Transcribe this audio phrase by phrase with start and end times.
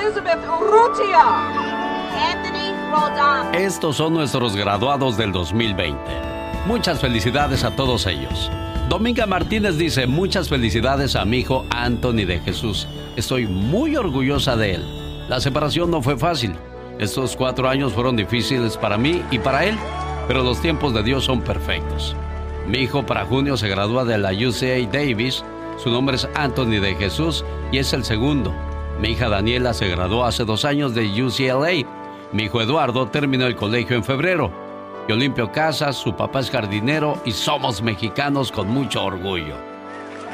[0.00, 1.48] Elizabeth Urrutia.
[2.32, 3.54] Anthony Roldan.
[3.54, 5.98] Estos son nuestros graduados del 2020.
[6.66, 8.50] Muchas felicidades a todos ellos.
[8.88, 12.88] Dominga Martínez dice, muchas felicidades a mi hijo Anthony de Jesús.
[13.16, 14.84] Estoy muy orgullosa de él.
[15.28, 16.54] La separación no fue fácil.
[16.98, 19.76] Estos cuatro años fueron difíciles para mí y para él,
[20.26, 22.16] pero los tiempos de Dios son perfectos.
[22.66, 25.44] Mi hijo para junio se gradúa de la UCA Davis.
[25.76, 28.54] Su nombre es Anthony de Jesús y es el segundo.
[29.00, 31.86] Mi hija Daniela se graduó hace dos años de UCLA.
[32.32, 34.52] Mi hijo Eduardo terminó el colegio en febrero.
[35.08, 39.56] Yo limpio casas, su papá es jardinero y somos mexicanos con mucho orgullo.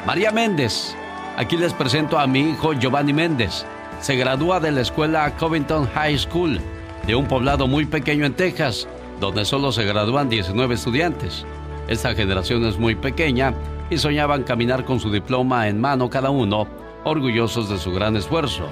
[0.05, 0.95] María Méndez.
[1.37, 3.65] Aquí les presento a mi hijo Giovanni Méndez
[4.01, 6.59] se gradúa de la escuela Covington High School,
[7.05, 8.87] de un poblado muy pequeño en Texas,
[9.19, 11.45] donde solo se gradúan 19 estudiantes.
[11.87, 13.53] Esta generación es muy pequeña
[13.89, 16.67] y soñaban caminar con su diploma en mano cada uno,
[17.09, 18.67] orgullosos de su gran esfuerzo.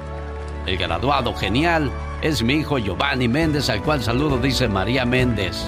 [0.66, 1.92] El graduado genial
[2.22, 5.66] es mi hijo Giovanni Méndez, al cual saludo, dice María Méndez.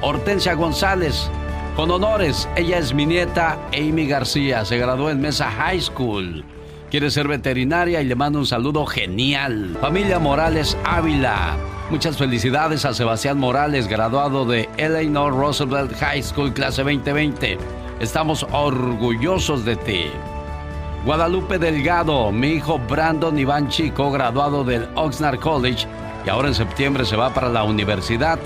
[0.00, 1.30] Hortensia González,
[1.76, 6.44] con honores, ella es mi nieta Amy García, se graduó en Mesa High School
[6.90, 9.76] quiere ser veterinaria y le mando un saludo genial.
[9.80, 11.56] Familia Morales Ávila.
[11.88, 17.58] Muchas felicidades a Sebastián Morales, graduado de Eleanor Roosevelt High School clase 2020.
[18.00, 20.04] Estamos orgullosos de ti.
[21.04, 25.86] Guadalupe Delgado, mi hijo Brandon Iván Chico, graduado del Oxnard College
[26.26, 28.38] y ahora en septiembre se va para la universidad.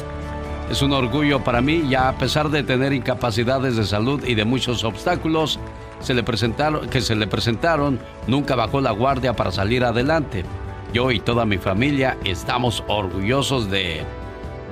[0.71, 4.45] Es un orgullo para mí, ya a pesar de tener incapacidades de salud y de
[4.45, 5.59] muchos obstáculos,
[5.99, 10.45] se le presentaron, que se le presentaron, nunca bajó la guardia para salir adelante.
[10.93, 14.05] Yo y toda mi familia estamos orgullosos de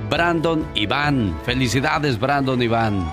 [0.09, 1.37] Brandon Iván.
[1.45, 3.13] Felicidades, Brandon Iván.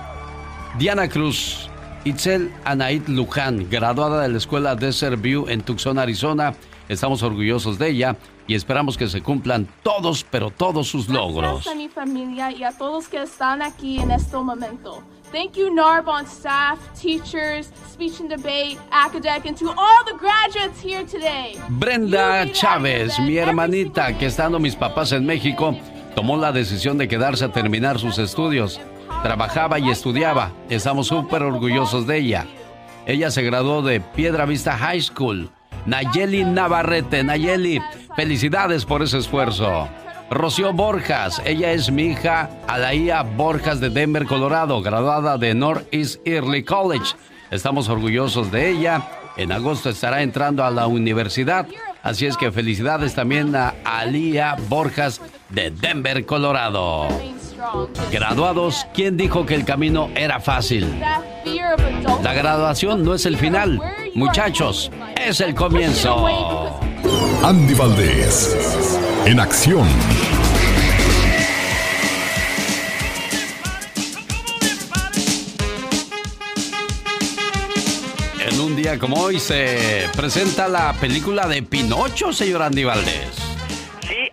[0.77, 1.68] Diana Cruz.
[2.05, 6.53] Itzel Anaid Luján, graduada de la escuela Desert View en Tucson, Arizona.
[6.87, 8.15] Estamos orgullosos de ella
[8.47, 11.65] y esperamos que se cumplan todos, pero todos sus logros.
[11.65, 15.03] Gracias a mi familia y a todos que están aquí en este momento.
[15.31, 21.05] Thank you, Narbonne staff, teachers, speech and debate, academic, and to all the graduates here
[21.05, 21.55] today.
[21.69, 25.75] Brenda Chávez, mi hermanita, que estando mis papás en México,
[26.15, 28.79] tomó la decisión de quedarse a terminar sus estudios.
[29.23, 30.51] Trabajaba y estudiaba.
[30.69, 32.45] Estamos súper orgullosos de ella.
[33.05, 35.49] Ella se graduó de Piedra Vista High School.
[35.85, 37.81] Nayeli Navarrete, Nayeli,
[38.15, 39.87] felicidades por ese esfuerzo.
[40.29, 46.63] Rocío Borjas, ella es mi hija Alaía Borjas de Denver, Colorado, graduada de Northeast Early
[46.63, 47.15] College.
[47.49, 49.01] Estamos orgullosos de ella.
[49.37, 51.65] En agosto estará entrando a la universidad.
[52.03, 55.19] Así es que felicidades también a Alía Borjas
[55.49, 57.07] de Denver, Colorado.
[58.11, 60.87] Graduados, ¿quién dijo que el camino era fácil?
[62.23, 63.81] La graduación no es el final.
[64.15, 66.25] Muchachos, es el comienzo.
[67.43, 69.87] Andy Valdés, en acción.
[78.39, 83.38] En un día como hoy se presenta la película de Pinocho, señor Andy Valdés.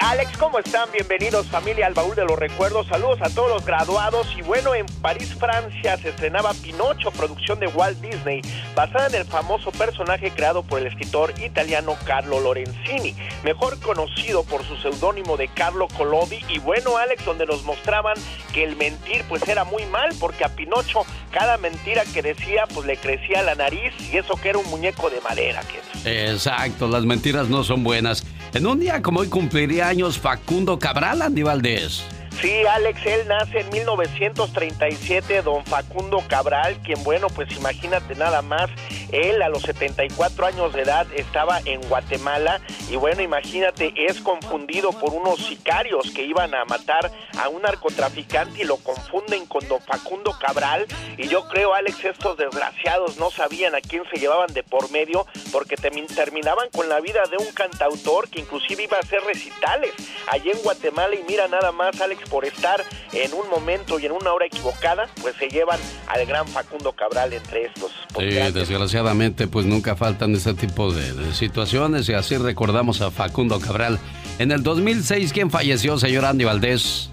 [0.08, 0.88] Alex, ¿cómo están?
[0.92, 2.86] Bienvenidos familia al baúl de los recuerdos.
[2.86, 4.28] Saludos a todos los graduados.
[4.38, 8.40] Y bueno, en París, Francia, se estrenaba Pinocho, producción de Walt Disney,
[8.76, 14.64] basada en el famoso personaje creado por el escritor italiano Carlo Lorenzini, mejor conocido por
[14.64, 16.38] su seudónimo de Carlo Collodi.
[16.50, 18.14] Y bueno, Alex, donde nos mostraban
[18.52, 22.86] que el mentir pues era muy mal, porque a Pinocho cada mentira que decía pues
[22.86, 25.62] le crecía la nariz y eso que era un muñeco de madera.
[25.62, 26.30] Que...
[26.30, 28.24] Exacto, las mentiras no son buenas.
[28.54, 32.15] En un día como hoy cumpliría Facundo Cabral, Andy Valdés.
[32.40, 38.70] Sí, Alex, él nace en 1937, don Facundo Cabral, quien, bueno, pues imagínate nada más,
[39.10, 42.60] él a los 74 años de edad estaba en Guatemala
[42.90, 48.62] y, bueno, imagínate, es confundido por unos sicarios que iban a matar a un narcotraficante
[48.62, 50.86] y lo confunden con don Facundo Cabral.
[51.16, 55.26] Y yo creo, Alex, estos desgraciados no sabían a quién se llevaban de por medio
[55.52, 59.94] porque terminaban con la vida de un cantautor que inclusive iba a hacer recitales
[60.28, 64.12] allí en Guatemala y mira nada más, Alex, por estar en un momento y en
[64.12, 67.92] una hora equivocada, pues se llevan al gran Facundo Cabral entre estos.
[68.18, 73.98] Sí, desgraciadamente, pues nunca faltan ese tipo de, situaciones y así recordamos a Facundo Cabral.
[74.38, 77.10] En el 2006, ¿quién falleció, señor Andy Valdés?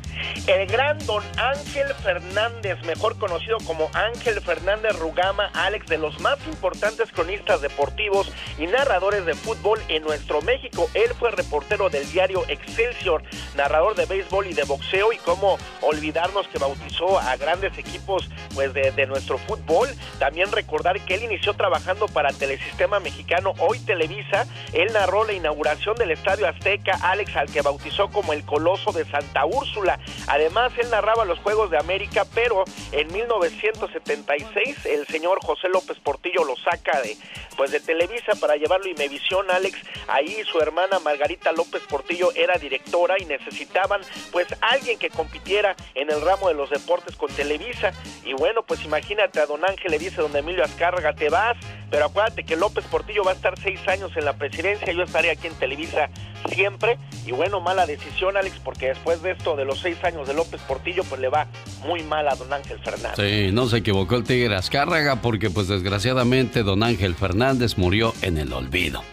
[0.47, 6.37] El gran don Ángel Fernández, mejor conocido como Ángel Fernández Rugama, Alex, de los más
[6.47, 10.89] importantes cronistas deportivos y narradores de fútbol en nuestro México.
[10.93, 13.23] Él fue reportero del diario Excelsior,
[13.55, 18.73] narrador de béisbol y de boxeo y cómo olvidarnos que bautizó a grandes equipos pues
[18.73, 19.89] de, de nuestro fútbol.
[20.19, 24.45] También recordar que él inició trabajando para Telesistema Mexicano, hoy Televisa.
[24.73, 29.05] Él narró la inauguración del Estadio Azteca, Alex, al que bautizó como el Coloso de
[29.05, 29.99] Santa Úrsula.
[30.27, 36.43] Además, él narraba los Juegos de América, pero en 1976 el señor José López Portillo
[36.43, 37.17] lo saca de
[37.55, 39.77] pues de Televisa para llevarlo a Imevisión, Alex.
[40.07, 44.01] Ahí su hermana Margarita López Portillo era directora y necesitaban
[44.31, 47.91] pues alguien que compitiera en el ramo de los deportes con Televisa.
[48.25, 51.57] Y bueno, pues imagínate a don Ángel le dice don Emilio Azcárraga, te vas,
[51.93, 55.29] pero acuérdate que López Portillo va a estar seis años en la presidencia, yo estaré
[55.29, 56.09] aquí en Televisa
[56.49, 56.97] siempre.
[57.23, 60.59] Y bueno, mala decisión, Alex, porque después de esto de los seis años de López
[60.61, 61.45] Portillo, pues le va
[61.85, 63.13] muy mal a don Ángel Fernández.
[63.15, 68.39] Sí, no se equivocó el Tigre Azcárraga porque pues desgraciadamente don Ángel Fernández murió en
[68.39, 69.03] el olvido.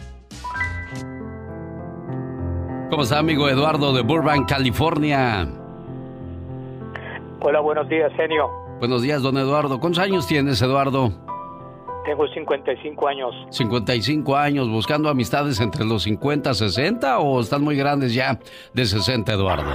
[2.88, 5.46] ¿Cómo está, amigo Eduardo de Burbank, California?
[7.42, 8.48] Hola, buenos días, genio.
[8.78, 9.78] Buenos días, don Eduardo.
[9.80, 11.28] ¿Cuántos años tienes, Eduardo?
[12.04, 13.34] Tengo 55 años.
[13.50, 18.38] 55 años, buscando amistades entre los 50, 60 o están muy grandes ya
[18.72, 19.70] de 60, Eduardo?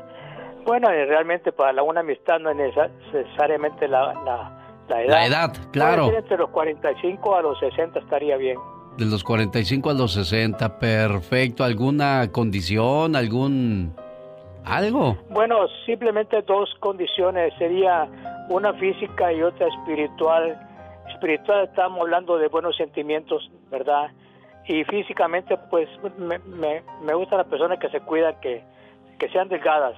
[0.64, 4.14] bueno, eh, realmente para una amistad no es necesariamente la,
[4.88, 5.10] la, edad.
[5.10, 6.12] La edad, claro.
[6.12, 8.58] Entre los 45 a los 60 estaría bien.
[8.96, 11.64] De los 45 a los 60, perfecto.
[11.64, 13.92] ¿Alguna condición, algún...
[14.64, 15.18] algo?
[15.30, 17.52] Bueno, simplemente dos condiciones.
[17.58, 18.08] Sería
[18.48, 20.65] una física y otra espiritual
[21.16, 24.10] espiritual estamos hablando de buenos sentimientos, ¿verdad?
[24.66, 28.62] Y físicamente, pues me, me, me gusta las personas que se cuidan, que,
[29.18, 29.94] que sean delgadas.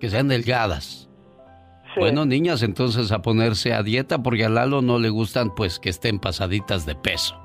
[0.00, 1.08] Que sean delgadas.
[1.96, 5.90] Bueno, niñas, entonces a ponerse a dieta porque a Lalo no le gustan pues que
[5.90, 7.36] estén pasaditas de peso.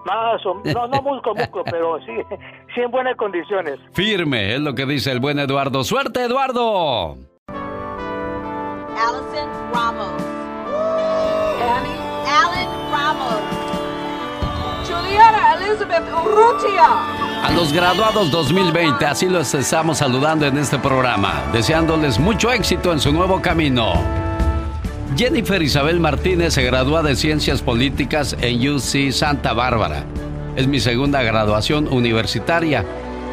[0.04, 2.12] Más no, no músculo, músculo, pero sí,
[2.74, 3.78] sí en buenas condiciones.
[3.92, 5.82] Firme, es lo que dice el buen Eduardo.
[5.82, 7.16] ¡Suerte, Eduardo!
[8.96, 10.12] Allison Ramos.
[11.60, 13.40] Annie Allen Ramos.
[14.86, 17.44] Juliana Elizabeth Urrutia.
[17.44, 23.00] A los graduados 2020, así los estamos saludando en este programa, deseándoles mucho éxito en
[23.00, 24.33] su nuevo camino.
[25.16, 30.04] Jennifer Isabel Martínez se gradúa de Ciencias Políticas en UC Santa Bárbara.
[30.56, 32.84] Es mi segunda graduación universitaria.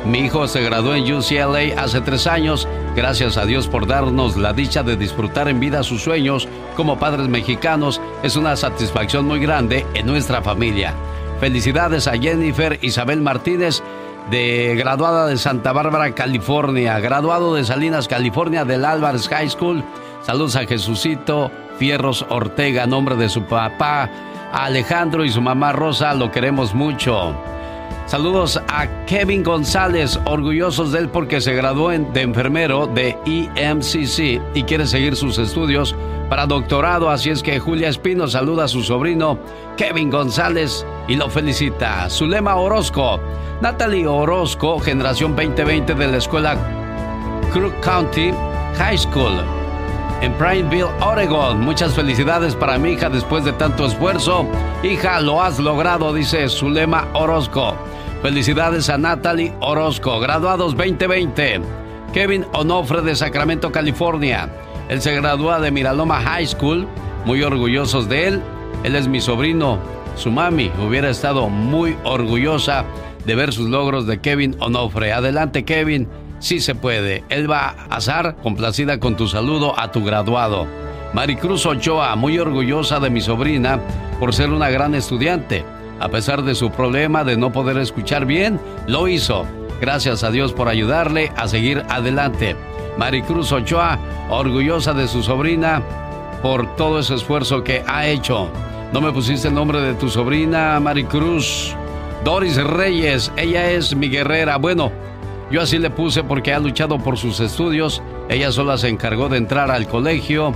[0.05, 4.53] Mi hijo se graduó en UCLA hace tres años, gracias a Dios por darnos la
[4.53, 7.99] dicha de disfrutar en vida sus sueños como padres mexicanos.
[8.21, 10.93] Es una satisfacción muy grande en nuestra familia.
[11.39, 13.81] Felicidades a Jennifer Isabel Martínez,
[14.29, 19.83] de graduada de Santa Bárbara, California, graduado de Salinas, California, del Álvarez High School.
[20.21, 21.49] Saludos a Jesucito
[21.81, 24.07] Fierros Ortega, nombre de su papá
[24.53, 27.35] Alejandro y su mamá Rosa, lo queremos mucho.
[28.05, 34.61] Saludos a Kevin González, orgullosos de él porque se graduó de enfermero de EMCC y
[34.61, 35.95] quiere seguir sus estudios
[36.29, 37.09] para doctorado.
[37.09, 39.39] Así es que Julia Espino saluda a su sobrino
[39.75, 42.07] Kevin González y lo felicita.
[42.11, 43.19] Zulema Orozco,
[43.59, 46.55] Natalie Orozco, generación 2020 de la escuela
[47.51, 48.31] Crook County
[48.77, 49.60] High School
[50.21, 51.59] en Prineville, Oregon.
[51.59, 54.45] Muchas felicidades para mi hija después de tanto esfuerzo.
[54.83, 57.75] Hija, lo has logrado, dice Zulema Orozco.
[58.21, 61.61] Felicidades a Natalie Orozco, graduados 2020.
[62.13, 64.49] Kevin Onofre de Sacramento, California.
[64.89, 66.87] Él se gradúa de Miraloma High School.
[67.25, 68.41] Muy orgullosos de él.
[68.83, 69.79] Él es mi sobrino.
[70.15, 72.85] Su mami hubiera estado muy orgullosa
[73.25, 75.13] de ver sus logros de Kevin Onofre.
[75.13, 76.07] Adelante, Kevin.
[76.41, 77.23] Sí se puede.
[77.29, 80.65] Él va a azar, complacida con tu saludo a tu graduado.
[81.13, 83.79] Maricruz Ochoa, muy orgullosa de mi sobrina
[84.19, 85.63] por ser una gran estudiante.
[85.99, 89.45] A pesar de su problema de no poder escuchar bien, lo hizo.
[89.79, 92.55] Gracias a Dios por ayudarle a seguir adelante.
[92.97, 93.99] Maricruz Ochoa,
[94.31, 95.83] orgullosa de su sobrina
[96.41, 98.49] por todo ese esfuerzo que ha hecho.
[98.93, 101.75] No me pusiste el nombre de tu sobrina, Maricruz.
[102.23, 104.57] Doris Reyes, ella es mi guerrera.
[104.57, 104.91] Bueno,
[105.51, 108.01] yo así le puse porque ha luchado por sus estudios.
[108.29, 110.53] Ella sola se encargó de entrar al colegio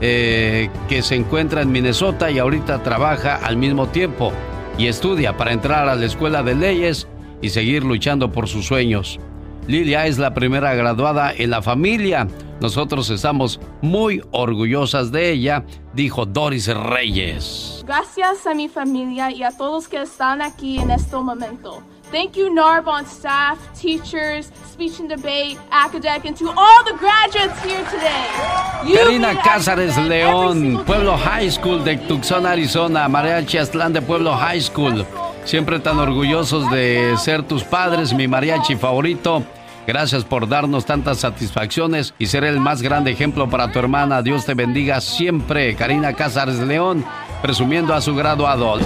[0.00, 4.32] eh, que se encuentra en Minnesota y ahorita trabaja al mismo tiempo
[4.78, 7.08] y estudia para entrar a la escuela de leyes
[7.42, 9.18] y seguir luchando por sus sueños.
[9.66, 12.28] Lilia es la primera graduada en la familia.
[12.60, 15.64] Nosotros estamos muy orgullosas de ella,
[15.94, 17.84] dijo Doris Reyes.
[17.86, 21.82] Gracias a mi familia y a todos que están aquí en este momento.
[22.10, 27.84] Thank you, Narbonne staff, teachers, speech and debate, academic, and to all the graduates here
[27.90, 28.94] today.
[28.94, 35.04] Karina Cázares León, Pueblo High School de Tucson, Arizona, Mariachi Aztlán de Pueblo High School.
[35.44, 39.42] Siempre tan orgullosos de ser tus padres, mi mariachi favorito.
[39.86, 44.22] Gracias por darnos tantas satisfacciones y ser el más grande ejemplo para tu hermana.
[44.22, 45.74] Dios te bendiga siempre.
[45.76, 47.04] Karina Cázares León,
[47.42, 48.78] presumiendo a su graduado.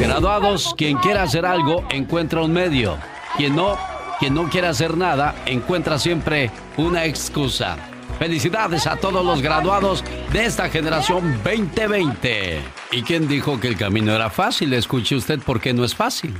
[0.00, 2.96] Graduados, quien quiera hacer algo encuentra un medio.
[3.36, 3.76] Quien no,
[4.18, 7.76] quien no quiere hacer nada encuentra siempre una excusa.
[8.18, 12.60] Felicidades a todos los graduados de esta generación 2020.
[12.92, 14.72] ¿Y quién dijo que el camino era fácil?
[14.72, 16.34] Escuche usted por qué no es fácil.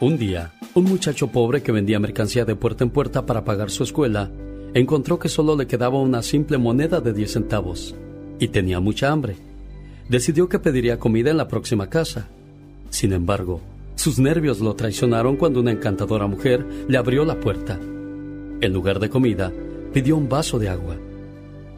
[0.00, 3.84] Un día, un muchacho pobre que vendía mercancía de puerta en puerta para pagar su
[3.84, 4.30] escuela
[4.74, 7.94] encontró que solo le quedaba una simple moneda de 10 centavos
[8.42, 9.36] y tenía mucha hambre.
[10.08, 12.26] Decidió que pediría comida en la próxima casa.
[12.90, 13.60] Sin embargo,
[13.94, 17.78] sus nervios lo traicionaron cuando una encantadora mujer le abrió la puerta.
[18.60, 19.52] En lugar de comida,
[19.92, 20.96] pidió un vaso de agua.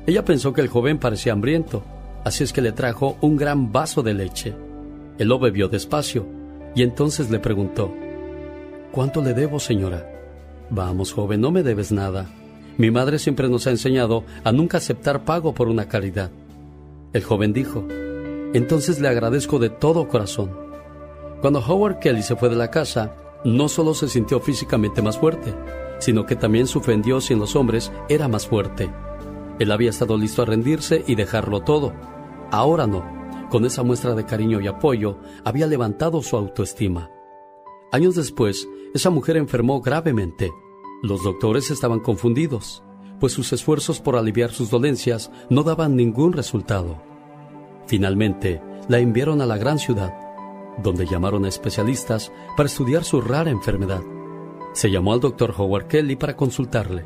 [0.06, 1.84] Ella pensó que el joven parecía hambriento,
[2.24, 4.54] así es que le trajo un gran vaso de leche.
[5.18, 6.24] Él lo bebió despacio
[6.74, 7.92] y entonces le preguntó,
[8.90, 10.10] ¿Cuánto le debo, señora?
[10.70, 12.24] Vamos, joven, no me debes nada.
[12.78, 16.30] Mi madre siempre nos ha enseñado a nunca aceptar pago por una caridad.
[17.14, 17.86] El joven dijo,
[18.52, 20.54] entonces le agradezco de todo corazón.
[21.40, 25.54] Cuando Howard Kelly se fue de la casa, no solo se sintió físicamente más fuerte,
[25.98, 28.92] sino que también su fe en Dios y en los hombres era más fuerte.
[29.58, 31.94] Él había estado listo a rendirse y dejarlo todo.
[32.50, 33.02] Ahora no.
[33.48, 37.10] Con esa muestra de cariño y apoyo, había levantado su autoestima.
[37.92, 40.50] Años después, esa mujer enfermó gravemente
[41.04, 42.82] los doctores estaban confundidos,
[43.20, 47.02] pues sus esfuerzos por aliviar sus dolencias no daban ningún resultado.
[47.86, 50.14] Finalmente, la enviaron a la gran ciudad,
[50.82, 54.02] donde llamaron a especialistas para estudiar su rara enfermedad.
[54.72, 57.04] Se llamó al doctor Howard Kelly para consultarle.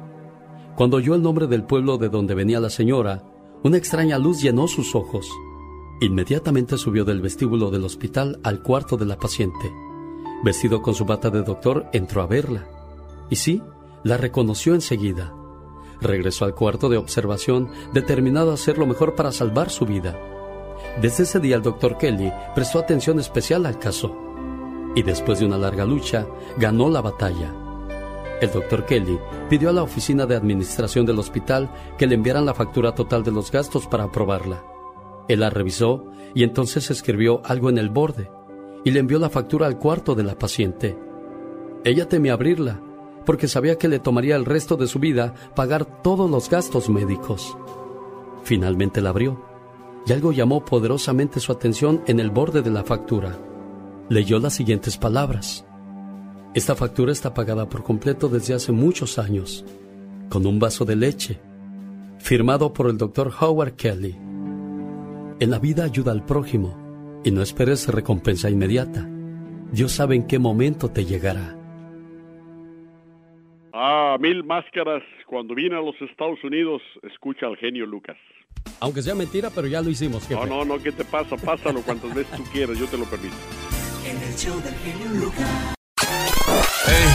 [0.76, 3.24] Cuando oyó el nombre del pueblo de donde venía la señora,
[3.62, 5.28] una extraña luz llenó sus ojos.
[6.00, 9.72] Inmediatamente subió del vestíbulo del hospital al cuarto de la paciente.
[10.44, 12.68] Vestido con su bata de doctor, entró a verla.
[13.28, 13.60] Y sí,
[14.04, 15.34] la reconoció enseguida.
[16.00, 20.16] Regresó al cuarto de observación determinado a hacer lo mejor para salvar su vida.
[21.00, 24.16] Desde ese día el doctor Kelly prestó atención especial al caso
[24.94, 26.26] y después de una larga lucha
[26.56, 27.52] ganó la batalla.
[28.40, 32.54] El doctor Kelly pidió a la oficina de administración del hospital que le enviaran la
[32.54, 34.62] factura total de los gastos para aprobarla.
[35.26, 38.30] Él la revisó y entonces escribió algo en el borde
[38.84, 40.96] y le envió la factura al cuarto de la paciente.
[41.84, 42.80] Ella temía abrirla
[43.28, 47.58] porque sabía que le tomaría el resto de su vida pagar todos los gastos médicos.
[48.42, 49.38] Finalmente la abrió
[50.06, 53.38] y algo llamó poderosamente su atención en el borde de la factura.
[54.08, 55.66] Leyó las siguientes palabras.
[56.54, 59.62] Esta factura está pagada por completo desde hace muchos años,
[60.30, 61.38] con un vaso de leche,
[62.16, 64.16] firmado por el doctor Howard Kelly.
[65.38, 69.06] En la vida ayuda al prójimo y no esperes recompensa inmediata.
[69.70, 71.57] Dios sabe en qué momento te llegará.
[73.80, 75.04] Ah, mil máscaras.
[75.24, 78.16] Cuando vine a los Estados Unidos, escucha al genio Lucas.
[78.80, 80.34] Aunque sea mentira, pero ya lo hicimos, jefe.
[80.34, 81.36] No, no, no, ¿qué te pasa?
[81.36, 83.36] Pásalo cuantas veces tú quieras, yo te lo permito.
[84.04, 85.76] En el show del genio Lucas.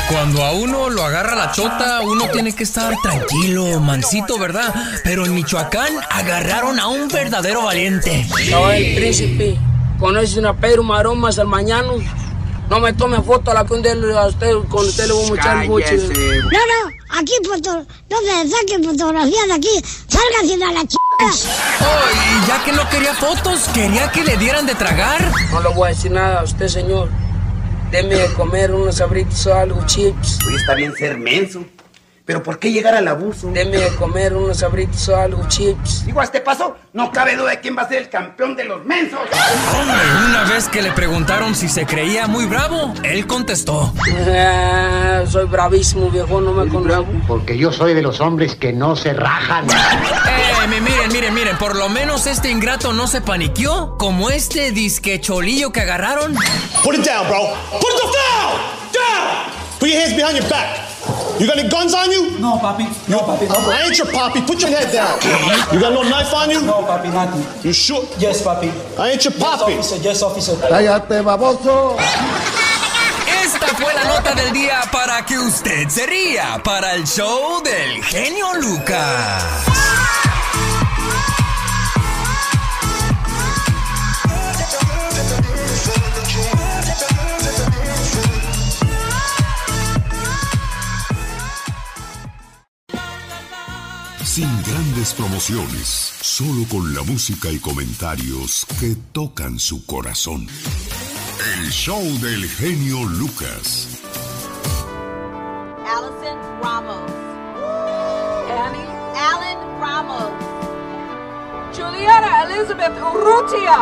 [0.10, 4.74] cuando a uno lo agarra la chota, uno tiene que estar tranquilo, mansito, ¿verdad?
[5.04, 8.24] Pero en Michoacán agarraron a un verdadero valiente.
[8.50, 9.58] Soy el príncipe.
[10.00, 11.90] ¿Conoces a Pedro Maromas al mañana?
[12.70, 15.68] No me tome foto a la que a usted, con usted le voy a echar
[15.68, 15.96] mucho.
[15.96, 20.96] No, no, aquí foto, no me saquen fotografía de aquí, salgan a la ch...
[21.20, 25.32] Oh, y ya que no quería fotos, quería que le dieran de tragar.
[25.52, 27.10] No le voy a decir nada a usted, señor.
[27.92, 30.40] Deme de comer unos abritos o algo, chips.
[30.48, 31.64] Uy, está bien ser menso.
[32.26, 33.52] Pero ¿por qué llegar al abuso?
[33.52, 36.06] Deme de comer unos abritos o algo, chips.
[36.06, 38.64] Digo, a este paso, no cabe duda de quién va a ser el campeón de
[38.64, 39.20] los mensos.
[39.20, 39.98] Hombre,
[40.30, 43.94] una vez que le preguntaron si se creía muy bravo, él contestó.
[44.26, 47.12] Ah, soy bravísimo, viejo, no me conozco.
[47.28, 49.68] Porque yo soy de los hombres que no se rajan.
[49.70, 55.74] Eh, miren, miren, miren, por lo menos este ingrato no se paniqueó, como este disquecholillo
[55.74, 56.36] que agarraron.
[56.86, 57.54] Put it down, bro.
[57.82, 58.62] Put the down!
[58.94, 59.52] Down!
[59.78, 60.93] Put your hands behind your back.
[61.40, 62.38] You got any guns on you?
[62.40, 62.86] No, papi.
[63.10, 63.48] No, papi.
[63.50, 63.56] No.
[63.72, 64.46] I ain't your papi.
[64.46, 65.18] Put your head down.
[65.74, 66.62] You got no knife on you?
[66.62, 67.44] No, papi, nothing.
[67.66, 68.04] You sure?
[68.20, 68.70] Yes, papi.
[69.00, 69.70] I ain't your papi.
[69.76, 70.04] Yes, officer.
[70.04, 70.56] Yes, officer.
[70.70, 71.98] Cállate, baboso.
[73.44, 78.04] Esta fue la nota del día para que usted se ría para el show del
[78.04, 79.66] genio Lucas.
[94.34, 95.88] Sin grandes promociones,
[96.20, 100.48] solo con la música y comentarios que tocan su corazón.
[101.60, 104.02] El show del genio Lucas.
[105.86, 107.12] Allison Ramos.
[108.50, 110.32] Annie Allen Ramos.
[111.78, 113.76] Juliana Elizabeth Urrutia.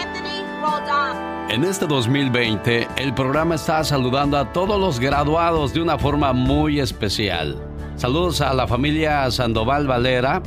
[0.00, 1.50] Anthony Roldan.
[1.50, 6.78] En este 2020, el programa está saludando a todos los graduados de una forma muy
[6.78, 7.69] especial.
[8.00, 10.40] Saludos a la familia Sandoval Valera.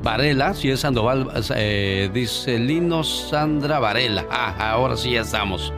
[0.00, 4.24] Varela, si es Sandoval, eh, dice Lino Sandra Varela.
[4.30, 5.72] Ah, ahora sí ya estamos.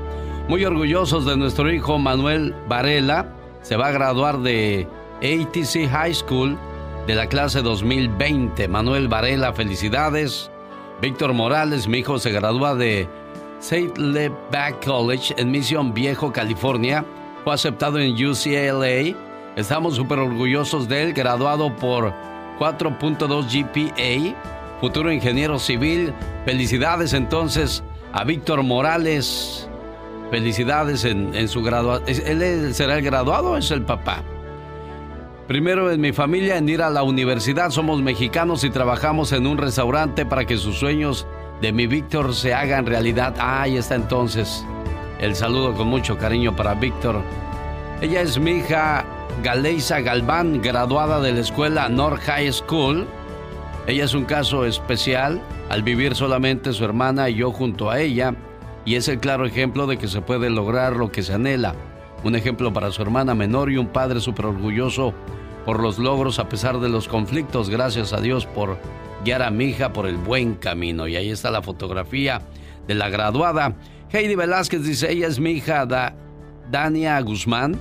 [0.47, 3.35] Muy orgullosos de nuestro hijo Manuel Varela.
[3.63, 4.87] Se va a graduar de
[5.23, 6.59] ATC High School
[7.07, 8.69] de la clase 2020.
[8.69, 10.51] Manuel Varela, felicidades.
[11.01, 13.09] Víctor Morales, mi hijo, se gradúa de
[13.59, 14.31] St.
[14.53, 17.07] Back College en Mission Viejo, California.
[17.43, 19.24] Fue aceptado en UCLA
[19.57, 22.13] Estamos súper orgullosos de él, graduado por
[22.59, 24.37] 4.2 GPA,
[24.81, 26.13] futuro ingeniero civil.
[26.45, 29.69] Felicidades entonces a Víctor Morales.
[30.33, 32.43] Felicidades en, su graduación.
[32.43, 34.25] ¿Él será el graduado o es el papá?
[35.47, 37.71] Primero en mi familia en ir a la universidad.
[37.71, 41.29] Somos mexicanos y trabajamos en un restaurante para que sus sueños
[41.61, 43.35] de mi Víctor se hagan realidad.
[43.39, 44.67] Ah, ahí está entonces.
[45.21, 47.23] El saludo con mucho cariño para Víctor.
[48.01, 49.05] Ella es mi hija
[49.43, 53.07] Galeisa Galván, graduada de la escuela North High School.
[53.87, 58.35] Ella es un caso especial al vivir solamente su hermana y yo junto a ella,
[58.85, 61.75] y es el claro ejemplo de que se puede lograr lo que se anhela.
[62.23, 65.13] Un ejemplo para su hermana menor y un padre súper orgulloso
[65.67, 67.69] por los logros a pesar de los conflictos.
[67.69, 68.79] Gracias a Dios por
[69.25, 71.07] guiar a mi hija por el buen camino.
[71.07, 72.41] Y ahí está la fotografía
[72.87, 73.75] de la graduada.
[74.11, 75.87] Heidi Velázquez dice, ella es mi hija
[76.71, 77.79] Dania Guzmán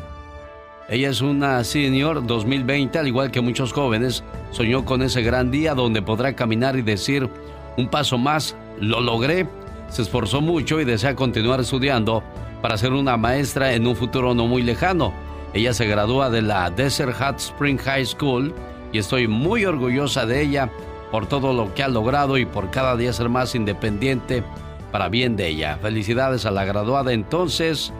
[0.89, 5.73] ella es una senior 2020, al igual que muchos jóvenes, soñó con ese gran día
[5.75, 7.29] donde podrá caminar y decir
[7.77, 9.47] un paso más, lo logré.
[9.87, 12.23] Se esforzó mucho y desea continuar estudiando
[12.61, 15.13] para ser una maestra en un futuro no muy lejano.
[15.53, 18.53] Ella se gradúa de la Desert Hot Spring High School
[18.91, 20.69] y estoy muy orgullosa de ella
[21.11, 24.43] por todo lo que ha logrado y por cada día ser más independiente
[24.91, 25.77] para bien de ella.
[25.81, 27.93] Felicidades a la graduada entonces.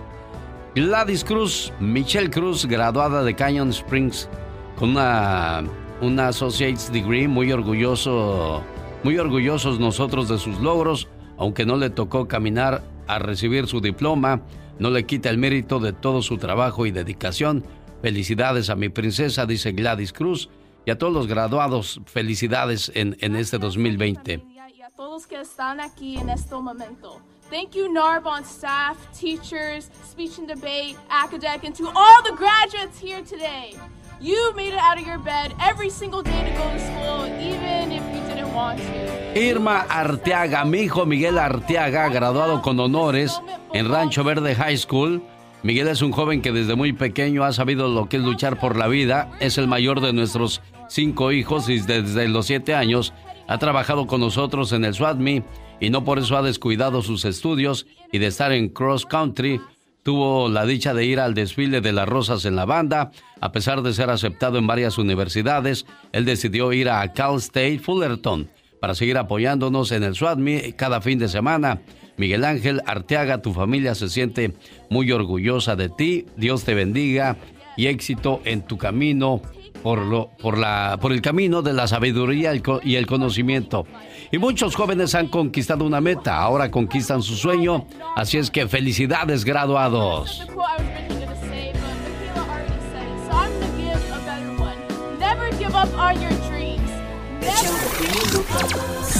[0.75, 4.27] Gladys Cruz, Michelle Cruz, graduada de Canyon Springs
[4.75, 5.63] con una,
[6.01, 8.63] una Associate's Degree, muy orgulloso,
[9.03, 11.07] muy orgullosos nosotros de sus logros,
[11.37, 14.41] aunque no le tocó caminar a recibir su diploma,
[14.79, 17.63] no le quita el mérito de todo su trabajo y dedicación.
[18.01, 20.49] Felicidades a mi princesa, dice Gladys Cruz,
[20.87, 24.43] y a todos los graduados, felicidades en, en este 2020.
[24.73, 27.21] Y a todos que están aquí en este momento.
[27.53, 33.21] Thank you, Narbonne staff, teachers, speech and debate, academic, and to all the graduates here
[33.21, 33.75] today.
[34.19, 37.91] You made it out of your bed every single day to go to school, even
[37.91, 39.39] if you didn't want to.
[39.39, 43.39] Irma Arteaga, mi hijo Miguel Arteaga, graduado con honores
[43.71, 45.21] en Rancho Verde High School.
[45.61, 48.77] Miguel es un joven que desde muy pequeño ha sabido lo que es luchar por
[48.77, 49.29] la vida.
[49.39, 53.13] Es el mayor de nuestros cinco hijos y desde los siete años
[53.47, 55.43] ha trabajado con nosotros en el SWATMI
[55.79, 59.59] y no por eso ha descuidado sus estudios y de estar en cross country.
[60.03, 63.11] Tuvo la dicha de ir al desfile de las rosas en la banda.
[63.39, 68.49] A pesar de ser aceptado en varias universidades, él decidió ir a Cal State Fullerton
[68.81, 71.81] para seguir apoyándonos en el SWATMI cada fin de semana.
[72.17, 74.53] Miguel Ángel Arteaga, tu familia se siente
[74.89, 76.25] muy orgullosa de ti.
[76.35, 77.37] Dios te bendiga
[77.77, 79.41] y éxito en tu camino
[79.81, 83.85] por, lo, por, la, por el camino de la sabiduría y el conocimiento.
[84.33, 89.45] Y muchos jóvenes han conquistado una meta, ahora conquistan su sueño, así es que felicidades
[89.45, 90.47] graduados.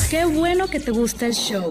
[0.10, 1.70] Qué bueno que te gusta el show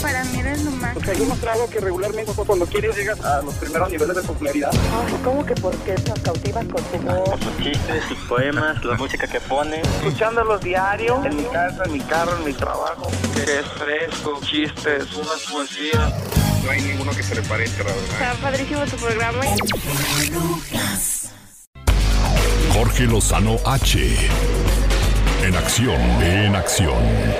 [0.00, 0.94] para mí eres lo más.
[0.94, 4.70] Porque hay demostrado que regularmente cuando quieres llegas a los primeros niveles de popularidad.
[4.72, 7.40] Ay, ¿cómo que por qué nos cautivas con tu voz?
[7.40, 9.80] Sus chistes, sus poemas, la música que pone.
[9.80, 13.10] Escuchándolos diario, en mi casa, en mi carro, en mi trabajo.
[13.34, 16.12] Que es fresco, chistes, unas poesías.
[16.64, 18.12] No hay ninguno que se le parezca, la verdad.
[18.12, 19.40] Está padrísimo tu programa.
[22.72, 24.28] Jorge Lozano H
[25.44, 26.94] en acción, en acción.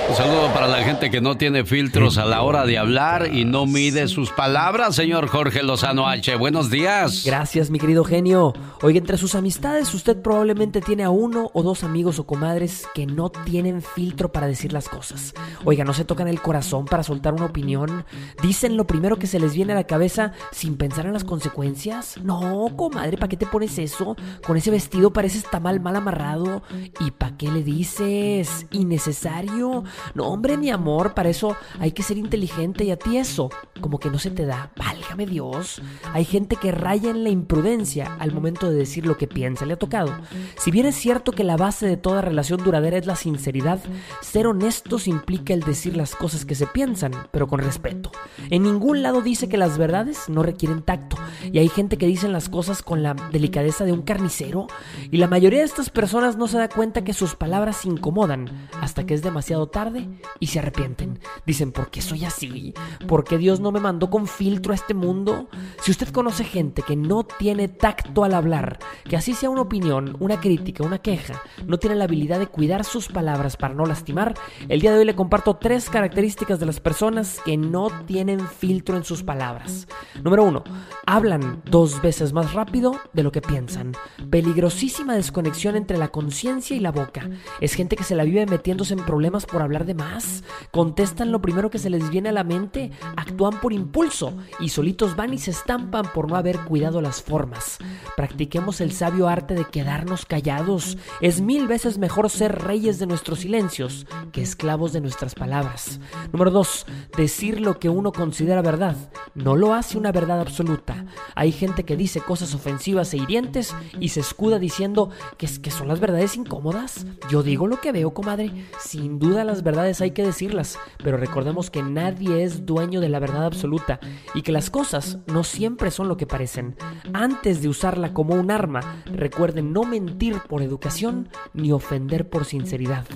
[0.09, 3.45] Un saludo para la gente que no tiene filtros a la hora de hablar y
[3.45, 6.37] no mide sus palabras, señor Jorge Lozano H.
[6.37, 7.25] Buenos días.
[7.25, 8.55] Gracias, mi querido genio.
[8.83, 13.07] Oiga, entre sus amistades, usted probablemente tiene a uno o dos amigos o comadres que
[13.07, 15.35] no tienen filtro para decir las cosas.
[15.65, 18.05] Oiga, no se tocan el corazón para soltar una opinión.
[18.43, 22.17] Dicen lo primero que se les viene a la cabeza sin pensar en las consecuencias.
[22.23, 24.17] No, comadre, ¿para qué te pones eso?
[24.47, 26.63] Con ese vestido pareces tamal mal amarrado.
[27.01, 27.88] ¿Y para qué le dices?
[28.01, 29.85] Es innecesario.
[30.15, 33.99] No, hombre, mi amor, para eso hay que ser inteligente y a ti eso, como
[33.99, 34.71] que no se te da.
[34.77, 35.83] Válgame Dios.
[36.13, 39.67] Hay gente que raya en la imprudencia al momento de decir lo que piensa.
[39.67, 40.15] Le ha tocado.
[40.57, 43.81] Si bien es cierto que la base de toda relación duradera es la sinceridad,
[44.21, 48.11] ser honestos implica el decir las cosas que se piensan, pero con respeto.
[48.51, 51.17] En ningún lado dice que las verdades no requieren tacto.
[51.53, 54.67] Y hay gente que dice las cosas con la delicadeza de un carnicero.
[55.11, 58.69] Y la mayoría de estas personas no se da cuenta que sus palabras se incomodan
[58.81, 60.09] hasta que es demasiado tarde
[60.41, 61.21] y se arrepienten.
[61.47, 62.75] Dicen, ¿por qué soy así?
[63.07, 65.49] ¿Por qué Dios no me mandó con filtro a este mundo?
[65.83, 70.17] Si usted conoce gente que no tiene tacto al hablar, que así sea una opinión,
[70.21, 74.35] una crítica, una queja, no tiene la habilidad de cuidar sus palabras para no lastimar,
[74.69, 78.97] el día de hoy le comparto tres características de las personas que no tienen filtro
[78.97, 79.87] en sus palabras.
[80.23, 80.65] Número uno,
[81.07, 83.93] hablan dos veces más rápido de lo que piensan.
[84.31, 87.29] Peligrosísima desconexión entre la conciencia y la boca.
[87.61, 90.45] Es gente que se la vive metiéndose en problemas por hablar de más.
[90.71, 95.17] Contestan lo primero que se les viene a la mente, actúan por impulso y solitos
[95.17, 97.79] van y se estampan por no haber cuidado las formas.
[98.17, 100.99] Practiquemos el sabio arte de quedarnos callados.
[101.21, 106.01] Es mil veces mejor ser reyes de nuestros silencios que esclavos de nuestras palabras.
[106.33, 106.87] Número 2.
[107.17, 108.97] Decir lo que uno considera verdad.
[109.35, 111.07] No lo hace una verdad absoluta.
[111.35, 115.71] Hay gente que dice cosas ofensivas e hirientes y se escuda diciendo que, es, que
[115.71, 117.07] son las verdades incómodas.
[117.31, 118.53] Yo digo lo que veo, comadre.
[118.79, 123.19] Sin duda las verdades hay que decirlas, pero recordemos que nadie es dueño de la
[123.19, 124.01] verdad absoluta
[124.35, 126.77] y que las cosas no siempre son lo que parecen.
[127.13, 133.07] Antes de usarla como un arma, recuerden no mentir por educación ni ofender por sinceridad.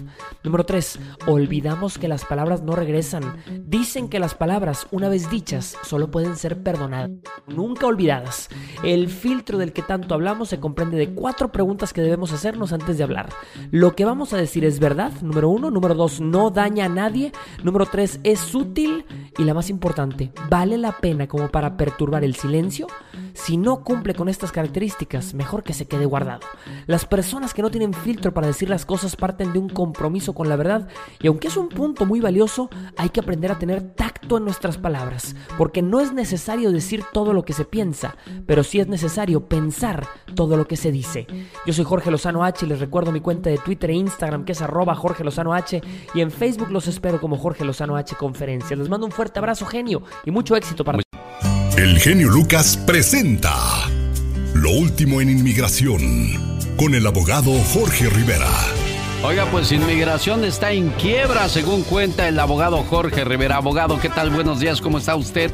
[0.43, 0.99] Número 3.
[1.27, 3.37] Olvidamos que las palabras no regresan.
[3.65, 7.11] Dicen que las palabras, una vez dichas, solo pueden ser perdonadas,
[7.47, 8.49] nunca olvidadas.
[8.83, 12.99] El filtro del que tanto hablamos se comprende de cuatro preguntas que debemos hacernos antes
[12.99, 13.29] de hablar.
[13.71, 15.71] Lo que vamos a decir es verdad, número uno.
[15.71, 17.33] Número dos, no daña a nadie.
[17.63, 19.05] Número tres, es útil.
[19.39, 22.87] Y la más importante, ¿vale la pena como para perturbar el silencio?
[23.35, 26.41] Si no cumple con estas características, mejor que se quede guardado.
[26.87, 30.49] Las personas que no tienen filtro para decir las cosas parten de un compromiso con
[30.49, 30.89] la verdad
[31.21, 34.79] y aunque es un punto muy valioso, hay que aprender a tener tacto en nuestras
[34.79, 38.17] palabras, porque no es necesario decir todo lo que se piensa,
[38.47, 41.27] pero sí es necesario pensar todo lo que se dice.
[41.67, 44.53] Yo soy Jorge Lozano H y les recuerdo mi cuenta de Twitter e Instagram que
[44.53, 45.81] es arroba Jorge Lozano H
[46.15, 48.77] y en Facebook los espero como Jorge Lozano H Conferencia.
[48.77, 50.99] Les mando un fuerte abrazo genio y mucho éxito para
[51.77, 53.55] el genio Lucas presenta
[54.55, 56.01] Lo último en inmigración
[56.77, 58.51] con el abogado Jorge Rivera.
[59.25, 63.57] Oiga, pues inmigración está en quiebra, según cuenta el abogado Jorge Rivera.
[63.57, 64.31] Abogado, ¿qué tal?
[64.31, 65.51] Buenos días, ¿cómo está usted?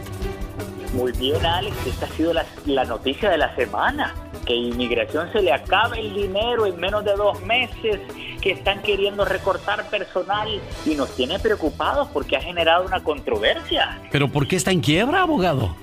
[0.94, 1.76] Muy bien, Alex.
[1.86, 4.14] Esta ha sido la, la noticia de la semana.
[4.46, 8.00] Que inmigración se le acaba el dinero en menos de dos meses,
[8.40, 10.48] que están queriendo recortar personal
[10.86, 14.00] y nos tiene preocupados porque ha generado una controversia.
[14.10, 15.74] ¿Pero por qué está en quiebra, abogado?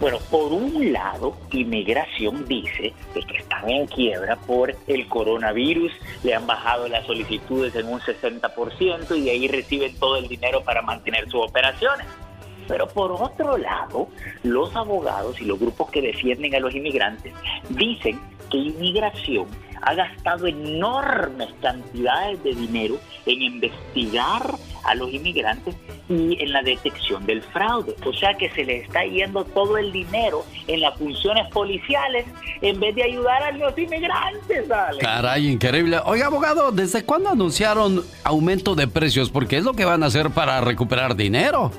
[0.00, 6.34] Bueno, por un lado, inmigración dice de que están en quiebra por el coronavirus, le
[6.34, 10.82] han bajado las solicitudes en un 60% y de ahí reciben todo el dinero para
[10.82, 12.06] mantener sus operaciones.
[12.68, 14.08] Pero por otro lado,
[14.44, 17.32] los abogados y los grupos que defienden a los inmigrantes
[17.70, 19.48] dicen que inmigración
[19.82, 24.42] ha gastado enormes cantidades de dinero en investigar
[24.84, 25.74] a los inmigrantes
[26.08, 27.94] y en la detección del fraude.
[28.06, 32.26] O sea que se le está yendo todo el dinero en las funciones policiales
[32.62, 34.66] en vez de ayudar a los inmigrantes.
[34.68, 34.98] ¿vale?
[35.00, 35.98] Caray, increíble.
[36.04, 39.30] Oiga, abogado, ¿desde cuándo anunciaron aumento de precios?
[39.30, 41.72] Porque es lo que van a hacer para recuperar dinero.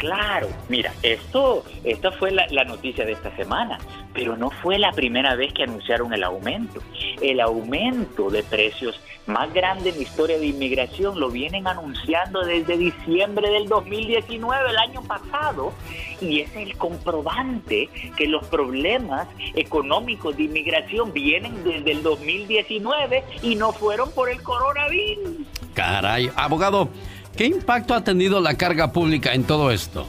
[0.00, 3.78] Claro, mira, esto, esta fue la, la, noticia de esta semana,
[4.14, 6.80] pero no fue la primera vez que anunciaron el aumento.
[7.20, 12.78] El aumento de precios más grande en la historia de inmigración lo vienen anunciando desde
[12.78, 15.74] diciembre del 2019, el año pasado,
[16.18, 23.54] y es el comprobante que los problemas económicos de inmigración vienen desde el 2019 y
[23.54, 25.46] no fueron por el coronavirus.
[25.74, 26.88] Caray, abogado.
[27.40, 30.06] ¿Qué impacto ha tenido la carga pública en todo esto?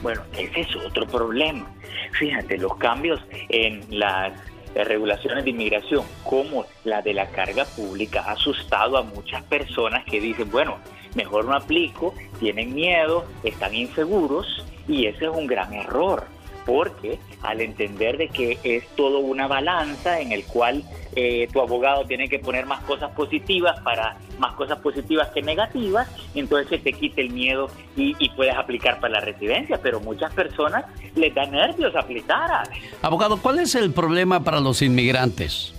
[0.00, 1.70] Bueno, ese es otro problema.
[2.18, 4.32] Fíjate, los cambios en las
[4.74, 10.22] regulaciones de inmigración, como la de la carga pública, ha asustado a muchas personas que
[10.22, 10.78] dicen, bueno,
[11.14, 16.24] mejor no aplico, tienen miedo, están inseguros y ese es un gran error
[16.64, 20.82] porque al entender de que es todo una balanza en el cual
[21.20, 26.08] eh, tu abogado tiene que poner más cosas positivas para más cosas positivas que negativas,
[26.36, 30.32] entonces se te quita el miedo y, y puedes aplicar para la residencia, pero muchas
[30.32, 30.84] personas
[31.16, 32.50] les da nervios aplicar.
[32.50, 32.78] Alex.
[33.02, 35.74] Abogado, ¿cuál es el problema para los inmigrantes?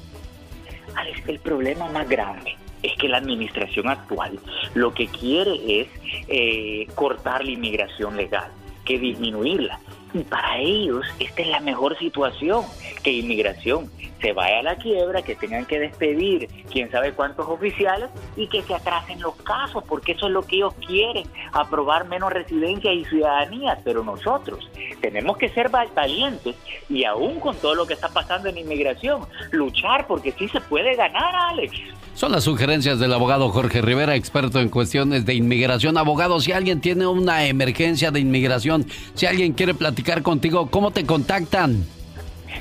[0.95, 4.39] Alex, el problema más grande es que la administración actual
[4.73, 5.88] lo que quiere es
[6.28, 8.52] eh, cortar la inmigración legal,
[8.84, 9.80] que disminuirla.
[10.13, 12.65] Y para ellos esta es la mejor situación,
[13.04, 13.89] que inmigración
[14.22, 18.62] se vaya a la quiebra, que tengan que despedir quién sabe cuántos oficiales y que
[18.63, 23.06] se atrasen los casos, porque eso es lo que ellos quieren, aprobar menos residencia y
[23.06, 23.80] ciudadanía.
[23.84, 24.69] Pero nosotros
[25.02, 26.56] tenemos que ser valientes
[26.89, 30.95] y aún con todo lo que está pasando en inmigración, luchar porque sí se puede
[30.95, 31.74] ganar, Alex.
[32.19, 35.98] Son las sugerencias del abogado Jorge Rivera, experto en cuestiones de inmigración.
[35.98, 41.06] Abogado, si alguien tiene una emergencia de inmigración, si alguien quiere platicar contigo, ¿cómo te
[41.06, 41.86] contactan?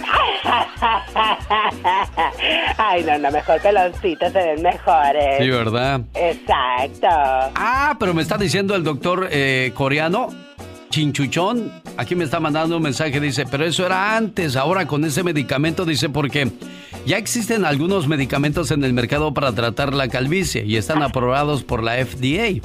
[2.78, 5.40] Ay, no, no, mejor peloncitos se ven mejores.
[5.40, 6.02] Sí, ¿verdad?
[6.13, 7.08] Exacto.
[7.10, 10.30] Ah, pero me está diciendo el doctor eh, coreano,
[10.97, 15.23] Chinchuchón, aquí me está mandando un mensaje, dice, pero eso era antes, ahora con ese
[15.23, 16.51] medicamento, dice, porque
[17.05, 21.83] ya existen algunos medicamentos en el mercado para tratar la calvicie y están aprobados por
[21.83, 22.63] la FDA.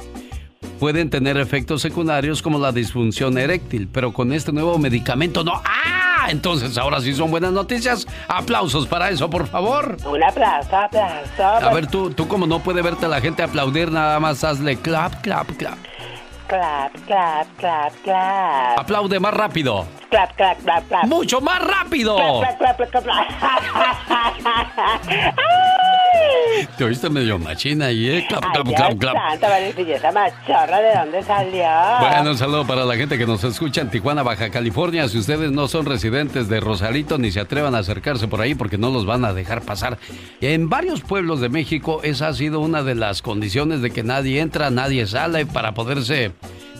[0.79, 5.61] Pueden tener efectos secundarios como la disfunción eréctil, pero con este nuevo medicamento no.
[5.63, 6.25] ¡Ah!
[6.29, 8.07] Entonces ahora sí son buenas noticias.
[8.27, 9.95] Aplausos para eso, por favor.
[10.07, 11.43] Un aplauso, aplauso.
[11.43, 15.21] A ver, tú, tú como no puede verte la gente aplaudir, nada más hazle clap,
[15.21, 15.77] clap, clap.
[16.53, 18.77] Clap, clap, clap, clap.
[18.77, 19.87] Aplaude más rápido.
[20.11, 21.05] Clap, clap, clap, clap.
[21.05, 22.15] ¡Mucho más rápido!
[22.15, 25.35] Clap, clap, clap, clap, clap.
[26.77, 28.25] Te oíste medio machina ahí, ¿eh?
[28.27, 29.15] Clap, clap, Ay, clap, clap.
[29.15, 29.47] santo,
[29.91, 31.65] esa machorra, ¿de dónde salió?
[31.99, 35.07] Bueno, un saludo para la gente que nos escucha en Tijuana, Baja California.
[35.07, 38.77] Si ustedes no son residentes de Rosarito, ni se atrevan a acercarse por ahí porque
[38.77, 39.97] no los van a dejar pasar.
[40.41, 44.39] En varios pueblos de México, esa ha sido una de las condiciones de que nadie
[44.39, 46.31] entra, nadie sale para poderse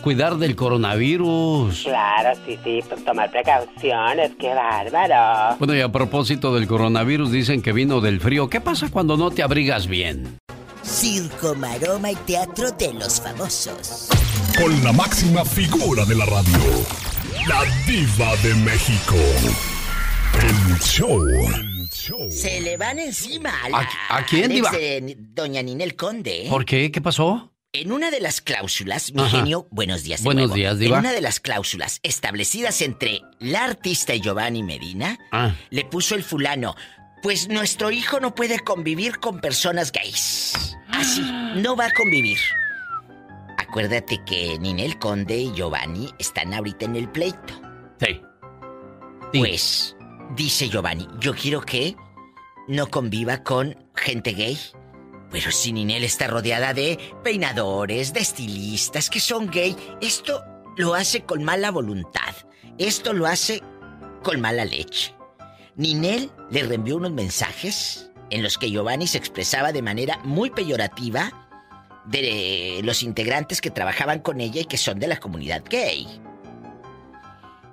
[0.04, 1.82] cuidar del coronavirus.
[1.84, 5.56] Claro, sí, sí, pues tomar precauciones, qué bárbaro.
[5.58, 8.48] Bueno, y a propósito del coronavirus, dicen que vino del frío.
[8.50, 10.38] ¿Qué pasa cuando no te abrigas bien?
[10.82, 14.08] Circo, maroma y teatro de los famosos.
[14.58, 16.58] Con la máxima figura de la radio,
[17.48, 19.16] la diva de México.
[20.42, 21.24] El show.
[22.30, 24.70] Se le van encima a la ¿A- a quién, diva?
[24.70, 26.46] de Doña Ninel Conde.
[26.50, 26.90] ¿Por qué?
[26.92, 27.50] ¿Qué pasó?
[27.76, 29.38] En una de las cláusulas, mi Ajá.
[29.38, 30.20] genio, buenos días.
[30.20, 30.54] de Buenos nuevo.
[30.54, 30.94] días, diva.
[30.98, 35.56] En una de las cláusulas establecidas entre la artista y Giovanni Medina, Ah.
[35.70, 36.76] le puso el fulano,
[37.20, 40.76] pues nuestro hijo no puede convivir con personas gays.
[40.88, 41.20] Así,
[41.56, 42.38] no va a convivir.
[43.58, 47.60] acuérdate que Ninel Conde y Giovanni están ahorita en el pleito.
[48.00, 48.20] Sí.
[49.32, 49.96] Pues,
[50.36, 51.96] dice Giovanni, yo quiero que
[52.68, 54.56] no conviva con gente gay.
[55.34, 60.44] Pero si Ninel está rodeada de peinadores, de estilistas que son gay, esto
[60.76, 62.36] lo hace con mala voluntad.
[62.78, 63.60] Esto lo hace
[64.22, 65.12] con mala leche.
[65.74, 71.48] Ninel le reenvió unos mensajes en los que Giovanni se expresaba de manera muy peyorativa
[72.04, 76.06] de los integrantes que trabajaban con ella y que son de la comunidad gay.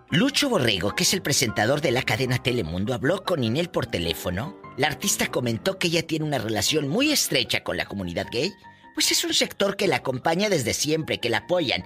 [0.09, 4.60] Lucho Borrego, que es el presentador de la cadena Telemundo, habló con Ninel por teléfono.
[4.77, 8.53] La artista comentó que ella tiene una relación muy estrecha con la comunidad gay,
[8.93, 11.83] pues es un sector que la acompaña desde siempre, que la apoyan.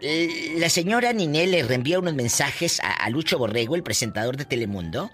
[0.00, 5.10] Eh, la señora Ninel le reenvió unos mensajes a, Lucho Borrego, el presentador de Telemundo,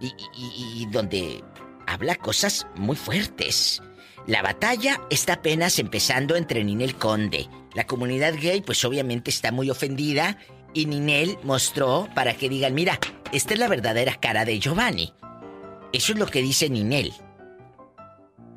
[0.00, 1.44] y donde
[1.86, 3.80] habla cosas muy fuertes.
[4.26, 7.48] La batalla está apenas empezando entre Ninel Conde.
[7.74, 10.38] La comunidad gay pues obviamente está muy ofendida
[10.74, 12.98] y Ninel mostró para que digan, mira,
[13.32, 15.12] esta es la verdadera cara de Giovanni.
[15.92, 17.12] Eso es lo que dice Ninel.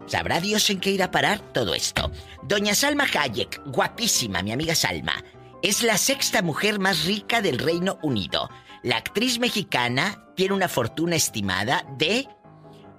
[0.08, 2.12] ¿Sabrá Dios en qué irá a parar todo esto?
[2.44, 5.24] Doña Salma Hayek, guapísima, mi amiga Salma,
[5.64, 8.50] es la sexta mujer más rica del Reino Unido.
[8.84, 12.28] La actriz mexicana tiene una fortuna estimada de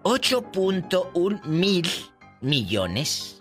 [0.02, 1.88] 8.1 mil
[2.40, 3.38] millones.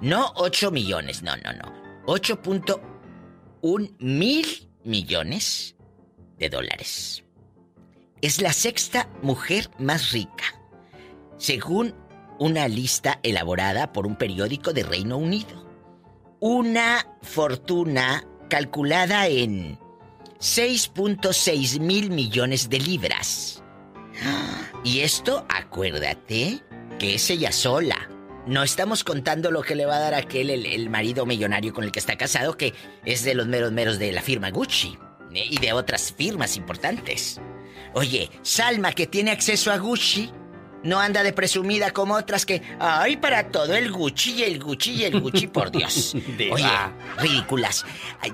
[0.00, 1.72] No 8 millones, no, no, no.
[2.06, 5.76] 8.1 mil millones
[6.38, 7.23] de dólares.
[8.24, 10.58] Es la sexta mujer más rica,
[11.36, 11.94] según
[12.38, 15.68] una lista elaborada por un periódico de Reino Unido.
[16.40, 19.78] Una fortuna calculada en
[20.38, 23.62] 6.6 mil millones de libras.
[24.84, 26.62] Y esto, acuérdate,
[26.98, 28.08] que es ella sola.
[28.46, 31.84] No estamos contando lo que le va a dar a aquel el, marido millonario con
[31.84, 32.72] el que está casado, que
[33.04, 34.96] es de los meros meros de la firma Gucci
[35.34, 35.44] ¿eh?
[35.50, 37.38] y de otras firmas importantes.
[37.94, 40.32] Oye, Salma, que tiene acceso a Gucci,
[40.82, 44.92] no anda de presumida como otras que, ay, para todo el Gucci y el Gucci
[44.92, 46.14] y el Gucci, por Dios.
[46.52, 46.70] Oye,
[47.18, 47.84] ridículas.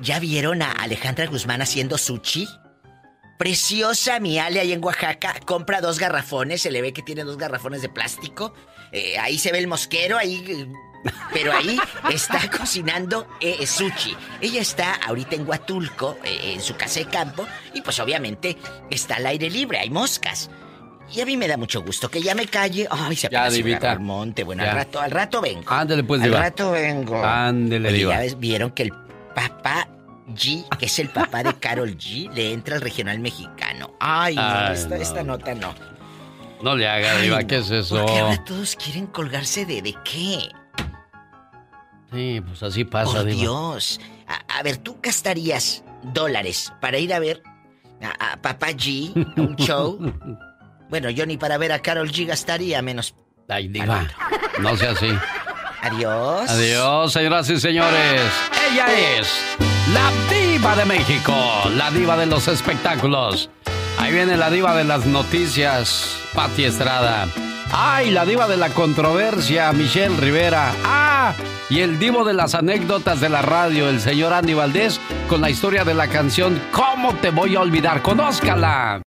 [0.02, 2.48] ¿Ya vieron a Alejandra Guzmán haciendo sushi?
[3.38, 5.34] Preciosa mi Ale ahí en Oaxaca.
[5.46, 6.60] Compra dos garrafones.
[6.60, 8.52] Se le ve que tiene dos garrafones de plástico.
[8.92, 10.68] Eh, ahí se ve el mosquero, ahí.
[11.32, 11.78] Pero ahí
[12.10, 14.16] está cocinando eh, sushi.
[14.40, 18.56] Ella está ahorita en Huatulco, eh, en su casa de campo, y pues obviamente
[18.90, 20.50] está al aire libre, hay moscas.
[21.12, 22.86] Y a mí me da mucho gusto que ella me calle.
[22.90, 23.90] Ay, se ya, divita.
[23.90, 24.44] al monte.
[24.44, 25.64] Bueno, al rato, al rato vengo.
[25.66, 27.24] Ándale, pues, Al rato vengo.
[27.24, 28.92] Ándale, Ya vieron que el
[29.34, 29.88] papá
[30.28, 33.94] G, que es el papá de Carol G, le entra al regional mexicano.
[33.98, 35.74] Ay, no, esta, nota no.
[36.62, 37.96] No le haga, Diva, ¿qué es eso?
[37.96, 40.48] Porque ahora todos quieren colgarse de, de qué.
[42.12, 44.00] Sí, pues así pasa, Por Dios.
[44.48, 47.42] A, ver, ¿tú gastarías dólares para ir a ver
[48.18, 49.98] a, Papá G, un show?
[50.90, 53.14] bueno, yo ni para ver a Carol G gastaría, menos...
[53.48, 54.06] Ay, Diva,
[54.60, 55.08] no sea así.
[55.82, 56.48] Adiós.
[56.48, 58.22] Adiós, señoras y señores.
[58.70, 59.28] Ella es
[59.92, 61.34] la diva de México,
[61.74, 63.50] la diva de los espectáculos.
[63.98, 67.26] Ahí viene la diva de las noticias, Patti Estrada.
[67.72, 70.74] ¡Ay, la diva de la controversia, Michelle Rivera!
[70.84, 71.34] ¡Ah!
[71.68, 75.50] Y el divo de las anécdotas de la radio, el señor Andy Valdés, con la
[75.50, 78.02] historia de la canción ¿Cómo te voy a olvidar?
[78.02, 79.02] ¡Conózcala!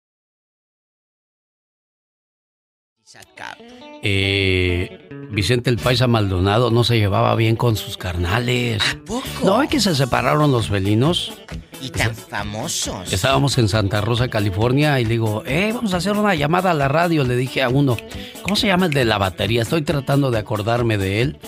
[4.02, 8.82] Eh, Vicente el Paisa Maldonado no se llevaba bien con sus carnales.
[8.82, 9.24] ¿A poco?
[9.44, 11.32] ¿No es que se separaron los felinos?
[11.80, 13.12] Y tan famosos.
[13.12, 16.74] Estábamos en Santa Rosa, California, y le digo, eh, vamos a hacer una llamada a
[16.74, 17.24] la radio.
[17.24, 17.96] Le dije a uno,
[18.42, 19.62] ¿cómo se llama el de la batería?
[19.62, 21.38] Estoy tratando de acordarme de él.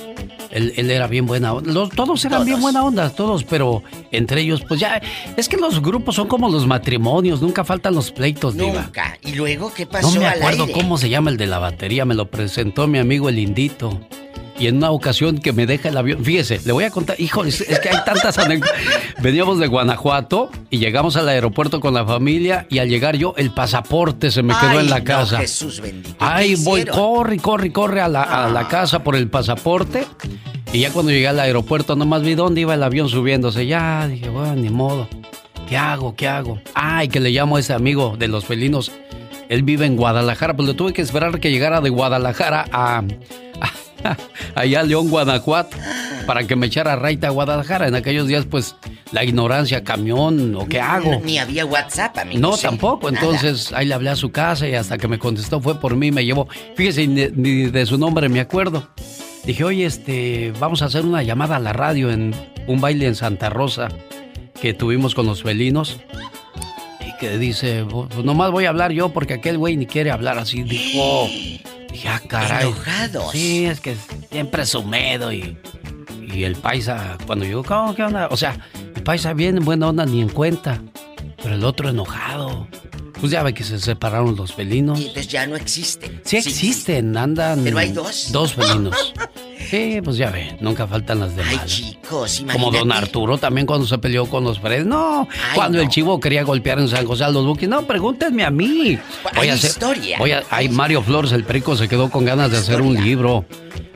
[0.50, 1.88] Él, era bien buena onda.
[1.94, 5.02] todos eran bien buena onda, todos, pero entre ellos, pues ya.
[5.36, 9.18] Es que los grupos son como los matrimonios, nunca faltan los pleitos, Nunca.
[9.22, 10.14] ¿Y luego qué pasó?
[10.14, 13.28] No me acuerdo cómo se llama el de la batería, me lo presentó mi amigo
[13.28, 14.00] el Indito.
[14.58, 17.50] Y en una ocasión que me deja el avión, fíjese, le voy a contar, híjole,
[17.50, 18.74] es que hay tantas anécdotas.
[19.22, 23.50] Veníamos de Guanajuato y llegamos al aeropuerto con la familia y al llegar yo el
[23.50, 25.38] pasaporte se me quedó en la casa.
[25.38, 26.16] Jesús bendito.
[26.18, 28.68] Ay, voy, corre, corre, corre a la, a la ah.
[28.68, 30.06] casa por el pasaporte.
[30.72, 33.66] Y ya cuando llegué al aeropuerto nomás vi dónde iba el avión subiéndose.
[33.66, 35.08] Ya dije, bueno, ni modo.
[35.68, 36.14] ¿Qué hago?
[36.14, 36.60] ¿Qué hago?
[36.74, 38.92] Ay, que le llamo a ese amigo de los felinos.
[39.48, 43.02] Él vive en Guadalajara, pues le tuve que esperar que llegara de Guadalajara a,
[44.54, 45.76] allá a León, Guanajuato,
[46.26, 47.88] para que me echara raita a Guadalajara.
[47.88, 48.76] En aquellos días, pues,
[49.12, 51.20] la ignorancia, camión, ¿o qué hago?
[51.24, 52.40] Ni había WhatsApp, amigo.
[52.40, 53.08] No, tampoco.
[53.08, 56.10] Entonces, ahí le hablé a su casa y hasta que me contestó fue por mí,
[56.10, 56.48] me llevó.
[56.74, 58.88] Fíjese, ni, de su nombre me acuerdo.
[59.44, 62.34] Dije, oye, este, vamos a hacer una llamada a la radio en
[62.66, 63.88] un baile en Santa Rosa
[64.60, 65.98] que tuvimos con los felinos.
[67.06, 70.38] Y que dice, pues nomás voy a hablar yo porque aquel güey ni quiere hablar
[70.38, 70.64] así.
[70.64, 71.28] Dijo,
[71.90, 72.66] dije, ah, caray.
[72.68, 73.32] Enojados.
[73.32, 73.96] Sí, es que
[74.30, 75.58] siempre sumedo y,
[76.20, 78.28] y el paisa, cuando yo, ¿cómo, qué onda?
[78.30, 78.58] O sea,
[78.94, 80.80] el paisa viene en buena onda ni en cuenta,
[81.42, 82.66] pero el otro enojado.
[83.20, 85.00] Pues ya ve que se separaron los felinos.
[85.00, 86.20] Y entonces ya no existen.
[86.24, 87.64] Sí existen, andan.
[87.64, 88.30] Pero hay dos.
[88.32, 89.14] Dos felinos.
[89.70, 91.56] Sí, pues ya ve, nunca faltan las demás.
[91.60, 94.84] Ay, chicos, Como don Arturo también cuando se peleó con los Fred.
[94.84, 97.68] No, cuando el chivo quería golpear en San José a los Buquis.
[97.68, 98.96] No, pregúntenme a mí.
[99.32, 100.18] Hay a hacer, historia.
[100.18, 103.44] Voy a, hay Mario Flores, el perico, se quedó con ganas de hacer un libro.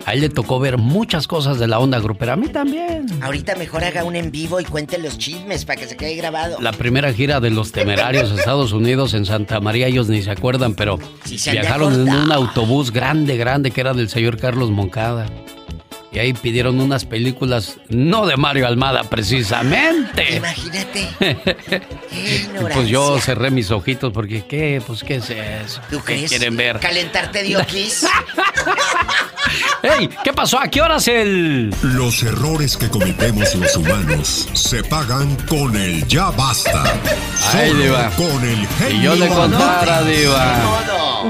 [0.06, 2.34] A él le tocó ver muchas cosas de la onda grupera.
[2.34, 3.06] A mí también.
[3.20, 6.58] Ahorita mejor haga un en vivo y cuente los chismes para que se quede grabado.
[6.60, 10.74] La primera gira de los temerarios Estados Unidos en Santa María, ellos ni se acuerdan,
[10.74, 10.98] pero
[11.52, 15.26] viajaron en un autobús grande, grande que era del señor Carlos Moncada.
[16.12, 20.38] Y ahí pidieron unas películas, no de Mario Almada precisamente.
[20.38, 21.08] Imagínate.
[22.10, 24.82] Qué pues yo cerré mis ojitos porque, ¿qué?
[24.84, 25.80] Pues, ¿qué es eso?
[25.88, 26.30] ¿Tú ¿Qué crees?
[26.30, 26.80] quieren ver?
[26.80, 28.06] ¿Calentarte de oquis?
[29.82, 30.08] ¡Ey!
[30.24, 30.58] ¿Qué pasó?
[30.58, 31.72] ¿A qué horas el...?
[31.82, 36.82] Los errores que cometemos los humanos se pagan con el ya basta.
[37.54, 38.10] Ay, Solo Diva.
[38.16, 40.56] Con el genio Y yo le contara, Diva.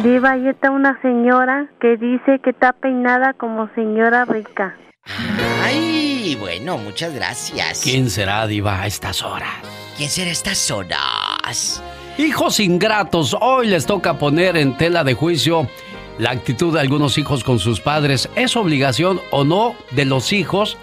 [0.03, 4.70] Diva, ahí está una señora que dice que está peinada como señora rica.
[5.05, 7.80] Ay, bueno, muchas gracias.
[7.82, 9.55] ¿Quién será, Diva, a estas horas?
[9.96, 11.82] ¿Quién será estas horas?
[12.18, 15.68] Hijos ingratos, hoy les toca poner en tela de juicio
[16.18, 18.28] la actitud de algunos hijos con sus padres.
[18.36, 20.76] ¿Es obligación o no de los hijos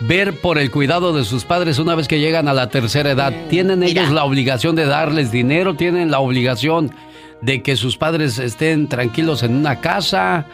[0.00, 3.32] ver por el cuidado de sus padres una vez que llegan a la tercera edad?
[3.50, 5.74] ¿Tienen ellos la obligación de darles dinero?
[5.74, 6.94] ¿Tienen la obligación
[7.42, 10.46] de que sus padres estén tranquilos en una casa?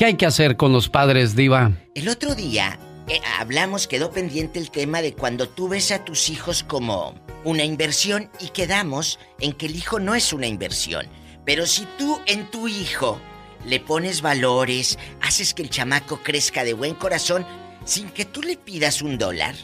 [0.00, 1.72] ¿Qué hay que hacer con los padres, Diva?
[1.94, 6.30] El otro día eh, hablamos, quedó pendiente el tema de cuando tú ves a tus
[6.30, 11.06] hijos como una inversión y quedamos en que el hijo no es una inversión.
[11.44, 13.20] Pero si tú en tu hijo
[13.66, 17.44] le pones valores, haces que el chamaco crezca de buen corazón,
[17.84, 19.54] sin que tú le pidas un dólar,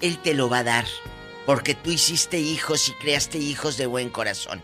[0.00, 0.84] él te lo va a dar.
[1.44, 4.62] Porque tú hiciste hijos y creaste hijos de buen corazón.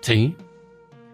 [0.00, 0.34] Sí.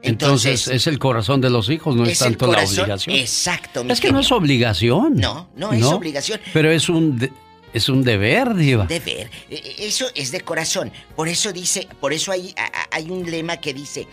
[0.03, 3.15] Entonces, es el corazón de los hijos, no es, tanto la obligación.
[3.17, 5.15] exacto, mi Es que no es obligación.
[5.17, 6.41] No, no es obligación.
[6.53, 7.33] Pero es un de-
[7.73, 8.85] es un deber, diva.
[8.87, 9.31] Deber.
[9.49, 10.93] E- e- Eso es de corazón.
[11.17, 12.55] Por eso dice, por eso hay,
[12.91, 14.07] hay un lema que dice,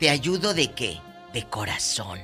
[0.00, 0.98] ¿te ayudo de qué?
[1.34, 2.20] De corazón.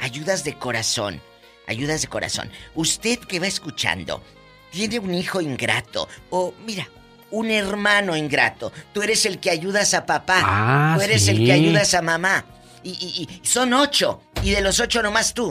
[0.00, 1.20] Ayudas de corazón.
[1.66, 2.48] Ayudas de corazón.
[2.74, 4.22] Usted que va escuchando,
[4.70, 6.88] tiene un hijo ingrato o, mira,
[7.30, 8.72] un hermano ingrato.
[8.92, 10.40] Tú eres el que ayudas a papá.
[10.42, 12.44] Ah, Tú eres el que ayudas a mamá.
[12.82, 14.20] Y, y- y son ocho.
[14.42, 15.50] Y de los ocho nomás tú.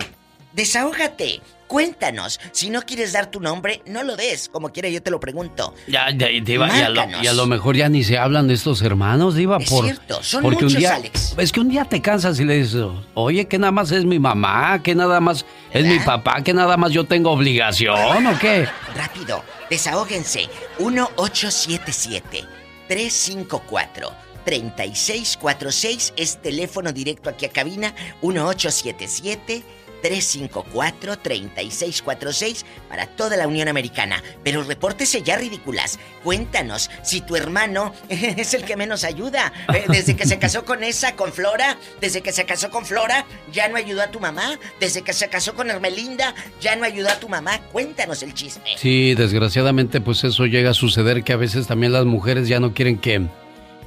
[0.54, 1.42] Desahógate.
[1.68, 2.40] Cuéntanos.
[2.52, 4.48] Si no quieres dar tu nombre, no lo des.
[4.50, 5.74] Como quiera, yo te lo pregunto.
[5.88, 8.54] Ya, ya, diva, y, a lo, y a lo mejor ya ni se hablan de
[8.54, 11.34] estos hermanos, diva, Es por cierto, son porque un muchos, día, Alex.
[11.38, 12.84] es que un día te cansas y le dices,
[13.16, 16.78] oye, que nada más es mi mamá, que nada más es mi papá, que nada
[16.78, 18.68] más yo tengo obligación o qué.
[18.96, 20.50] Rápido, desahóguense.
[20.80, 22.46] 1877
[22.88, 29.64] 354 3646 es teléfono directo aquí a cabina 1877
[30.06, 34.22] 354 3646 para toda la Unión Americana.
[34.44, 35.98] Pero repórtese ya ridículas.
[36.24, 39.52] Cuéntanos si tu hermano es el que menos ayuda.
[39.74, 43.26] Eh, Desde que se casó con esa, con Flora, desde que se casó con Flora,
[43.52, 44.60] ya no ayudó a tu mamá.
[44.80, 47.60] Desde que se casó con Hermelinda, ya no ayudó a tu mamá.
[47.72, 48.78] Cuéntanos el chisme.
[48.78, 52.76] Sí, desgraciadamente pues eso llega a suceder que a veces también las mujeres ya no
[52.76, 53.28] quieren que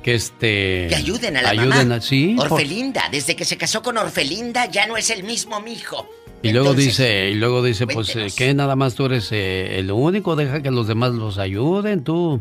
[0.03, 1.95] que este Que ayuden a la ayuden mamá.
[1.97, 5.61] a- sí, por- Orfelinda, desde que se casó con Orfelinda ya no es el mismo
[5.61, 6.09] mijo.
[6.43, 9.91] y luego dice y luego dice pues eh, que nada más tú eres eh, el
[9.91, 12.41] único, deja que los demás los ayuden tú.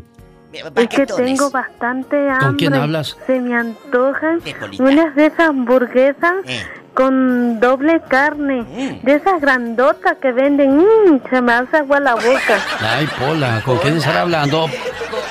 [0.76, 2.46] Es que tengo bastante hambre.
[2.46, 3.16] ¿Con quién hablas?
[3.26, 4.40] Se me antojan
[4.78, 6.62] unas de esas hamburguesas Eh.
[6.94, 8.64] con doble carne.
[9.02, 10.78] De esas grandotas que venden.
[10.78, 12.58] Mm, se me hace agua la boca.
[12.80, 14.68] Ay, Pola, ¿con quién estar hablando?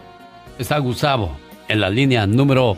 [0.59, 1.37] Está Gustavo
[1.69, 2.77] en la línea número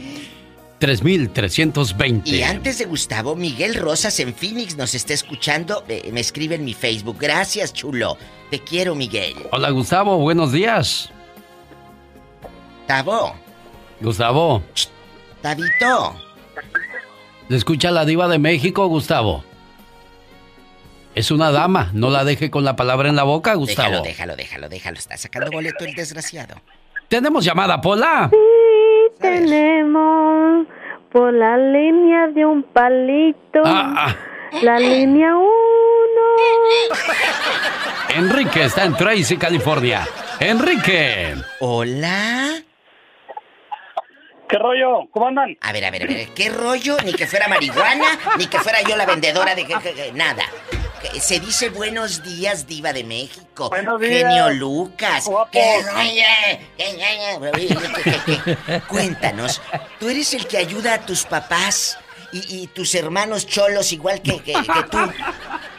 [0.78, 2.30] 3320.
[2.30, 5.84] Y antes de Gustavo, Miguel Rosas en Phoenix nos está escuchando.
[5.88, 7.16] Eh, me escribe en mi Facebook.
[7.18, 8.16] Gracias, chulo.
[8.50, 9.34] Te quiero, Miguel.
[9.50, 11.10] Hola Gustavo, buenos días.
[12.86, 13.34] Tavo.
[14.00, 14.62] Gustavo.
[15.42, 16.14] Tabito.
[17.48, 19.44] ¿Le escucha la diva de México, Gustavo?
[21.14, 23.88] Es una dama, no la deje con la palabra en la boca, Gustavo.
[23.88, 24.98] Déjalo, déjalo, déjalo, déjalo.
[24.98, 26.54] Está sacando boleto el desgraciado.
[27.08, 28.30] Tenemos llamada, Pola.
[28.30, 28.36] Sí,
[29.20, 30.27] tenemos
[31.12, 33.62] por la línea de un palito.
[33.64, 34.14] Ah,
[34.62, 35.48] La línea uno.
[38.16, 40.06] Enrique está en Tracy, California.
[40.40, 41.34] Enrique.
[41.60, 42.48] Hola.
[44.48, 45.08] ¿Qué rollo?
[45.10, 45.56] ¿Cómo andan?
[45.60, 46.28] A ver, a ver, a ver.
[46.34, 46.96] ¿Qué rollo?
[47.04, 48.06] Ni que fuera marihuana,
[48.38, 49.66] ni que fuera yo la vendedora de...
[50.14, 50.44] nada.
[51.20, 53.68] Se dice buenos días, diva de México.
[53.70, 54.24] Buenos días.
[54.24, 55.28] Genio Lucas.
[58.88, 59.60] Cuéntanos,
[60.00, 61.98] ¿tú eres el que ayuda a tus papás
[62.32, 64.98] y, y tus hermanos cholos igual que, que- que tú?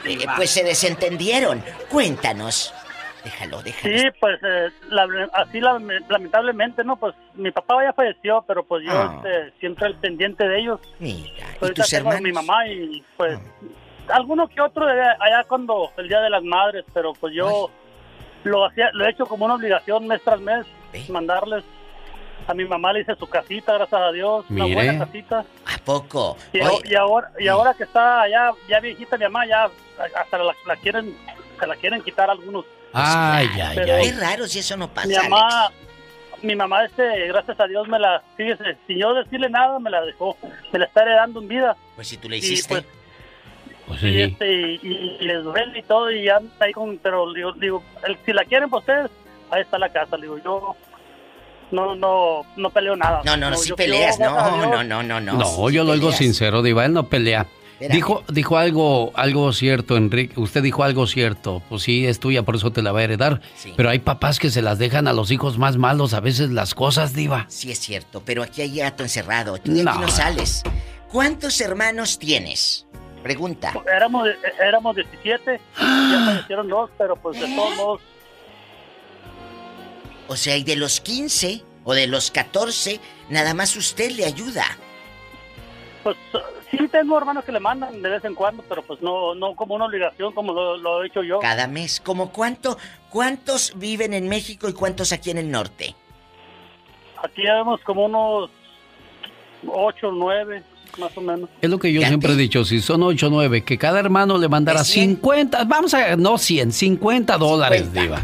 [0.05, 1.61] Eh, pues se desentendieron.
[1.89, 2.73] Cuéntanos.
[3.25, 3.97] Déjalo, déjalo.
[3.99, 6.95] Sí, pues eh, la- así la- lamentablemente, ¿no?
[6.95, 9.21] Pues mi papá ya falleció, pero pues yo Ah.
[9.21, 10.79] este, siempre al pendiente de ellos.
[10.99, 12.19] Mira, Pues ¿y ahorita tus hermanos?
[12.21, 12.23] Ah.
[12.23, 13.37] mi mamá y pues
[14.09, 17.69] alguno que otro de allá cuando el Día de las Madres, pero pues yo
[18.43, 20.65] lo hacía, lo he hecho como una obligación mes tras mes,
[21.09, 21.63] mandarles
[22.47, 24.65] a mi mamá le hice su casita, gracias a Dios, Mire.
[24.65, 25.45] una buena casita.
[25.65, 26.35] ¿A poco?
[26.51, 29.69] Y, Oye, y ahora y ahora que está ya ya viejita mi mamá ya
[30.15, 31.15] hasta la, la quieren
[31.59, 32.65] se la quieren quitar algunos.
[32.93, 33.85] Ay, ay, ay.
[34.11, 35.29] Qué raro si eso no pasa, Mi Alex.
[35.29, 35.71] mamá,
[36.41, 40.01] mi mamá, este, gracias a Dios, me la, fíjese, sin yo decirle nada, me la
[40.01, 40.35] dejó,
[40.71, 41.75] me la está heredando en vida.
[41.95, 42.83] Pues si tú le Y, hiciste.
[43.89, 44.49] Pues, y, este,
[44.81, 48.45] y, les duele y todo, y anda ahí con, pero digo, digo el- si la
[48.45, 49.11] quieren para ustedes,
[49.51, 50.75] ahí está la casa, digo, yo
[51.71, 53.21] no, no, no peleo nada.
[53.25, 55.33] No, no, no, si peleas, no, no, no, no, no.
[55.33, 56.17] No, yo lo oigo peleas.
[56.17, 57.47] sincero, Diva, él no pelea.
[57.79, 60.37] Dijo, dijo algo, algo cierto, Enrique.
[60.37, 61.63] Usted dijo algo cierto.
[61.69, 63.39] Pues sí, es tuya, por eso te la va a heredar.
[63.77, 66.75] Pero hay papás que se las dejan a los hijos más malos a veces las
[66.75, 67.45] cosas, Diva.
[67.47, 69.57] Sí es cierto, pero aquí hay gato encerrado.
[69.59, 70.63] Tú de aquí no sales.
[71.09, 72.85] ¿Cuántos hermanos tienes?
[73.23, 73.73] Pregunta.
[73.93, 78.01] Éramos, éramos 17, ya fallecieron dos, pero pues de todos modos,
[80.27, 82.99] O sea, y de los 15 o de los 14,
[83.29, 84.63] nada más usted le ayuda.
[86.03, 86.15] pues
[86.71, 89.75] sí tengo hermanos que le mandan de vez en cuando, pero pues no, no como
[89.75, 91.39] una obligación como lo, lo he hecho yo.
[91.39, 91.99] Cada mes.
[91.99, 92.77] ¿Cómo cuánto?
[93.09, 95.95] ¿Cuántos viven en México y cuántos aquí en el norte?
[97.23, 98.49] Aquí ya vemos como unos
[99.67, 100.63] 8 o 9,
[100.97, 101.49] más o menos.
[101.61, 104.37] Es lo que yo siempre he dicho, si son 8 o 9, que cada hermano
[104.37, 108.21] le mandara 50, vamos a, no 100, 50 dólares, Diva.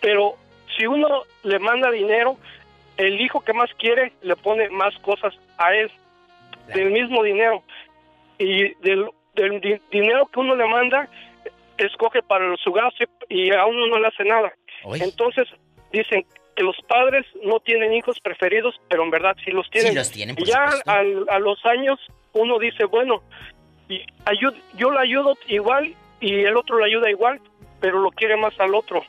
[0.00, 0.34] Pero
[0.76, 2.36] si uno le manda dinero,
[2.96, 5.90] el hijo que más quiere le pone más cosas a él.
[6.74, 7.62] Del mismo dinero.
[8.38, 11.08] Y del, del di- dinero que uno le manda,
[11.76, 14.52] escoge para su gasto y a uno no le hace nada.
[15.00, 15.48] Entonces,
[15.92, 16.24] dicen
[16.56, 19.92] que los padres no tienen hijos preferidos, pero en verdad sí los tienen.
[19.92, 21.98] Sí los tienen, por y ya al- a los años
[22.32, 23.22] uno dice, bueno,
[23.88, 27.40] y ayu- yo le ayudo igual y el otro le ayuda igual,
[27.80, 29.04] pero lo quiere más al otro.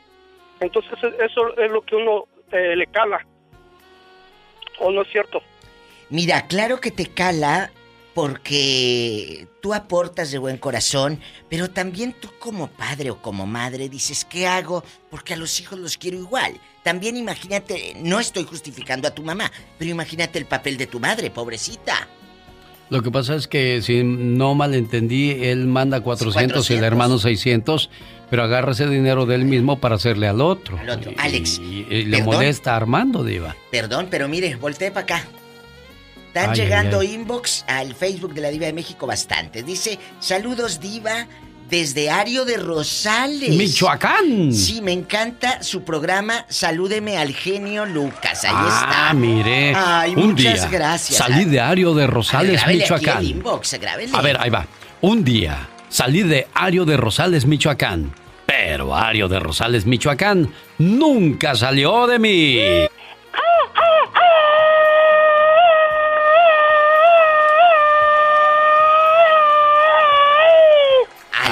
[0.59, 3.25] Entonces e- eso es lo que uno eh, le cala.
[4.79, 5.41] ¿O no es cierto?
[6.09, 7.71] Mira, claro que te cala
[8.19, 14.25] porque tú aportas de buen corazón, pero también tú como padre o como madre dices,
[14.25, 14.83] ¿qué hago?
[15.09, 16.59] Porque a los hijos los quiero igual.
[16.83, 21.31] También imagínate, no estoy justificando a tu mamá, pero imagínate el papel de tu madre,
[21.31, 22.09] pobrecita.
[22.89, 27.89] Lo que pasa es que si no malentendí, él manda 400, y el hermano 600,
[28.29, 30.77] pero agarra ese dinero de él mismo para hacerle al otro.
[30.77, 31.11] Al otro.
[31.11, 33.55] Y- Alex, Y, y le molesta a Armando, Diva.
[33.71, 35.27] Perdón, pero mire, volteé para acá.
[36.29, 37.13] Están Ay, llegando ay, ay.
[37.15, 39.63] inbox al Facebook de la Diva de México bastante.
[39.63, 41.27] Dice, saludos Diva
[41.69, 43.49] desde Ario de Rosales.
[43.49, 44.53] Michoacán.
[44.53, 46.45] Sí, me encanta su programa.
[46.47, 48.43] Salúdeme al genio Lucas.
[48.45, 49.13] Ahí ah, está.
[49.13, 49.73] mire.
[49.75, 51.17] Ay, un muchas día gracias.
[51.17, 53.23] salí de Ario de Rosales, A ver, grábele aquí Michoacán.
[53.23, 54.11] el inbox, grábele.
[54.13, 54.67] A ver, ahí va.
[55.01, 58.13] Un día salí de Ario de Rosales, Michoacán.
[58.45, 62.59] Pero Ario de Rosales, Michoacán nunca salió de mí.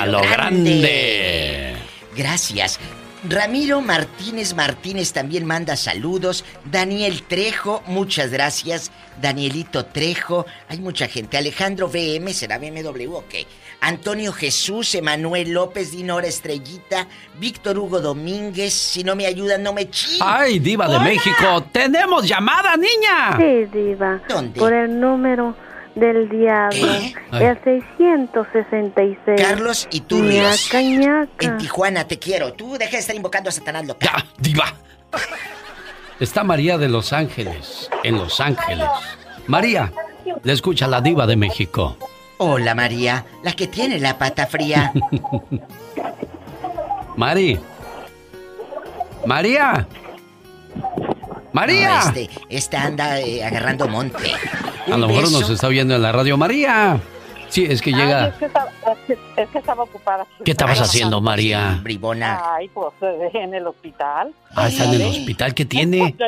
[0.07, 1.75] Lo grande.
[2.15, 2.79] Gracias.
[3.27, 6.45] Ramiro Martínez Martínez también manda saludos.
[6.65, 8.91] Daniel Trejo, muchas gracias.
[9.21, 11.37] Danielito Trejo, hay mucha gente.
[11.37, 13.45] Alejandro VM, ¿será BMW o qué?
[13.81, 17.07] Antonio Jesús, Emanuel López, Dinora Estrellita,
[17.39, 18.73] Víctor Hugo Domínguez.
[18.73, 20.19] Si no me ayudan, no me chin.
[20.21, 20.99] ¡Ay, Diva de.
[20.99, 21.63] México!
[21.71, 23.37] ¡Tenemos llamada, niña!
[23.37, 24.21] Sí, diva.
[24.27, 24.59] ¿Dónde?
[24.59, 25.55] Por el número
[25.99, 26.77] del diablo.
[26.77, 27.13] ¿Eh?
[27.33, 29.41] El 666.
[29.41, 29.87] Carlos.
[29.91, 31.45] Ñaca, ñaca.
[31.45, 32.53] En Tijuana, te quiero.
[32.53, 34.05] Tú deja de estar invocando a Satanás loca.
[34.05, 34.73] ¡Ya, Diva!
[36.19, 38.87] Está María de Los Ángeles, en Los Ángeles.
[39.45, 39.91] María,
[40.43, 41.97] le escucha la Diva de México.
[42.37, 44.91] Hola, María, la que tiene la pata fría.
[47.15, 47.59] Mari.
[49.25, 49.87] María.
[51.53, 51.89] María.
[52.03, 54.31] No, este, esta anda eh, agarrando monte.
[54.91, 55.39] A lo mejor beso.
[55.41, 56.37] nos está viendo en la radio.
[56.37, 56.99] María.
[57.49, 58.27] Sí, es que Ay, llega.
[58.27, 60.25] es, que estaba, es que- es que estaba ocupada.
[60.43, 61.79] ¿Qué estabas haciendo, María?
[61.81, 62.41] Bribona.
[62.55, 64.33] Ay, pues eh, en el hospital.
[64.55, 65.53] Ah, está en el hospital.
[65.53, 66.13] ¿Qué tiene?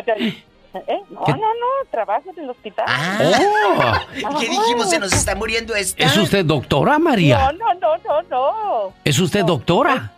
[0.72, 1.02] ¿Eh?
[1.10, 1.32] No, ¿Qué?
[1.32, 2.86] no, no, trabajo en el hospital.
[2.88, 4.02] Ah.
[4.40, 4.90] ¿Qué dijimos?
[4.90, 6.04] ¿Se nos está muriendo esta?
[6.04, 7.52] ¿Es usted doctora, María?
[7.52, 8.94] No, no, no, no, no.
[9.04, 10.12] ¿Es usted doctora?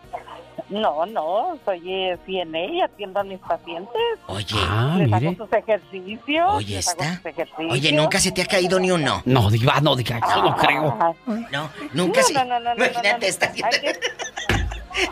[0.72, 4.02] No, no, soy eh, CNA y atiendo a mis pacientes.
[4.28, 4.56] Oye.
[4.58, 5.28] Ah, les mire.
[5.30, 6.54] hago sus ejercicios.
[6.54, 7.16] Oye, les hago está.
[7.18, 7.72] sus ejercicios.
[7.74, 9.22] Oye, ¿nunca se te ha caído ni uno?
[9.26, 10.98] No, diva, no diga, yo no creo.
[11.00, 11.14] Ah,
[11.52, 12.34] No, nunca no, se...
[12.34, 13.26] no, no, Imagínate, no, no.
[13.28, 13.78] está haciendo...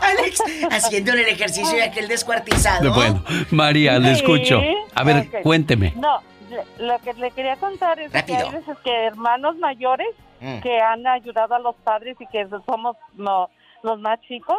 [0.02, 2.92] Alex, haciendo el ejercicio y aquel descuartizado.
[2.94, 4.60] Bueno, María, le Sí, escucho.
[4.94, 5.94] A ver, cuénteme.
[5.96, 6.20] No,
[6.78, 8.38] lo que le quería contar es Rápido.
[8.38, 10.08] que hay veces que hermanos mayores
[10.42, 10.60] Mm.
[10.60, 13.50] que han ayudado a los padres y que somos no,
[13.82, 14.56] los más chicos.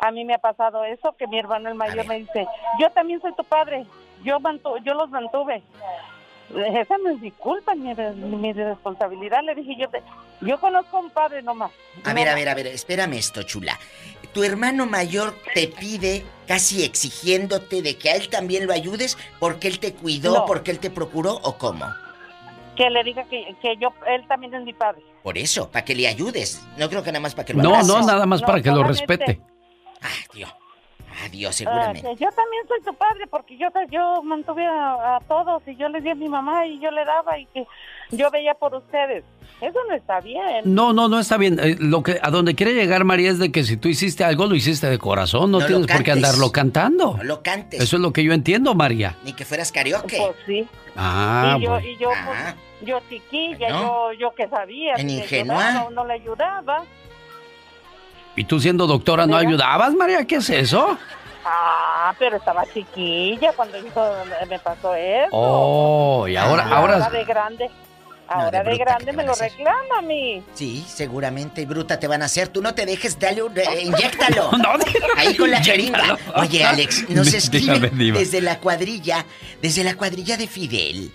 [0.00, 2.46] A mí me ha pasado eso, que mi hermano el mayor me dice,
[2.80, 3.84] yo también soy tu padre,
[4.22, 5.62] yo mantu- yo los mantuve.
[6.50, 9.42] Esa no es mi culpa, ni mi, mi responsabilidad.
[9.44, 10.02] Le dije, yo te,
[10.40, 11.70] yo conozco a un padre nomás.
[12.04, 13.78] A ver, a ver, a ver, espérame esto, chula.
[14.32, 19.68] Tu hermano mayor te pide, casi exigiéndote de que a él también lo ayudes porque
[19.68, 20.44] él te cuidó, No.
[20.46, 21.84] porque él te procuró o cómo.
[22.76, 25.02] Que le diga que, que yo, él también es mi padre.
[25.22, 26.64] Por eso, para que le ayudes.
[26.78, 27.88] No creo que nada más para que lo No, abraces.
[27.88, 29.40] no, nada más No, para que lo solamente-
[30.00, 30.36] respete.
[30.36, 30.50] Dios.
[31.24, 32.02] Adiós, Ah, seguramente.
[32.02, 35.88] que yo también soy tu padre porque yo yo mantuve a, a todos y yo
[35.88, 37.66] les di a mi mamá y yo le daba y que
[38.10, 39.24] yo veía por ustedes.
[39.60, 40.62] Eso no está bien.
[40.64, 41.58] No, no, no está bien.
[41.60, 44.46] Eh, lo que a donde quiere llegar María es de que si tú hiciste algo
[44.46, 47.16] lo hiciste de corazón, no, tienes por qué andarlo cantando.
[47.16, 47.80] No lo cantes.
[47.80, 49.16] Eso es lo que yo entiendo, María.
[49.24, 50.18] Ni que fueras karaoke.
[50.18, 50.68] Pues sí.
[50.94, 51.88] Ah, y yo, bueno.
[51.88, 54.94] y yo, pues, yo chiquilla, yo, yo que sabía.
[54.96, 55.68] En ingenua.
[55.68, 56.84] ayudaba, no le ayudaba.
[58.38, 59.48] ¿Y tú siendo doctora no Mira.
[59.48, 60.24] ayudabas, María?
[60.24, 60.96] ¿Qué es eso?
[61.44, 64.14] Ah, pero estaba chiquilla cuando hizo,
[64.48, 65.28] me pasó eso.
[65.32, 67.68] Oh, y ahora, ahora, de grande.
[68.28, 70.44] Ahora de grande ¿qué me lo reclama a mí.
[70.54, 72.46] Sí, seguramente bruta te van a hacer.
[72.48, 73.58] Tú no te dejes, dale un...
[73.58, 74.52] eh, inyéctalo.
[74.52, 74.74] No,
[75.16, 76.16] Ahí con la jeringa.
[76.36, 79.26] Oye, Alex, nos escribe desde la cuadrilla,
[79.60, 81.12] desde la cuadrilla de Fidel.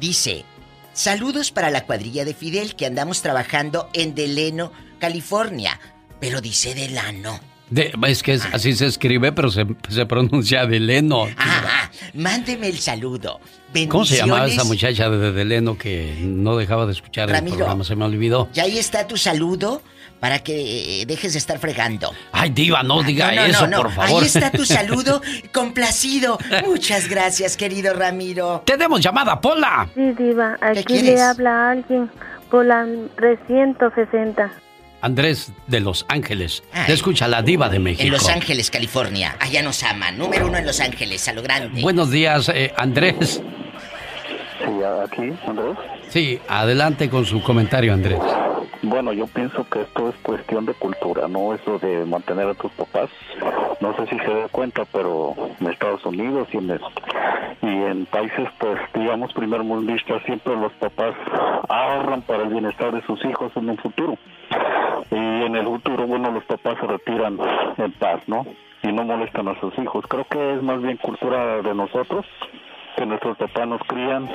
[0.00, 0.46] Dice,
[0.94, 5.78] saludos para la cuadrilla de Fidel que andamos trabajando en Deleno, California.
[6.20, 7.38] Pero dice Delano.
[7.70, 11.26] de- es que es- así se escribe, pero se, se pronuncia de Leno.
[11.36, 13.40] Ah, mándeme el saludo.
[13.88, 17.82] ¿Cómo se llamaba esa muchacha de, de Leno que no dejaba de escuchar el programa?
[17.82, 18.48] Se me olvidó.
[18.54, 19.82] Y ahí está tu saludo
[20.20, 22.12] para que eh, dejes de estar fregando.
[22.32, 23.82] Ay, diva, no diga No, no, eso, no, no.
[23.82, 24.20] por favor.
[24.22, 25.20] Ahí está tu saludo
[25.52, 26.38] complacido.
[26.66, 28.62] Muchas gracias, querido Ramiro.
[28.64, 29.88] Tenemos llamada, Pola.
[29.94, 30.56] Sí, diva.
[30.60, 32.08] Aquí le habla alguien
[32.50, 32.86] por la
[33.16, 34.52] 360.
[35.04, 36.64] Andrés de Los Ángeles.
[36.86, 38.04] Te escucha la diva de México.
[38.04, 39.36] En Los Ángeles, California.
[39.38, 40.16] Allá nos aman.
[40.16, 41.82] Número uno en Los Ángeles, a lo grande.
[41.82, 43.42] Buenos días, eh, Andrés.
[44.58, 45.76] Sí, aquí, Andrés.
[46.08, 48.18] Sí, adelante con su comentario, Andrés.
[48.80, 52.72] Bueno, yo pienso que esto es cuestión de cultura, no eso de mantener a tus
[52.72, 53.10] papás.
[53.80, 56.80] No sé si se da cuenta, pero en Estados Unidos y en,
[57.60, 61.14] y en países, pues, digamos, primer mundistas, siempre los papás
[61.68, 64.16] ahorran para el bienestar de sus hijos en un futuro.
[65.10, 67.38] Y en el futuro, bueno, los papás se retiran
[67.76, 68.46] en paz, ¿no?
[68.82, 70.04] Y no molestan a sus hijos.
[70.08, 72.26] Creo que es más bien cultura de nosotros
[72.96, 74.28] que nuestros papás nos crían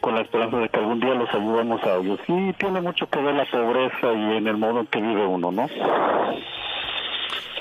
[0.00, 2.18] con la esperanza de que algún día los ayudemos a ellos.
[2.26, 5.50] Sí, tiene mucho que ver la pobreza y en el modo en que vive uno,
[5.50, 5.66] ¿no?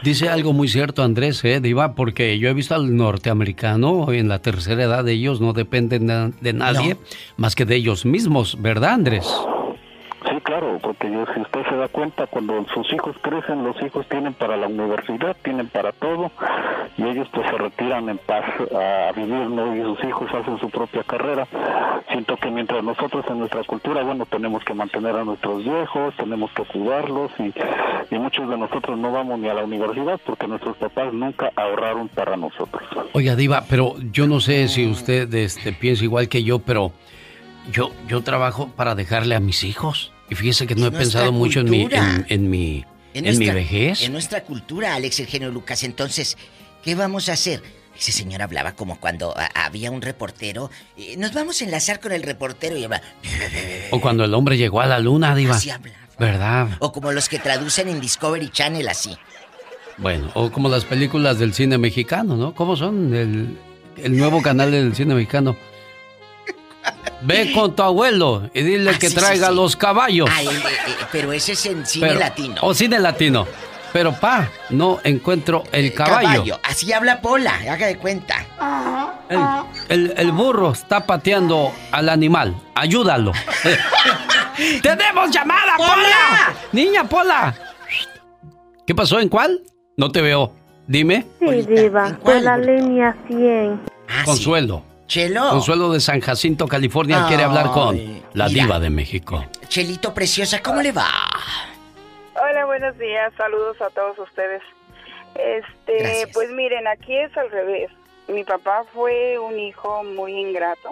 [0.04, 1.96] Dice algo muy cierto Andrés, ¿eh, Diva?
[1.96, 6.08] Porque yo he visto al norteamericano en la tercera edad de ellos no dependen
[6.40, 6.98] de nadie
[7.36, 9.28] más que de ellos mismos, ¿verdad Andrés?
[10.58, 14.34] Claro, porque yo, si usted se da cuenta, cuando sus hijos crecen, los hijos tienen
[14.34, 16.32] para la universidad, tienen para todo,
[16.98, 18.44] y ellos pues se retiran en paz
[18.74, 19.76] a vivir, ¿no?
[19.76, 21.48] Y sus hijos hacen su propia carrera.
[22.10, 26.50] Siento que mientras nosotros en nuestra cultura, bueno, tenemos que mantener a nuestros viejos, tenemos
[26.54, 27.54] que cuidarlos, y,
[28.16, 32.08] y muchos de nosotros no vamos ni a la universidad porque nuestros papás nunca ahorraron
[32.08, 32.82] para nosotros.
[33.14, 36.94] Oiga, Diva, pero yo no sé si usted este, piensa igual que yo, pero
[37.72, 40.14] yo, yo trabajo para dejarle a mis hijos.
[40.30, 44.02] Y fíjese que no he pensado mucho en mi, en, mi, en, mi vejez.
[44.04, 45.84] En nuestra cultura, Alex Eugenio Lucas.
[45.84, 46.38] Entonces,
[46.84, 47.64] ¿qué vamos a hacer?
[47.98, 50.70] Ese señor hablaba como cuando había un reportero.
[50.98, 53.02] Eh, nos vamos a enlazar con el reportero y habla.
[53.92, 55.56] O cuando el hombre llegó a la luna, Diva.
[55.56, 55.98] Así hablaba.
[56.20, 56.70] ¿Verdad?
[56.80, 59.18] O como los que traducen en Discovery Channel así.
[59.98, 62.54] Bueno, o como las películas del cine mexicano, ¿no?
[62.54, 63.14] ¿Cómo son?
[63.16, 63.58] El,
[63.98, 65.56] el nuevo canal del cine mexicano.
[67.22, 69.56] Ve con tu abuelo y dile Ah, que sí, traiga sí, sí.
[69.60, 70.30] los caballos.
[70.32, 72.56] Ah, eh, eh, pero ese es en cine Pero- latino.
[72.62, 73.48] O cine latino.
[73.94, 76.60] Pero pa, no encuentro el caballo.
[76.62, 78.46] Así habla Pola, haga de cuenta.
[79.30, 79.40] El,
[79.90, 82.56] el- el burro está pateando al animal.
[82.76, 83.32] Ayúdalo.
[84.82, 86.54] ¡Tenemos llamada, Pola!
[86.72, 87.56] Niña Pola.
[88.86, 89.20] ¿Qué pasó?
[89.20, 89.62] ¿En cuál?
[89.96, 90.54] No te veo.
[90.88, 91.26] Dime.
[91.40, 93.82] Sí, diva, de la línea 100.
[94.26, 94.84] Consuelo.
[95.08, 95.50] Chelo.
[95.50, 97.96] Consuelo de San Jacinto, California, quiere hablar con
[98.34, 98.64] la mira.
[98.64, 99.46] diva de México.
[99.68, 101.08] Chelito preciosa, ¿cómo le va?
[102.36, 103.34] Hola, buenos días.
[103.38, 104.62] Saludos a todos ustedes.
[105.36, 106.30] Este, Gracias.
[106.34, 107.90] pues miren, aquí es al revés.
[108.28, 110.90] Mi papá fue un hijo muy ingrato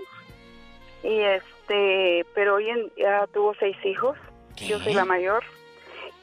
[1.04, 4.18] y este, pero hoy en ya tuvo seis hijos.
[4.56, 5.44] Yo soy la mayor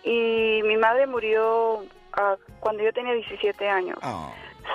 [0.02, 1.84] y mi madre murió
[2.14, 3.98] ah, cuando yo tenía 17 años.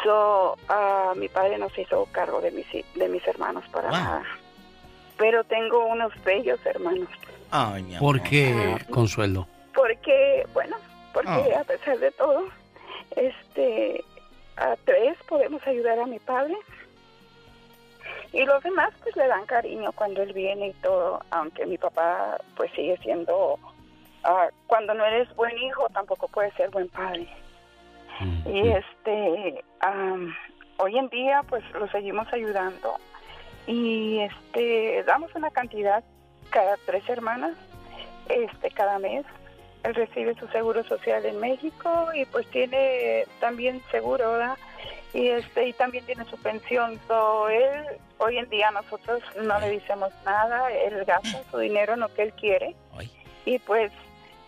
[0.04, 4.24] So, ah, mi padre no se hizo cargo de mis de mis hermanos para nada.
[5.18, 7.10] Pero tengo unos bellos hermanos.
[7.52, 9.48] Ay, mi ¿Por qué, Consuelo?
[9.74, 10.76] porque bueno
[11.14, 11.62] porque Ah.
[11.62, 12.46] a pesar de todo
[13.16, 14.04] este
[14.58, 16.56] a tres podemos ayudar a mi padre
[18.34, 22.38] y los demás pues le dan cariño cuando él viene y todo aunque mi papá
[22.56, 23.58] pues sigue siendo
[24.24, 27.28] ah, cuando no eres buen hijo tampoco puedes ser buen padre
[28.45, 30.34] y este am,
[30.78, 32.95] hoy en día pues lo seguimos ayudando.
[33.65, 36.03] Y este damos una cantidad
[36.49, 37.53] cada tres hermanas
[38.30, 39.26] este cada mes.
[39.84, 44.57] Él recibe su seguro social en México y pues tiene también seguro ¿verdad?
[45.13, 46.99] y este y también tiene su pensión.
[47.07, 47.86] So, él
[48.18, 50.72] hoy en día nosotros no le decimos nada.
[50.72, 52.76] Él gasta su dinero en lo que él quiere.
[53.45, 53.91] Y pues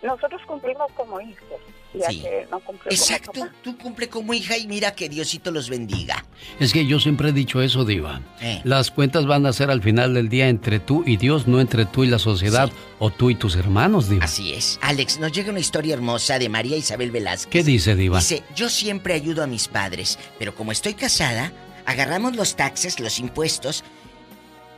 [0.01, 1.61] nosotros cumplimos como hijos
[2.09, 2.19] Sí.
[2.21, 3.57] que no cumplió Exacto, como papá.
[3.63, 6.23] tú cumple como hija y mira que Diosito los bendiga.
[6.59, 8.21] Es que yo siempre he dicho eso, Diva.
[8.41, 8.61] Eh.
[8.63, 11.85] Las cuentas van a ser al final del día entre tú y Dios, no entre
[11.85, 14.25] tú y la sociedad o tú y tus hermanos, Diva.
[14.25, 14.77] Así es.
[14.81, 17.49] Alex, nos llega una historia hermosa de María Isabel Velázquez.
[17.51, 18.19] ¿Qué dice, Diva?
[18.19, 21.51] Dice, yo siempre ayudo a mis padres, pero como estoy casada,
[21.87, 23.83] agarramos los taxes, los impuestos,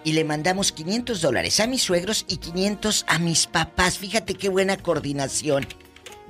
[0.03, 3.97] y le mandamos 500 dólares a mis suegros y 500 a mis papás.
[3.97, 5.68] Fíjate qué buena coordinación.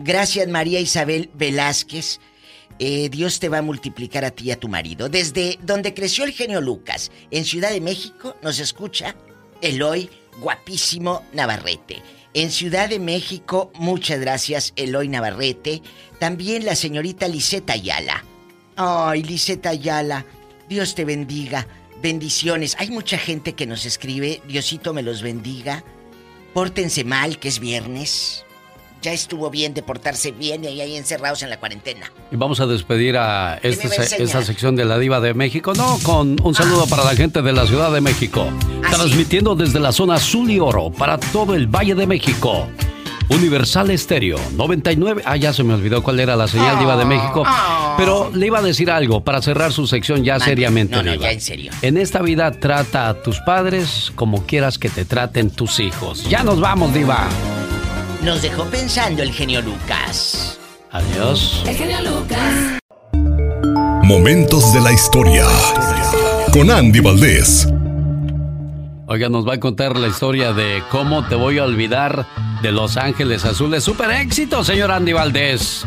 [0.04, 2.20] Gracias María Isabel Velázquez.
[2.80, 5.10] Eh, Dios te va a multiplicar a ti y a tu marido.
[5.10, 9.16] Desde donde creció el genio Lucas, en Ciudad de México, nos escucha
[9.62, 12.02] Eloy, guapísimo Navarrete.
[12.34, 15.84] En Ciudad de México, muchas gracias, Eloy Navarrete.
[16.18, 18.24] También la señorita Liseta Ayala.
[18.78, 20.26] Ay, Liseta Ayala,
[20.68, 21.68] Dios te bendiga.
[22.02, 22.76] Bendiciones.
[22.80, 25.84] Hay mucha gente que nos escribe, Diosito me los bendiga.
[26.56, 28.44] Pórtense mal, que es viernes.
[29.02, 32.12] Ya estuvo bien de portarse bien y ahí encerrados en la cuarentena.
[32.32, 33.88] Y vamos a despedir a esta,
[34.38, 37.52] a sección de la Diva de México, no, con un saludo para la gente de
[37.52, 38.46] la Ciudad de México.
[38.90, 42.68] Transmitiendo desde la zona azul y oro para todo el Valle de México.
[43.30, 45.24] Universal Estéreo 99.
[45.26, 47.44] Ah, ya se me olvidó cuál era la señal Diva de México.
[47.98, 50.96] Pero le iba a decir algo para cerrar su sección ya seriamente.
[50.96, 51.72] No, no, ya en serio.
[51.82, 56.30] En esta vida trata a tus padres como quieras que te traten tus hijos.
[56.30, 57.28] Ya nos vamos, Diva.
[58.24, 60.60] Nos dejó pensando el genio Lucas.
[60.92, 61.64] Adiós.
[61.68, 62.80] El genio Lucas.
[64.04, 65.46] Momentos de la historia.
[66.54, 67.68] Con Andy Valdés.
[69.08, 72.28] Oiga, nos va a contar la historia de cómo te voy a olvidar
[72.62, 73.84] de Los Ángeles Azules.
[73.84, 75.84] ¡Super éxito, señor Andy Valdés!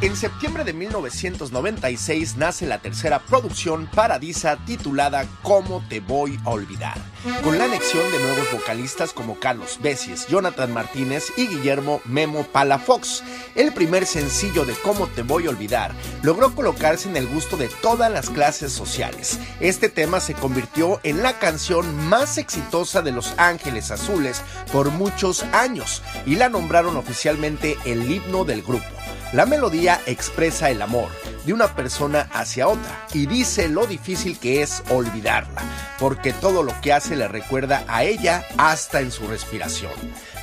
[0.00, 6.96] En septiembre de 1996 nace la tercera producción Paradisa titulada ¿Cómo te voy a olvidar?
[7.42, 13.24] Con la anexión de nuevos vocalistas como Carlos Besies, Jonathan Martínez y Guillermo Memo Palafox.
[13.56, 15.92] El primer sencillo de ¿Cómo te voy a olvidar?
[16.22, 19.40] logró colocarse en el gusto de todas las clases sociales.
[19.58, 24.42] Este tema se convirtió en la canción más exitosa de Los Ángeles Azules
[24.72, 28.86] por muchos años y la nombraron oficialmente el himno del grupo.
[29.32, 31.08] La melodía expresa el amor
[31.44, 35.62] de una persona hacia otra y dice lo difícil que es olvidarla,
[35.98, 39.92] porque todo lo que hace le recuerda a ella hasta en su respiración.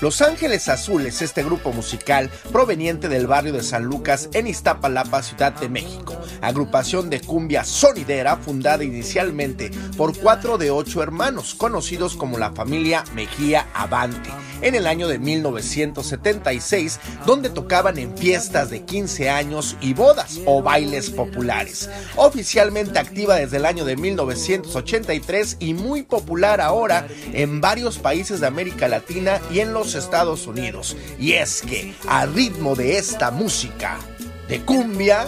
[0.01, 5.53] Los Ángeles Azules, este grupo musical proveniente del barrio de San Lucas en Iztapalapa, Ciudad
[5.53, 12.37] de México, agrupación de cumbia sonidera fundada inicialmente por cuatro de ocho hermanos, conocidos como
[12.37, 14.29] la familia Mejía Avante,
[14.61, 20.61] en el año de 1976, donde tocaban en fiestas de 15 años y bodas o
[20.61, 21.89] bailes populares.
[22.17, 28.47] Oficialmente activa desde el año de 1983 y muy popular ahora en varios países de
[28.47, 30.97] América Latina y en los Estados Unidos.
[31.19, 33.99] Y es que a ritmo de esta música
[34.47, 35.27] de cumbia,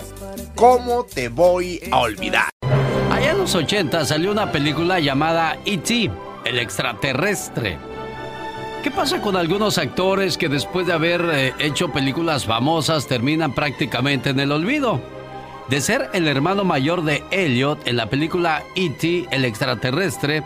[0.56, 2.50] ¿cómo te voy a olvidar?
[3.12, 6.12] Allá en los 80 salió una película llamada E.T.,
[6.46, 7.78] el extraterrestre.
[8.84, 14.30] ¿Qué pasa con algunos actores que después de haber eh, hecho películas famosas terminan prácticamente
[14.30, 15.02] en el olvido?
[15.68, 20.44] De ser el hermano mayor de Elliot en la película E.T., el extraterrestre,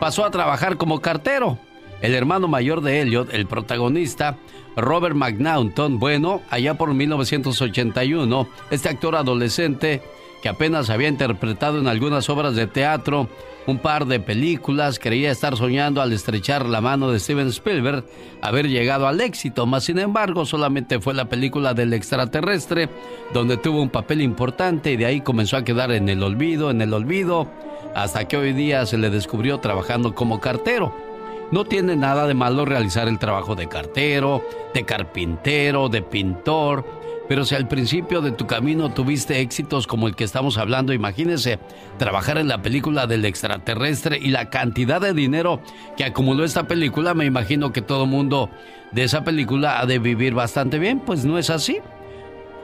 [0.00, 1.58] pasó a trabajar como cartero.
[2.04, 4.36] El hermano mayor de Elliot, el protagonista,
[4.76, 10.02] Robert McNaughton, bueno, allá por 1981, este actor adolescente
[10.42, 13.30] que apenas había interpretado en algunas obras de teatro,
[13.66, 18.04] un par de películas, creía estar soñando al estrechar la mano de Steven Spielberg
[18.42, 22.90] haber llegado al éxito, mas sin embargo solamente fue la película del extraterrestre
[23.32, 26.82] donde tuvo un papel importante y de ahí comenzó a quedar en el olvido, en
[26.82, 27.48] el olvido,
[27.94, 31.13] hasta que hoy día se le descubrió trabajando como cartero.
[31.54, 34.42] No tiene nada de malo realizar el trabajo de cartero,
[34.74, 36.84] de carpintero, de pintor,
[37.28, 41.60] pero si al principio de tu camino tuviste éxitos como el que estamos hablando, imagínese
[41.96, 45.60] trabajar en la película del extraterrestre y la cantidad de dinero
[45.96, 48.50] que acumuló esta película, me imagino que todo mundo
[48.90, 51.78] de esa película ha de vivir bastante bien, pues no es así.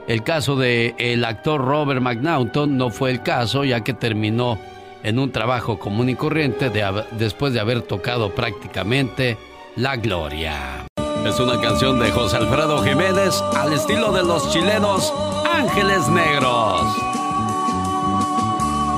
[0.08, 4.58] El caso de el actor Robert McNaughton no fue el caso, ya que terminó
[5.02, 6.70] en un trabajo común y corriente
[7.12, 9.38] después de haber tocado prácticamente
[9.76, 10.86] la gloria.
[11.24, 15.12] Es una canción de José Alfredo Jiménez al estilo de los chilenos
[15.52, 16.82] Ángeles Negros.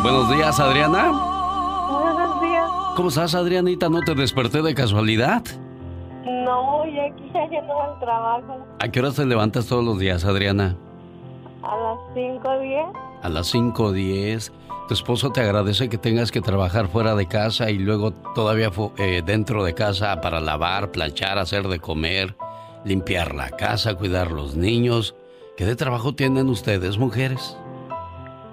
[0.03, 1.11] Buenos días, Adriana.
[1.91, 2.71] Buenos días.
[2.97, 3.89] ¿Cómo estás, Adrianita?
[3.89, 5.43] ¿No te desperté de casualidad?
[6.25, 8.67] No, y aquí ya yendo al trabajo.
[8.79, 10.77] ¿A qué hora te levantas todos los días, Adriana?
[11.63, 12.93] A las 5.10.
[13.23, 14.53] A las 5.10.
[14.89, 19.23] Tu esposo te agradece que tengas que trabajar fuera de casa y luego todavía eh,
[19.25, 22.35] dentro de casa para lavar, planchar, hacer de comer,
[22.85, 25.15] limpiar la casa, cuidar los niños.
[25.57, 27.57] ¿Qué de trabajo tienen ustedes, mujeres?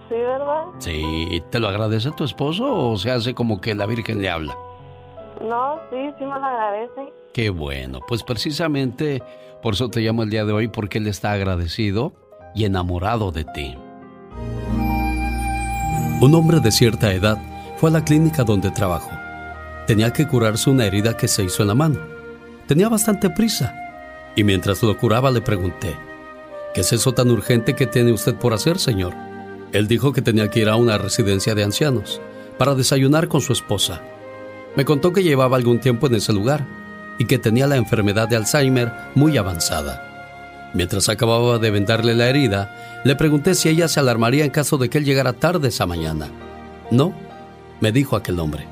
[0.07, 0.63] Sí, ¿verdad?
[0.79, 4.55] Sí, ¿te lo agradece tu esposo o se hace como que la Virgen le habla?
[5.41, 7.13] No, sí, sí me lo agradece.
[7.33, 9.23] Qué bueno, pues precisamente
[9.61, 12.13] por eso te llamo el día de hoy porque él está agradecido
[12.55, 13.77] y enamorado de ti.
[16.21, 17.37] Un hombre de cierta edad
[17.77, 19.11] fue a la clínica donde trabajó.
[19.87, 21.97] Tenía que curarse una herida que se hizo en la mano.
[22.67, 23.73] Tenía bastante prisa.
[24.35, 25.95] Y mientras lo curaba le pregunté,
[26.73, 29.13] ¿qué es eso tan urgente que tiene usted por hacer, señor?
[29.71, 32.19] Él dijo que tenía que ir a una residencia de ancianos
[32.57, 34.01] para desayunar con su esposa.
[34.75, 36.67] Me contó que llevaba algún tiempo en ese lugar
[37.17, 40.03] y que tenía la enfermedad de Alzheimer muy avanzada.
[40.73, 44.89] Mientras acababa de vendarle la herida, le pregunté si ella se alarmaría en caso de
[44.89, 46.29] que él llegara tarde esa mañana.
[46.91, 47.13] No,
[47.79, 48.67] me dijo aquel hombre.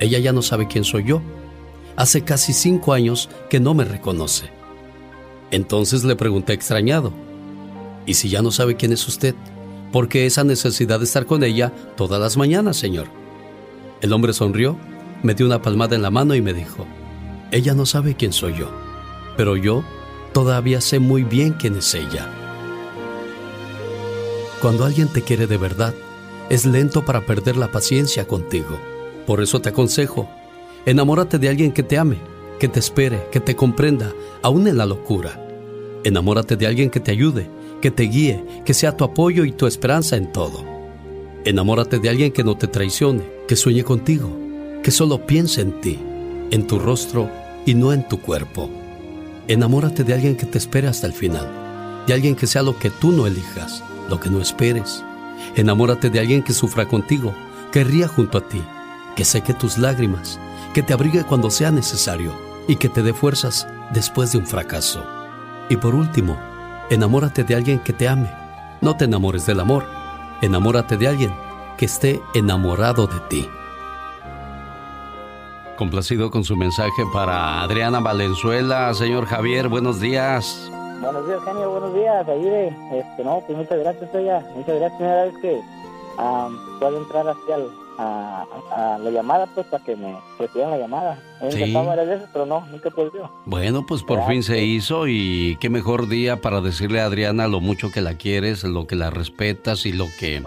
[0.00, 1.20] Ella ya no sabe quién soy yo.
[1.96, 4.48] Hace casi cinco años que no me reconoce.
[5.50, 7.12] Entonces le pregunté extrañado,
[8.06, 9.34] ¿y si ya no sabe quién es usted?
[9.92, 13.08] ¿Por qué esa necesidad de estar con ella todas las mañanas, señor?
[14.00, 14.78] El hombre sonrió,
[15.22, 16.86] me dio una palmada en la mano y me dijo,
[17.50, 18.70] ella no sabe quién soy yo,
[19.36, 19.84] pero yo
[20.32, 22.39] todavía sé muy bien quién es ella.
[24.60, 25.94] Cuando alguien te quiere de verdad,
[26.50, 28.78] es lento para perder la paciencia contigo.
[29.26, 30.28] Por eso te aconsejo,
[30.84, 32.18] enamórate de alguien que te ame,
[32.58, 35.42] que te espere, que te comprenda, aún en la locura.
[36.04, 37.48] Enamórate de alguien que te ayude,
[37.80, 40.62] que te guíe, que sea tu apoyo y tu esperanza en todo.
[41.46, 44.28] Enamórate de alguien que no te traicione, que sueñe contigo,
[44.82, 45.98] que solo piense en ti,
[46.50, 47.30] en tu rostro
[47.64, 48.68] y no en tu cuerpo.
[49.48, 52.90] Enamórate de alguien que te espere hasta el final, de alguien que sea lo que
[52.90, 55.02] tú no elijas, lo que no esperes.
[55.54, 57.34] Enamórate de alguien que sufra contigo,
[57.72, 58.62] que ría junto a ti,
[59.16, 60.38] que seque tus lágrimas,
[60.74, 62.34] que te abrigue cuando sea necesario
[62.68, 65.04] y que te dé fuerzas después de un fracaso.
[65.70, 66.38] Y por último,
[66.90, 68.30] enamórate de alguien que te ame.
[68.80, 69.86] No te enamores del amor,
[70.42, 71.32] enamórate de alguien
[71.78, 73.48] que esté enamorado de ti.
[75.76, 78.92] Complacido con su mensaje para Adriana Valenzuela.
[78.92, 80.70] Señor Javier, buenos días.
[81.00, 82.76] Buenos días, genio, buenos días, Aire.
[82.92, 84.10] Este, no, pues muchas gracias.
[84.54, 85.60] Muchas gracias, primera vez que
[86.78, 87.56] puedo entrar hacia
[87.98, 91.18] a, la llamada, pues, para que me recibieran la llamada.
[91.42, 91.58] He Sí.
[91.58, 93.30] intentado varias veces, pero no, nunca podido.
[93.46, 97.60] Bueno, pues por fin se hizo y qué mejor día para decirle a Adriana lo
[97.60, 100.42] mucho que la quieres, lo que la respetas y lo que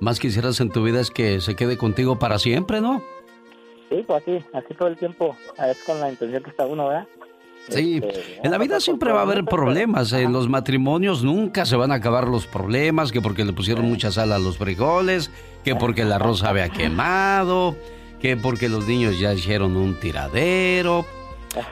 [0.00, 3.02] más quisieras en tu vida es que se quede contigo para siempre, ¿no?
[3.88, 5.36] Sí, pues así, así todo el tiempo,
[5.66, 7.06] es con la intención que está uno, ¿verdad?
[7.68, 10.12] Sí, Este, en la vida siempre va a haber problemas.
[10.12, 14.10] En los matrimonios nunca se van a acabar los problemas, que porque le pusieron mucha
[14.10, 15.30] sal a los frijoles,
[15.64, 17.76] que porque el arroz había quemado,
[18.20, 21.06] que porque los niños ya hicieron un tiradero.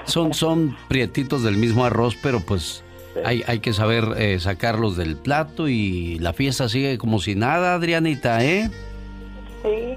[0.04, 2.82] Son, son prietitos del mismo arroz, pero pues
[3.24, 7.74] hay, hay que saber eh, sacarlos del plato y la fiesta sigue como si nada,
[7.74, 8.70] Adrianita, ¿eh?
[9.62, 9.96] Sí.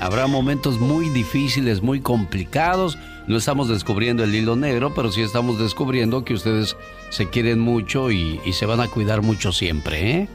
[0.00, 2.98] Habrá momentos muy difíciles, muy complicados.
[3.26, 6.76] No estamos descubriendo el hilo negro, pero sí estamos descubriendo que ustedes
[7.10, 10.28] se quieren mucho y, y se van a cuidar mucho siempre, ¿eh?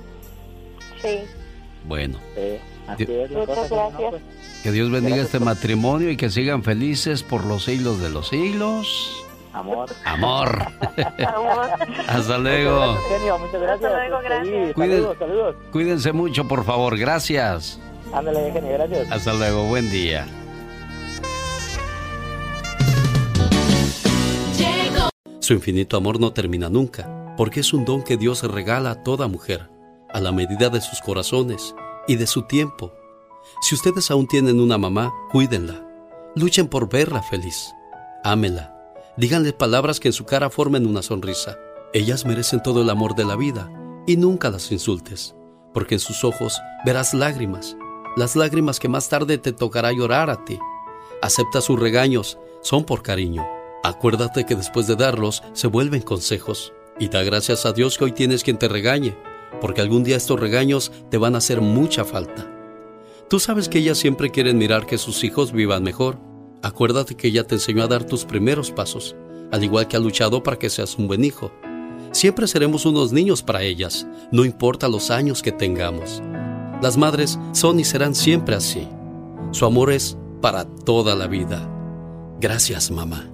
[1.01, 1.19] Sí.
[1.87, 3.89] Bueno, Sí, así Di- es la cosa, Muchas ¿no?
[3.89, 4.09] gracias.
[4.11, 4.23] Pues,
[4.63, 9.23] que Dios bendiga este matrimonio y que sigan felices por los siglos de los siglos.
[9.53, 9.89] amor.
[10.05, 10.65] Amor.
[11.25, 11.69] Amor.
[12.07, 12.93] Hasta luego.
[12.93, 13.91] Muchas gracias, genio, muchas gracias.
[13.91, 14.69] Hasta luego, gracias.
[14.69, 15.55] y Cuiden- Saludos, saludos.
[15.71, 16.97] Cuídense mucho, por favor.
[16.97, 17.79] Gracias.
[18.13, 19.11] Ándale, genio, gracias.
[19.11, 19.63] Hasta luego.
[19.67, 20.25] Buen día.
[25.49, 29.27] Su infinito amor no termina nunca, porque es un don que Dios regala a toda
[29.27, 29.69] mujer,
[30.09, 31.73] a la medida de sus corazones
[32.07, 32.93] y de su tiempo.
[33.61, 35.85] Si ustedes aún tienen una mamá, cuídenla.
[36.35, 37.73] Luchen por verla feliz.
[38.23, 38.75] Ámenla.
[39.17, 41.57] Díganle palabras que en su cara formen una sonrisa.
[41.93, 43.71] Ellas merecen todo el amor de la vida
[44.05, 45.35] y nunca las insultes,
[45.73, 47.75] porque en sus ojos verás lágrimas,
[48.15, 50.59] las lágrimas que más tarde te tocará llorar a ti.
[51.21, 53.58] Acepta sus regaños, son por cariño.
[53.83, 56.73] Acuérdate que después de darlos se vuelven consejos.
[56.99, 59.15] Y da gracias a Dios que hoy tienes quien te regañe,
[59.61, 62.51] porque algún día estos regaños te van a hacer mucha falta.
[63.29, 66.19] Tú sabes que ellas siempre quieren mirar que sus hijos vivan mejor.
[66.61, 69.15] Acuérdate que ella te enseñó a dar tus primeros pasos,
[69.51, 71.51] al igual que ha luchado para que seas un buen hijo.
[72.11, 76.21] Siempre seremos unos niños para ellas, no importa los años que tengamos.
[76.81, 78.87] Las madres son y serán siempre así.
[79.51, 81.69] Su amor es para toda la vida.
[82.39, 83.28] Gracias, mamá.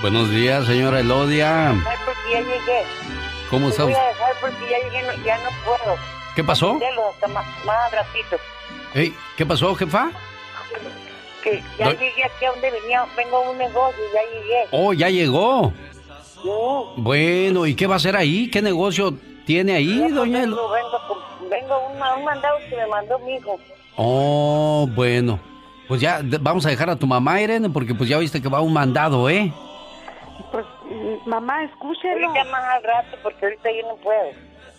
[0.00, 1.74] Buenos días, señora Elodia.
[2.04, 2.82] Porque ya llegué.
[3.50, 4.04] ¿Cómo está Voy usted?
[4.04, 5.96] a dejar porque ya llegué, no- ya no puedo.
[6.36, 6.78] ¿Qué pasó?
[7.14, 8.36] Hasta más, más ratito.
[8.94, 10.10] Ey, ¿Qué pasó, jefa?
[11.42, 14.64] Que ya Do- llegué aquí a donde venía, vengo a un negocio, ya llegué.
[14.70, 15.72] Oh, ya llegó.
[16.42, 16.48] Sí.
[16.96, 18.48] Bueno, ¿y qué va a hacer ahí?
[18.50, 19.14] ¿Qué negocio
[19.46, 21.74] tiene ahí, Ya, doña vengo, Elo- vengo, vengo
[22.04, 23.58] a un, mandado que me mandó mi hijo.
[23.96, 25.40] Oh, bueno.
[25.88, 28.60] Pues ya vamos a dejar a tu mamá, Irene, porque pues ya viste que va
[28.60, 29.52] un mandado, ¿eh?
[31.26, 32.28] Mamá, escúchelo.
[32.28, 34.30] Ahorita más al rato, porque ahorita yo no puedo.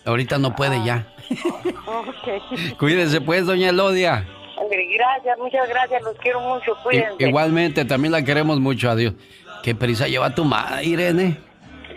[0.06, 1.06] Ahorita no puede ya.
[1.86, 2.76] Ok.
[2.78, 4.26] Cuídese pues, doña Elodia.
[4.70, 7.14] Gracias, muchas gracias, los quiero mucho, cuídense.
[7.26, 9.14] igualmente, también la queremos mucho, adiós.
[9.62, 11.38] ¿Qué prisa lleva tu madre, Irene?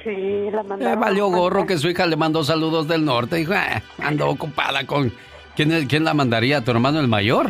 [0.03, 0.99] Sí, la Le mandaron.
[0.99, 3.35] valió gorro que su hija le mandó saludos del norte.
[3.37, 5.13] Dijo, "Ah, ando ocupada con...
[5.55, 6.61] ¿Quién, es- ¿Quién la mandaría?
[6.61, 7.49] ¿Tu hermano el mayor?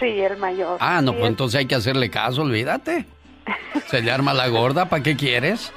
[0.00, 0.78] Sí, el mayor.
[0.80, 3.04] Ah, no, Sí, pues entonces hay que hacerle caso, olvídate.
[3.86, 5.72] Se le arma la gorda, ¿para qué quieres?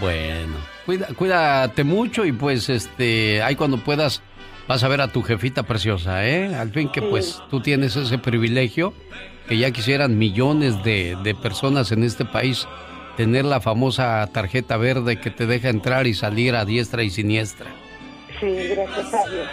[0.00, 0.54] Bueno,
[0.86, 4.22] cuida- cuídate mucho y pues este, ahí cuando puedas
[4.68, 6.54] vas a ver a tu jefita preciosa, ¿eh?
[6.54, 8.94] Al fin que pues tú tienes ese privilegio
[9.48, 12.68] que ya quisieran millones de, de personas en este país
[13.16, 17.66] tener la famosa tarjeta verde que te deja entrar y salir a diestra y siniestra.
[18.38, 19.48] Sí, gracias a Dios.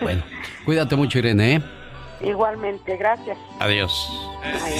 [0.00, 0.22] Bueno,
[0.64, 1.62] cuídate mucho Irene, ¿eh?
[2.22, 3.36] Igualmente, gracias.
[3.60, 3.92] Adiós.
[4.42, 4.72] Ay.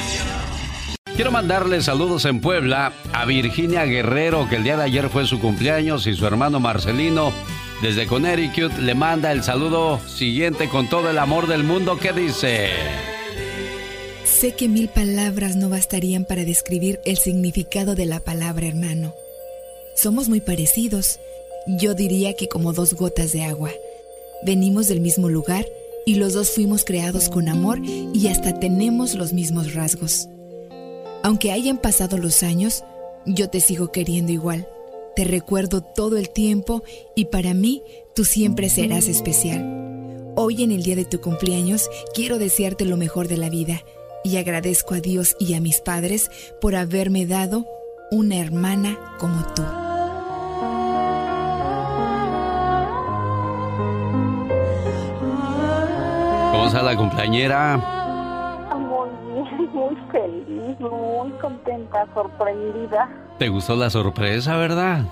[1.19, 5.41] Quiero mandarle saludos en Puebla a Virginia Guerrero, que el día de ayer fue su
[5.41, 7.33] cumpleaños, y su hermano Marcelino,
[7.83, 11.99] desde Connecticut, le manda el saludo siguiente con todo el amor del mundo.
[11.99, 12.69] ¿Qué dice?
[14.25, 19.13] Sé que mil palabras no bastarían para describir el significado de la palabra hermano.
[19.97, 21.19] Somos muy parecidos.
[21.67, 23.73] Yo diría que como dos gotas de agua.
[24.47, 25.67] Venimos del mismo lugar
[26.07, 30.29] y los dos fuimos creados con amor y hasta tenemos los mismos rasgos.
[31.23, 32.85] Aunque hayan pasado los años,
[33.27, 34.69] yo te sigo queriendo igual.
[35.17, 36.83] Te recuerdo todo el tiempo
[37.17, 37.83] y para mí
[38.15, 40.33] tú siempre serás especial.
[40.37, 43.83] Hoy en el día de tu cumpleaños quiero desearte lo mejor de la vida
[44.23, 47.67] y agradezco a Dios y a mis padres por haberme dado
[48.13, 49.63] una hermana como tú.
[56.53, 57.98] ¿Cómo está la cumpleañera?
[60.81, 63.09] Muy contenta, sorprendida.
[63.39, 65.03] ¿Te gustó la sorpresa, verdad?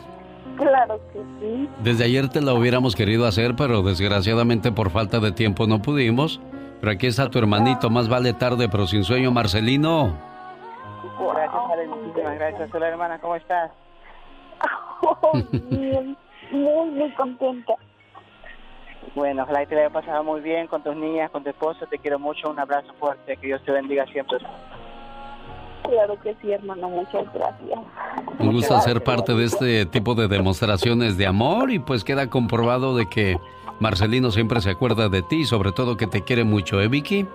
[0.56, 1.68] Claro que sí.
[1.82, 6.40] Desde ayer te la hubiéramos querido hacer, pero desgraciadamente por falta de tiempo no pudimos.
[6.80, 10.12] Pero aquí está tu hermanito, más vale tarde pero sin sueño, Marcelino.
[11.18, 12.74] Gracias, Ale, muchísimas gracias.
[12.74, 13.70] Hola, hermana, ¿cómo estás?
[15.70, 16.16] bien,
[16.50, 17.74] muy, muy contenta.
[19.14, 21.86] Bueno, ojalá que te haya pasado muy bien con tus niñas, con tu esposo.
[21.86, 22.50] Te quiero mucho.
[22.50, 23.36] Un abrazo fuerte.
[23.36, 24.38] Que Dios te bendiga siempre.
[25.82, 26.88] Claro que sí, hermano.
[26.88, 27.78] Muchas gracias.
[28.38, 32.96] Un gusto ser parte de este tipo de demostraciones de amor y pues queda comprobado
[32.96, 33.36] de que
[33.80, 37.26] Marcelino siempre se acuerda de ti y sobre todo que te quiere mucho, ¿eh, Vicky?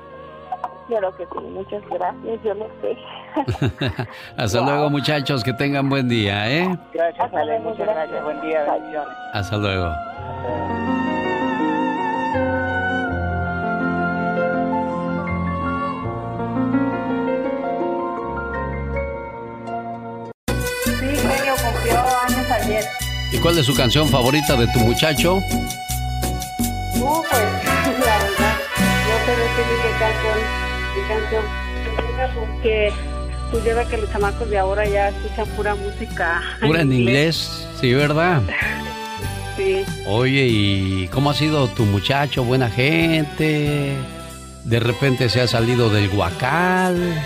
[0.87, 2.97] Claro que sí, muchas gracias, yo lo sé.
[4.37, 6.77] Hasta luego, muchachos, que tengan buen día, ¿eh?
[6.93, 8.23] Gracias, Ale, muchas gracias.
[8.23, 9.17] Buen día, bendiciones.
[9.33, 10.80] Hasta luego.
[23.31, 25.41] ¿Y cuál es su canción favorita de tu muchacho?
[26.99, 27.41] No, pues,
[27.99, 28.57] la verdad,
[29.07, 30.37] no sé decirle qué canción,
[30.95, 31.61] qué canción.
[32.35, 32.93] Porque
[33.49, 36.41] pues ya que los chamacos de ahora ya escuchan pura música.
[36.61, 38.41] Pura en inglés, sí, ¿verdad?
[39.57, 39.83] Sí.
[40.07, 42.45] Oye, ¿y cómo ha sido tu muchacho?
[42.45, 43.97] Buena gente.
[44.63, 47.21] De repente se ha salido del guacal.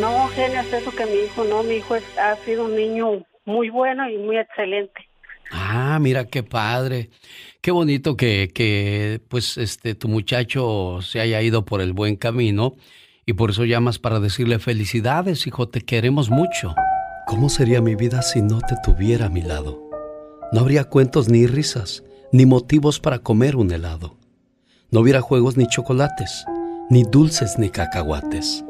[0.00, 3.22] No, genio, es eso que mi hijo no, mi hijo es- ha sido un niño
[3.50, 5.08] muy bueno y muy excelente.
[5.50, 7.10] Ah, mira qué padre.
[7.60, 12.76] Qué bonito que, que pues este tu muchacho se haya ido por el buen camino
[13.26, 16.74] y por eso llamas para decirle felicidades, hijo, te queremos mucho.
[17.26, 19.88] ¿Cómo sería mi vida si no te tuviera a mi lado?
[20.52, 24.16] No habría cuentos ni risas, ni motivos para comer un helado.
[24.90, 26.44] No hubiera juegos ni chocolates,
[26.90, 28.64] ni dulces ni cacahuates.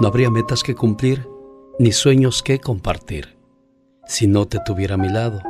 [0.00, 1.26] No habría metas que cumplir,
[1.78, 3.33] ni sueños que compartir.
[4.06, 5.40] Si no te tuviera a mi lado,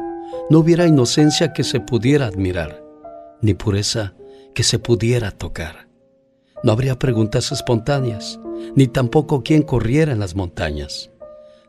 [0.51, 2.83] no hubiera inocencia que se pudiera admirar,
[3.41, 4.15] ni pureza
[4.55, 5.89] que se pudiera tocar.
[6.63, 8.39] No habría preguntas espontáneas,
[8.75, 11.11] ni tampoco quien corriera en las montañas.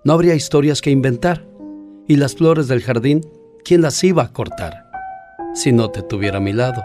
[0.03, 1.45] No habría historias que inventar,
[2.07, 3.27] y las flores del jardín,
[3.63, 4.85] ¿quién las iba a cortar?
[5.55, 6.83] Si no te tuviera a mi lado,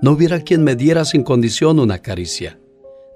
[0.00, 2.58] no hubiera quien me diera sin condición una caricia,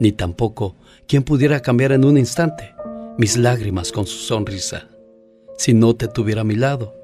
[0.00, 2.74] ni tampoco quien pudiera cambiar en un instante
[3.18, 4.88] mis lágrimas con su sonrisa.
[5.56, 6.94] Si no te tuviera a mi lado,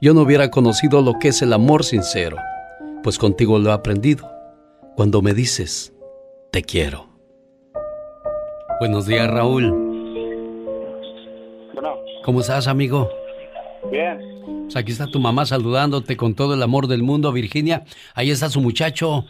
[0.00, 2.36] yo no hubiera conocido lo que es el amor sincero,
[3.02, 4.30] pues contigo lo he aprendido
[4.96, 5.92] cuando me dices,
[6.52, 7.08] te quiero.
[8.78, 9.70] Buenos días, Raúl.
[11.72, 13.08] Bueno, ¿Cómo estás, amigo?
[13.90, 14.18] bien.
[14.64, 17.84] Pues aquí está tu mamá saludándote con todo el amor del mundo, Virginia.
[18.14, 19.24] Ahí está su muchacho.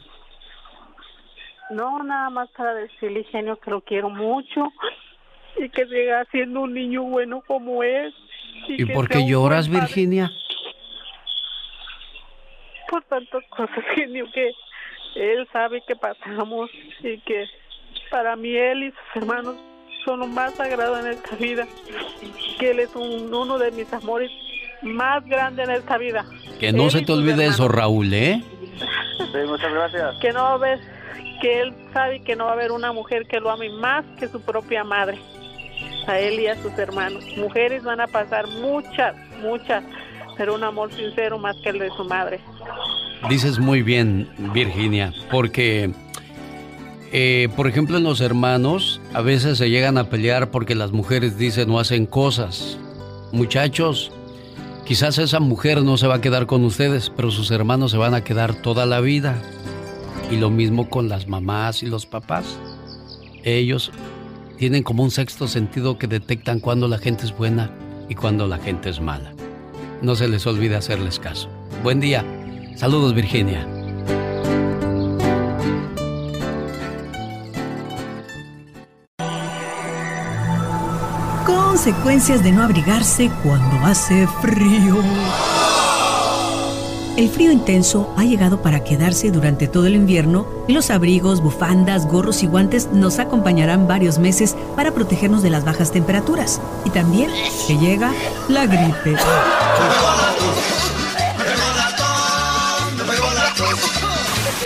[1.70, 4.72] No, nada más para decirle, genio, que lo quiero mucho
[5.56, 8.12] y que siga siendo un niño bueno como es.
[8.68, 9.68] ¿Y por qué lloras.
[9.68, 10.32] Virginia?
[12.90, 14.50] Por tantas cosas, genio, que
[15.16, 16.70] él sabe que pasamos
[17.02, 17.44] y que
[18.10, 19.56] para mí él y sus hermanos
[20.04, 21.66] son lo más sagrado en esta vida.
[22.58, 24.30] Que él es un- uno de mis amores
[24.82, 26.24] más grandes en esta vida.
[26.60, 27.68] Que no Él se te olvide eso.
[27.68, 28.42] Raúl, ¿eh?
[29.18, 30.16] Sí, muchas gracias.
[30.20, 30.78] que no va a haber,
[31.40, 34.28] que él sabe que no va a haber una mujer que lo ame más que
[34.28, 35.18] su propia madre,
[36.08, 37.24] a él y a sus hermanos.
[37.36, 39.84] Mujeres van a pasar muchas, muchas,
[40.36, 42.40] pero un amor sincero más que el de su madre.
[43.28, 45.90] Dices muy bien, Virginia, porque,
[47.12, 51.38] eh, por ejemplo, en los hermanos a veces se llegan a pelear porque las mujeres
[51.38, 52.78] dicen o hacen cosas.
[53.32, 54.12] Muchachos,
[54.84, 58.14] quizás esa mujer no se va a quedar con ustedes, pero sus hermanos se van
[58.14, 59.36] a quedar toda la vida.
[60.30, 62.58] Y lo mismo con las mamás y los papás.
[63.42, 63.92] Ellos
[64.58, 67.70] tienen como un sexto sentido que detectan cuando la gente es buena
[68.08, 69.32] y cuando la gente es mala.
[70.02, 71.48] No se les olvide hacerles caso.
[71.82, 72.24] Buen día.
[72.76, 73.66] Saludos Virginia.
[81.46, 84.96] Consecuencias de no abrigarse cuando hace frío.
[87.16, 92.08] El frío intenso ha llegado para quedarse durante todo el invierno y los abrigos, bufandas,
[92.08, 96.60] gorros y guantes nos acompañarán varios meses para protegernos de las bajas temperaturas.
[96.84, 97.30] Y también
[97.68, 98.12] que llega
[98.48, 99.14] la gripe.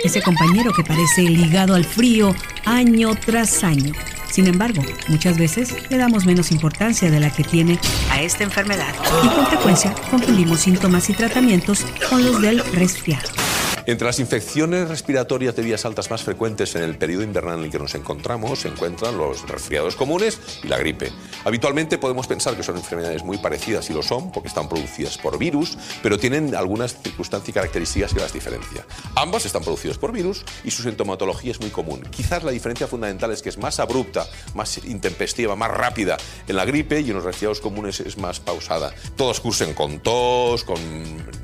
[0.03, 2.33] Ese compañero que parece ligado al frío
[2.65, 3.93] año tras año.
[4.31, 7.79] Sin embargo, muchas veces le damos menos importancia de la que tiene
[8.11, 8.93] a esta enfermedad
[9.23, 13.48] y con frecuencia confundimos síntomas y tratamientos con los del resfriado.
[13.89, 17.71] Entre las infecciones respiratorias de vías altas más frecuentes en el periodo invernal en el
[17.71, 21.11] que nos encontramos se encuentran los resfriados comunes y la gripe.
[21.43, 25.39] Habitualmente podemos pensar que son enfermedades muy parecidas y lo son porque están producidas por
[25.39, 28.85] virus, pero tienen algunas circunstancias y características que las diferencian.
[29.15, 32.03] Ambas están producidas por virus y su sintomatología es muy común.
[32.11, 36.17] Quizás la diferencia fundamental es que es más abrupta, más intempestiva, más rápida
[36.47, 38.93] en la gripe y en los resfriados comunes es más pausada.
[39.15, 40.77] Todos cursen con tos, con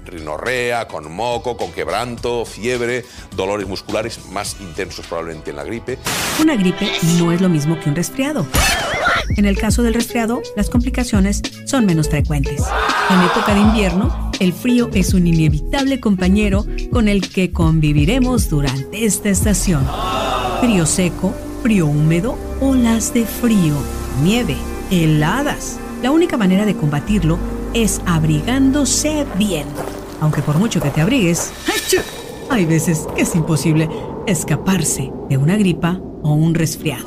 [0.05, 3.06] rinorrea, con moco, con quebranto, fiebre,
[3.36, 5.98] dolores musculares más intensos probablemente en la gripe.
[6.41, 8.45] Una gripe no es lo mismo que un resfriado.
[9.38, 12.64] En el caso del resfriado, las complicaciones son menos frecuentes.
[13.10, 19.06] En época de invierno, el frío es un inevitable compañero con el que conviviremos durante
[19.06, 19.88] esta estación.
[20.60, 21.34] Frío seco,
[21.64, 23.76] frío húmedo, olas de frío,
[24.24, 24.57] nieve,
[24.91, 25.78] heladas.
[26.02, 27.38] La única manera de combatirlo
[27.74, 29.68] es abrigándose bien.
[30.22, 31.52] Aunque por mucho que te abrigues,
[32.49, 33.89] hay veces que es imposible
[34.27, 37.05] escaparse de una gripa o un resfriado.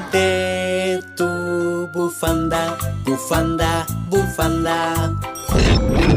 [0.00, 5.18] Ponte tu bufanda, bufanda, bufanda.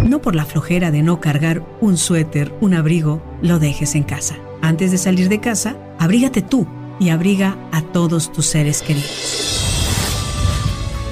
[0.03, 4.35] No por la flojera de no cargar un suéter, un abrigo, lo dejes en casa.
[4.61, 6.67] Antes de salir de casa, abrígate tú
[6.99, 9.59] y abriga a todos tus seres queridos.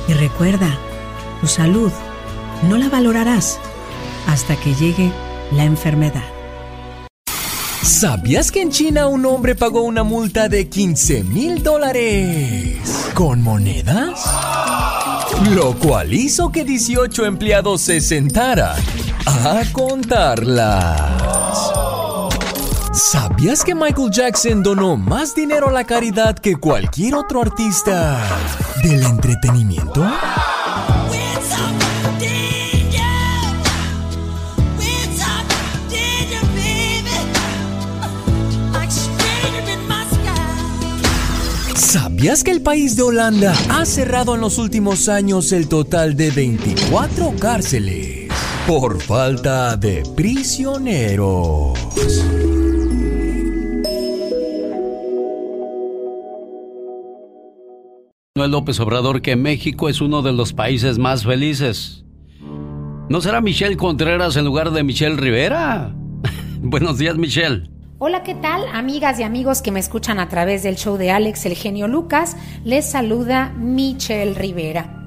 [0.07, 0.69] Y recuerda,
[1.39, 1.91] tu salud
[2.69, 3.59] no la valorarás
[4.27, 5.11] hasta que llegue
[5.51, 6.23] la enfermedad.
[7.81, 12.77] ¿Sabías que en China un hombre pagó una multa de 15 mil dólares
[13.13, 14.23] con monedas?
[15.51, 18.77] Lo cual hizo que 18 empleados se sentaran
[19.25, 21.01] a contarlas.
[22.93, 28.19] ¿Sabías que Michael Jackson donó más dinero a la caridad que cualquier otro artista
[28.83, 30.05] del entretenimiento?
[42.21, 46.29] ¿Sabías que el país de Holanda ha cerrado en los últimos años el total de
[46.29, 48.27] 24 cárceles
[48.67, 51.79] por falta de prisioneros?
[58.35, 62.05] Manuel López Obrador que México es uno de los países más felices.
[63.09, 65.95] ¿No será Michelle Contreras en lugar de Michelle Rivera?
[66.61, 67.80] Buenos días, Michelle.
[68.03, 68.65] Hola, ¿qué tal?
[68.73, 72.35] Amigas y amigos que me escuchan a través del show de Alex El Genio Lucas,
[72.63, 75.05] les saluda Michelle Rivera.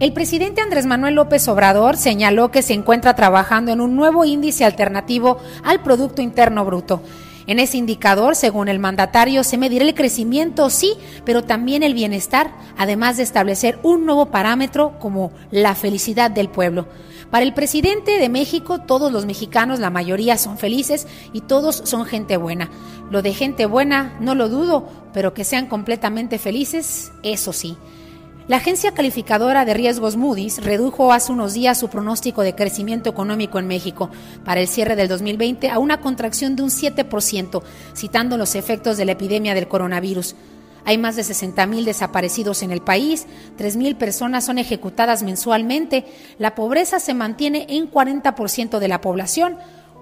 [0.00, 4.64] El presidente Andrés Manuel López Obrador señaló que se encuentra trabajando en un nuevo índice
[4.64, 7.02] alternativo al Producto Interno Bruto.
[7.46, 10.94] En ese indicador, según el mandatario, se medirá el crecimiento, sí,
[11.26, 16.86] pero también el bienestar, además de establecer un nuevo parámetro como la felicidad del pueblo.
[17.32, 22.04] Para el presidente de México, todos los mexicanos, la mayoría son felices y todos son
[22.04, 22.68] gente buena.
[23.10, 27.78] Lo de gente buena no lo dudo, pero que sean completamente felices, eso sí.
[28.48, 33.58] La agencia calificadora de riesgos Moody's redujo hace unos días su pronóstico de crecimiento económico
[33.58, 34.10] en México
[34.44, 37.62] para el cierre del 2020 a una contracción de un 7%,
[37.94, 40.34] citando los efectos de la epidemia del coronavirus.
[40.84, 43.26] Hay más de 60 mil desaparecidos en el país,
[43.56, 46.04] 3 mil personas son ejecutadas mensualmente,
[46.38, 49.56] la pobreza se mantiene en 40% de la población,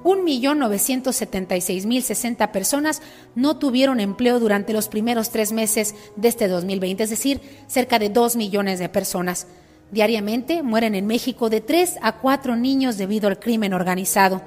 [0.05, 3.03] 1.976.060 personas
[3.35, 8.09] no tuvieron empleo durante los primeros tres meses de este 2020, es decir, cerca de
[8.09, 9.47] 2 millones de personas.
[9.91, 14.41] Diariamente mueren en México de 3 a 4 niños debido al crimen organizado.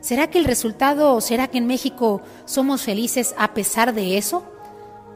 [0.00, 4.53] ¿Será que el resultado, será que en México somos felices a pesar de eso?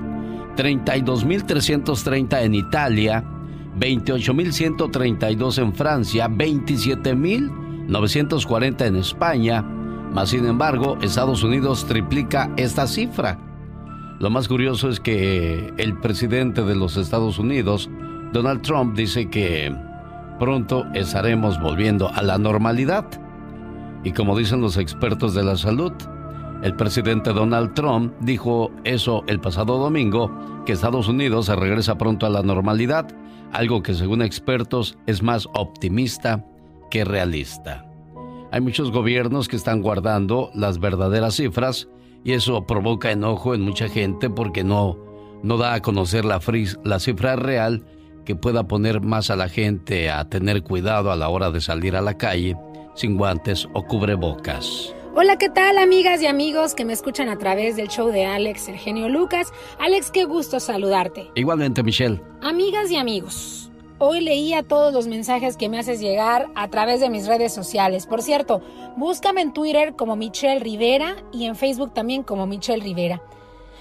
[0.56, 3.24] 32.330 en Italia,
[3.78, 13.51] 28.132 en Francia, 27.940 en España, mas sin embargo Estados Unidos triplica esta cifra.
[14.22, 17.90] Lo más curioso es que el presidente de los Estados Unidos,
[18.32, 19.74] Donald Trump, dice que
[20.38, 23.04] pronto estaremos volviendo a la normalidad.
[24.04, 25.92] Y como dicen los expertos de la salud,
[26.62, 30.30] el presidente Donald Trump dijo eso el pasado domingo,
[30.64, 33.08] que Estados Unidos se regresa pronto a la normalidad
[33.50, 36.46] algo que según expertos es más optimista
[36.92, 37.84] que realista.
[38.52, 41.88] Hay muchos gobiernos que están guardando las verdaderas cifras
[42.24, 44.98] y eso provoca enojo en mucha gente porque no,
[45.42, 46.40] no da a conocer la,
[46.84, 47.84] la cifra real
[48.24, 51.96] que pueda poner más a la gente a tener cuidado a la hora de salir
[51.96, 52.56] a la calle
[52.94, 54.94] sin guantes o cubrebocas.
[55.14, 58.68] Hola, ¿qué tal amigas y amigos que me escuchan a través del show de Alex,
[58.68, 59.52] el genio Lucas?
[59.78, 61.30] Alex, qué gusto saludarte.
[61.34, 62.22] Igualmente, Michelle.
[62.40, 63.61] Amigas y amigos,
[64.04, 68.06] hoy leía todos los mensajes que me haces llegar a través de mis redes sociales.
[68.06, 68.60] Por cierto,
[68.96, 73.22] búscame en Twitter como Michelle Rivera y en Facebook también como Michelle Rivera.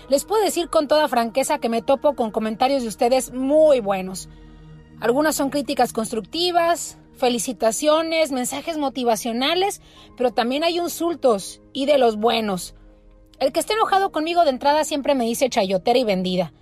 [0.09, 4.29] Les puedo decir con toda franqueza que me topo con comentarios de ustedes muy buenos.
[4.99, 9.81] Algunas son críticas constructivas, felicitaciones, mensajes motivacionales,
[10.17, 12.75] pero también hay insultos y de los buenos.
[13.39, 16.53] El que esté enojado conmigo de entrada siempre me dice chayotera y vendida.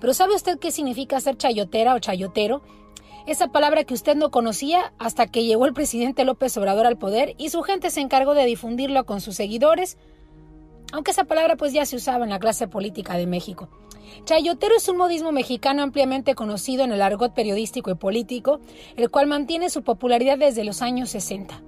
[0.00, 2.60] Pero ¿sabe usted qué significa ser chayotera o chayotero?
[3.26, 7.34] Esa palabra que usted no conocía hasta que llegó el presidente López Obrador al poder
[7.38, 9.98] y su gente se encargó de difundirlo con sus seguidores,
[10.92, 13.68] aunque esa palabra pues ya se usaba en la clase política de México.
[14.24, 18.60] Chayotero es un modismo mexicano ampliamente conocido en el argot periodístico y político,
[18.96, 21.60] el cual mantiene su popularidad desde los años 60.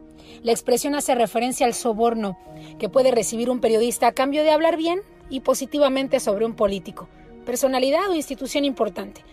[0.44, 2.38] La expresión hace referencia al soborno
[2.78, 7.08] que puede recibir un periodista a cambio de hablar bien y positivamente sobre un político,
[7.44, 9.24] personalidad o institución importante.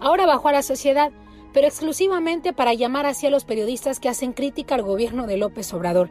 [0.00, 1.12] Ahora bajó a la sociedad,
[1.52, 6.10] pero exclusivamente para llamar hacia los periodistas que hacen crítica al gobierno de López Obrador.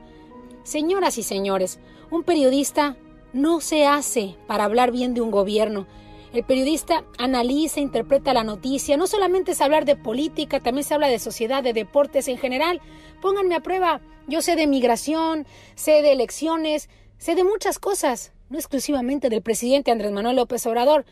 [0.63, 1.79] Señoras y señores,
[2.11, 2.97] un periodista
[3.33, 5.87] no se hace para hablar bien de un gobierno,
[6.33, 8.97] el periodista analiza, interpreta la noticia.
[8.97, 12.81] No solamente es hablar de política, también se habla de sociedad, de deportes en general.
[13.21, 14.01] Pónganme a prueba.
[14.27, 19.89] Yo sé de migración, sé de elecciones, sé de muchas cosas, no exclusivamente del presidente
[19.89, 21.05] Andrés Manuel López Obrador.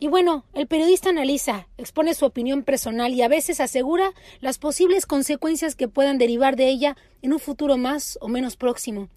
[0.00, 5.06] Y bueno, el periodista analiza, expone su opinión personal y a veces asegura las posibles
[5.06, 9.08] consecuencias que puedan derivar de ella en un futuro más o menos próximo.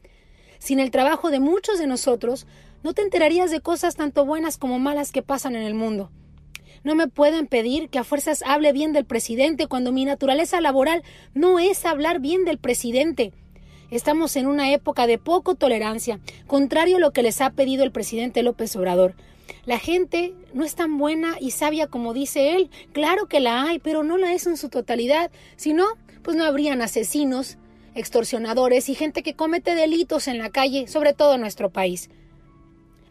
[0.59, 2.45] Sin el trabajo de muchos de nosotros,
[2.83, 6.11] no te enterarías de cosas tanto buenas como malas que pasan en el mundo.
[6.83, 11.03] No me pueden pedir que a fuerzas hable bien del presidente cuando mi naturaleza laboral
[11.33, 13.33] no es hablar bien del presidente.
[13.89, 17.91] Estamos en una época de poco tolerancia, contrario a lo que les ha pedido el
[17.91, 19.15] presidente López Obrador.
[19.65, 22.69] La gente no es tan buena y sabia como dice él.
[22.93, 25.31] Claro que la hay, pero no la es en su totalidad.
[25.55, 25.85] Si no,
[26.23, 27.57] pues no habrían asesinos,
[27.95, 32.09] extorsionadores y gente que comete delitos en la calle, sobre todo en nuestro país.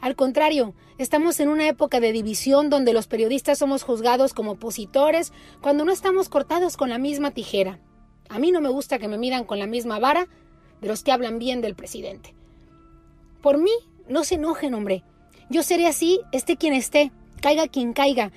[0.00, 5.32] Al contrario, estamos en una época de división donde los periodistas somos juzgados como opositores
[5.60, 7.80] cuando no estamos cortados con la misma tijera.
[8.28, 10.28] A mí no me gusta que me midan con la misma vara
[10.80, 12.34] de los que hablan bien del presidente.
[13.40, 13.72] Por mí,
[14.08, 15.02] no se enojen, hombre.
[15.48, 18.32] Yo seré así, esté quien esté, caiga quien caiga.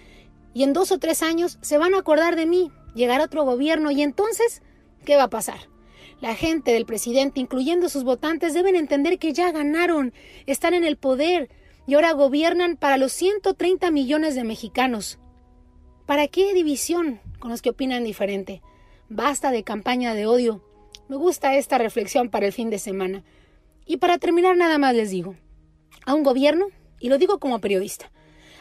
[0.53, 3.91] Y en dos o tres años se van a acordar de mí, llegará otro gobierno
[3.91, 4.61] y entonces,
[5.05, 5.69] ¿qué va a pasar?
[6.21, 10.13] La gente del presidente, incluyendo sus votantes, deben entender que ya ganaron,
[10.45, 11.49] están en el poder
[11.87, 15.17] y ahora gobiernan para los 130 millones de mexicanos.
[16.05, 18.61] ¿Para qué división con los que opinan diferente?
[19.07, 20.63] Basta de campaña de odio.
[21.07, 23.23] Me gusta esta reflexión para el fin de semana.
[23.85, 25.35] Y para terminar nada más les digo,
[26.05, 26.67] a un gobierno,
[26.99, 28.11] y lo digo como periodista,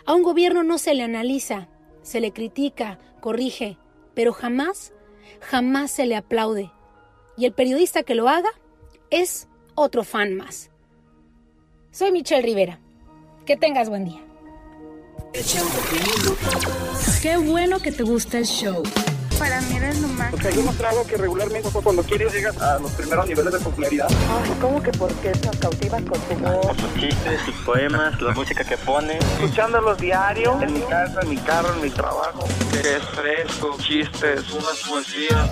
[0.04, 1.68] A un gobierno no se le analiza,
[2.02, 3.76] se le critica, corrige,
[4.14, 4.92] pero jamás,
[5.40, 6.70] jamás se le aplaude.
[7.36, 8.50] Y el periodista que lo haga
[9.10, 10.70] es otro fan más.
[11.90, 12.80] Soy Michelle Rivera.
[13.44, 14.24] Que tengas buen día.
[17.22, 18.82] Qué bueno que te gusta el show.
[19.38, 20.34] Para mí eres lo más.
[20.34, 24.08] O sea, yo mostrado que regularmente cuando quieres llegas a los primeros niveles de popularidad.
[24.10, 26.76] Ay, ¿cómo que por qué nos cautivas con tu voz?
[26.76, 29.18] Sus chistes, sus poemas, la música que pone.
[29.18, 32.44] Escuchándolos diario, en mi casa, en mi carro, en mi trabajo.
[32.72, 35.50] Que es fresco, chistes, unas poesías.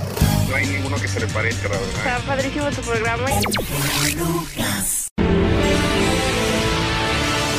[0.49, 1.97] No hay ninguno que se le parezca, la verdad.
[1.97, 3.27] Está padrísimo tu programa.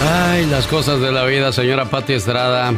[0.09, 2.73] Ay, las cosas de la vida, señora Pati Estrada.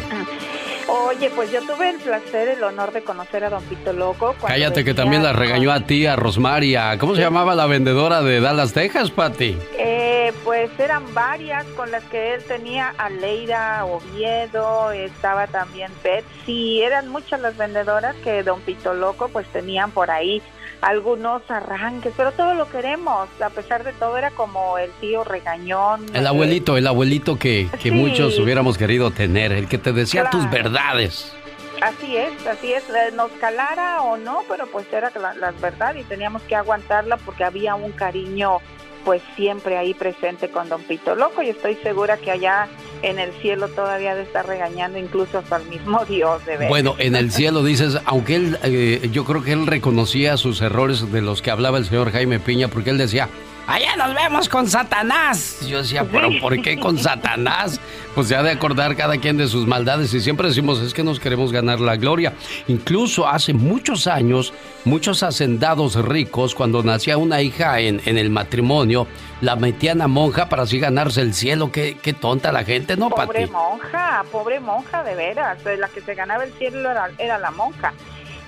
[1.10, 4.36] Oye, pues yo tuve el placer, el honor de conocer a Don Pito Loco.
[4.45, 6.99] Cállate que también la regañó a ti, a Rosmaria.
[6.99, 9.57] ¿Cómo se llamaba la vendedora de Dallas, Texas, Pati?
[9.80, 16.84] Eh, pues eran varias con las que él tenía a Leira Oviedo, estaba también Betsy,
[16.84, 20.44] eran muchas las vendedoras que Don Pito Loco pues tenían por ahí
[20.81, 26.06] algunos arranques, pero todo lo queremos, a pesar de todo era como el tío regañón.
[26.14, 27.91] El abuelito, el abuelito que, que Sí.
[27.91, 31.34] muchos hubiéramos querido tener, el que te decía tus verdades.
[31.81, 35.95] Así es, así es, eh, nos calara o no, pero pues era la, la verdad
[35.95, 38.57] y teníamos que aguantarla porque había un cariño
[39.05, 42.67] pues siempre ahí presente con Don Pito Loco y estoy segura que allá
[43.01, 46.67] en el cielo todavía de estar regañando incluso hasta el mismo Dios de.
[46.67, 51.11] Bueno, en el cielo dices, aunque él, eh, yo creo que él reconocía sus errores
[51.11, 53.30] de los que hablaba el señor Jaime Piña, porque él decía,
[53.70, 55.60] allá nos vemos con Satanás.
[55.68, 57.80] Yo decía, pero ¿por qué con Satanás?
[58.16, 61.04] Pues se ha de acordar cada quien de sus maldades y siempre decimos, es que
[61.04, 62.34] nos queremos ganar la gloria.
[62.68, 64.54] Incluso hace muchos años,
[64.86, 69.08] muchos hacendados ricos, cuando nacía una hija en, en el matrimonio,
[69.41, 71.72] la metían a monja para así ganarse el cielo.
[71.72, 73.52] Qué, qué tonta la gente, ¿no, Pobre Pati?
[73.52, 77.94] monja, pobre monja de veras, la que se ganaba el cielo era, era la monja.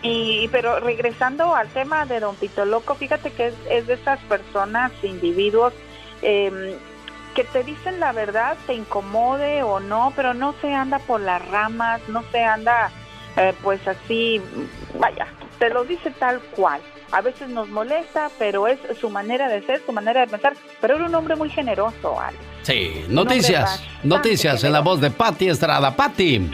[0.03, 4.19] Y pero regresando al tema de Don Pito Loco, fíjate que es, es de esas
[4.21, 5.73] personas, individuos
[6.21, 6.77] eh,
[7.35, 11.47] que te dicen la verdad, te incomode o no, pero no se anda por las
[11.49, 12.91] ramas, no se anda
[13.37, 14.41] eh, pues así,
[14.99, 15.27] vaya,
[15.59, 16.81] te lo dice tal cual.
[17.11, 20.53] A veces nos molesta, pero es su manera de ser, su manera de pensar.
[20.79, 22.41] Pero era un hombre muy generoso, Alex.
[22.61, 25.93] Sí, noticias, noticias en la voz de Pati Estrada.
[25.93, 26.49] Pati.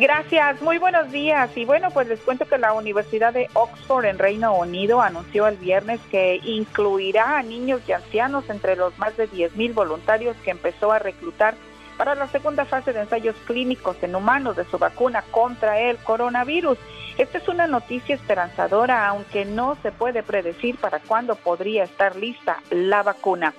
[0.00, 1.54] Gracias, muy buenos días.
[1.54, 5.58] Y bueno, pues les cuento que la Universidad de Oxford en Reino Unido anunció el
[5.58, 10.50] viernes que incluirá a niños y ancianos entre los más de 10 mil voluntarios que
[10.50, 11.54] empezó a reclutar
[11.98, 16.78] para la segunda fase de ensayos clínicos en humanos de su vacuna contra el coronavirus.
[17.18, 22.62] Esta es una noticia esperanzadora, aunque no se puede predecir para cuándo podría estar lista
[22.70, 23.52] la vacuna.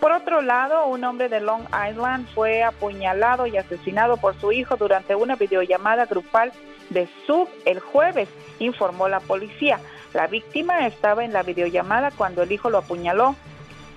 [0.00, 4.76] Por otro lado, un hombre de Long Island fue apuñalado y asesinado por su hijo
[4.76, 6.52] durante una videollamada grupal
[6.88, 9.78] de Sub el jueves, informó la policía.
[10.14, 13.36] La víctima estaba en la videollamada cuando el hijo lo apuñaló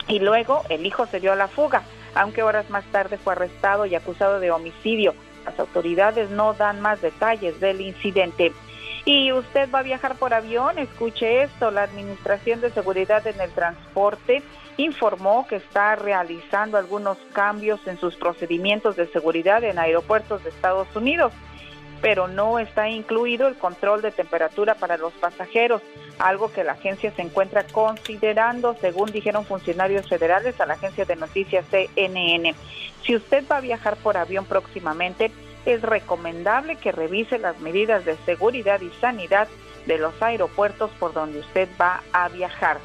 [0.10, 1.84] y luego el hijo se dio a la fuga,
[2.16, 5.16] aunque horas más tarde fue arrestado y acusado de homicidio.
[5.46, 8.52] Las autoridades no dan más detalles del incidente.
[9.06, 13.52] Y usted va a viajar por avión, escuche esto, la Administración de Seguridad en el
[13.52, 14.44] Transporte
[14.78, 20.88] informó que está realizando algunos cambios en sus procedimientos de seguridad en aeropuertos de Estados
[20.96, 21.34] Unidos,
[22.02, 25.82] pero no está incluido el control de temperatura para los pasajeros,
[26.20, 31.16] algo que la agencia se encuentra considerando, según dijeron funcionarios federales a la agencia de
[31.16, 32.56] noticias CNN.
[33.04, 35.32] Si usted va a viajar por avión próximamente,
[35.66, 39.48] es recomendable que revise las medidas de seguridad y sanidad
[39.86, 42.80] de los aeropuertos por donde usted va a viajar.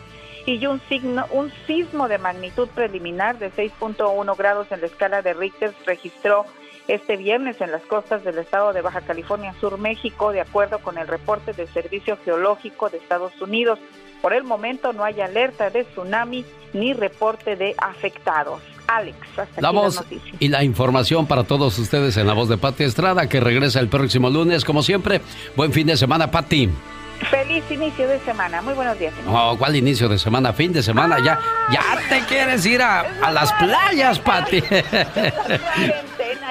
[0.49, 5.35] Y un, signo, un sismo de magnitud preliminar de 6.1 grados en la escala de
[5.35, 6.47] Richter registró
[6.87, 10.97] este viernes en las costas del estado de Baja California Sur, México, de acuerdo con
[10.97, 13.79] el reporte del Servicio Geológico de Estados Unidos.
[14.23, 18.62] Por el momento no hay alerta de tsunami ni reporte de afectados.
[18.87, 20.03] Alex, hasta La aquí voz
[20.41, 23.89] y la información para todos ustedes en la voz de Pati Estrada, que regresa el
[23.89, 25.20] próximo lunes, como siempre.
[25.57, 26.70] Buen fin de semana, Pati.
[27.31, 28.62] Feliz inicio de semana.
[28.62, 29.12] Muy buenos días.
[29.15, 29.35] señor.
[29.36, 30.53] Oh, ¿Cuál inicio de semana?
[30.53, 31.39] Fin de semana, ya,
[31.73, 34.62] ya te quieres ir a, a las playas, Pati.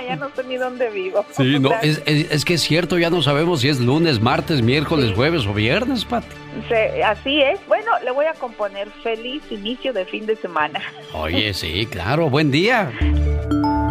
[0.08, 1.26] Ya no sé ni dónde vivo.
[1.36, 4.62] Sí, no, es, es- es que es cierto, ya no sabemos si es lunes, martes,
[4.62, 6.28] miércoles, jueves o viernes, Pati.
[6.70, 7.60] Se- así es.
[7.68, 10.80] Bueno, le voy a componer feliz inicio de fin de semana.
[11.14, 12.90] Oye, sí, claro, buen día.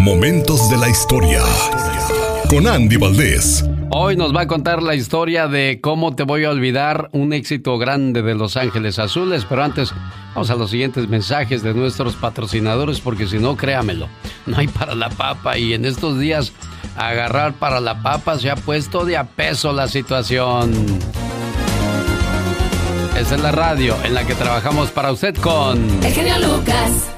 [0.01, 1.43] Momentos de la historia.
[2.49, 3.63] Con Andy Valdés.
[3.91, 7.79] Hoy nos va a contar la historia de cómo te voy a olvidar, un éxito
[7.79, 9.93] grande de Los Ángeles Azules, pero antes
[10.35, 14.09] vamos a los siguientes mensajes de nuestros patrocinadores, porque si no, créamelo,
[14.45, 16.53] no hay para la papa y en estos días
[16.97, 20.73] agarrar para la papa, se ha puesto de a peso la situación.
[23.17, 25.79] Esa es la radio en la que trabajamos para usted con...
[26.05, 27.13] El genio Lucas.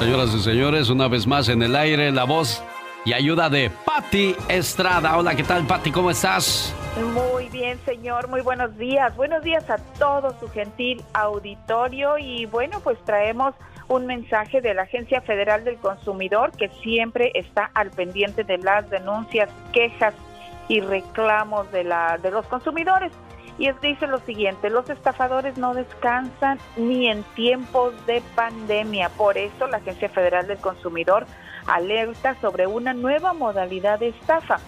[0.00, 2.62] Señoras y señores, una vez más en el aire, la voz
[3.08, 5.16] y ayuda de Patti Estrada.
[5.16, 5.90] Hola, ¿qué tal, Patti?
[5.90, 6.74] ¿Cómo estás?
[7.14, 8.28] Muy bien, señor.
[8.28, 9.16] Muy buenos días.
[9.16, 12.18] Buenos días a todo su gentil auditorio.
[12.18, 13.54] Y bueno, pues traemos
[13.88, 18.90] un mensaje de la Agencia Federal del Consumidor que siempre está al pendiente de las
[18.90, 20.12] denuncias, quejas
[20.68, 23.10] y reclamos de, la, de los consumidores.
[23.58, 29.08] Y dice lo siguiente, los estafadores no descansan ni en tiempos de pandemia.
[29.10, 31.26] Por eso la Agencia Federal del Consumidor
[31.66, 34.60] alerta sobre una nueva modalidad de estafa.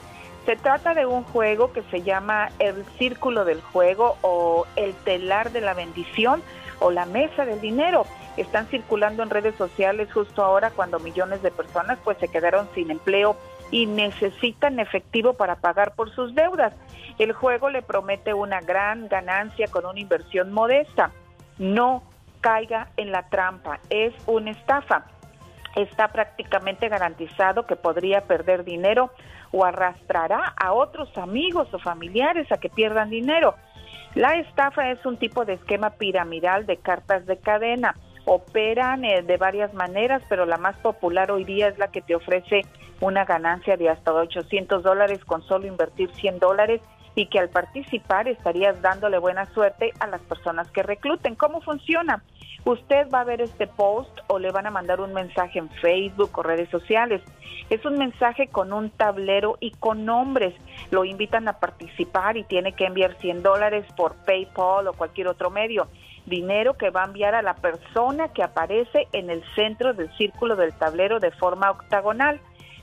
[0.45, 5.53] Se trata de un juego que se llama el círculo del juego o el telar
[5.53, 6.43] de la bendición
[6.81, 8.07] o la mesa del dinero.
[8.37, 12.91] Están circulando en redes sociales justo ahora cuando millones de personas pues se quedaron sin
[12.91, 13.37] empleo
[13.71, 16.73] y necesitan efectivo para pagar por sus deudas.
[17.19, 21.13] El juego le promete una gran ganancia con una inversión modesta.
[21.59, 22.03] No
[22.41, 25.05] caiga en la trampa, es una estafa.
[25.77, 29.11] Está prácticamente garantizado que podría perder dinero
[29.53, 33.55] o arrastrará a otros amigos o familiares a que pierdan dinero.
[34.15, 37.95] La estafa es un tipo de esquema piramidal de cartas de cadena.
[38.25, 42.15] Operan eh, de varias maneras, pero la más popular hoy día es la que te
[42.15, 42.63] ofrece
[43.01, 46.81] una ganancia de hasta 800 dólares con solo invertir 100 dólares
[47.15, 51.35] y que al participar estarías dándole buena suerte a las personas que recluten.
[51.35, 52.23] ¿Cómo funciona?
[52.65, 56.31] Usted va a ver este post o le van a mandar un mensaje en Facebook
[56.39, 57.23] o redes sociales.
[57.71, 60.55] Es un mensaje con un tablero y con nombres.
[60.91, 65.51] Lo invitan a participar y tiene que enviar 100 dólares por PayPal o cualquier otro
[65.51, 65.89] medio.
[66.27, 70.57] Dinero que va a enviar a la persona que aparece en el centro del círculo
[70.57, 72.41] del tablero de forma octagonal.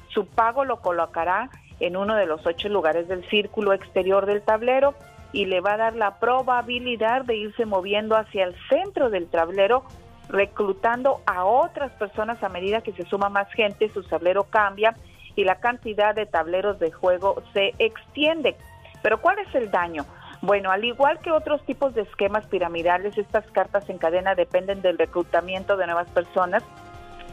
[0.09, 1.49] Su pago lo colocará
[1.80, 4.95] en uno de los ocho lugares del círculo exterior del tablero
[5.31, 9.84] y le va a dar la probabilidad de irse moviendo hacia el centro del tablero,
[10.30, 14.95] reclutando a otras personas a medida que se suma más gente, su tablero cambia
[15.35, 18.55] y la cantidad de tableros de juego se extiende.
[19.03, 20.05] Pero ¿cuál es el daño?
[20.48, 24.98] Bueno, al igual que otros tipos de esquemas piramidales, estas cartas en cadena dependen del
[24.98, 26.64] reclutamiento de nuevas personas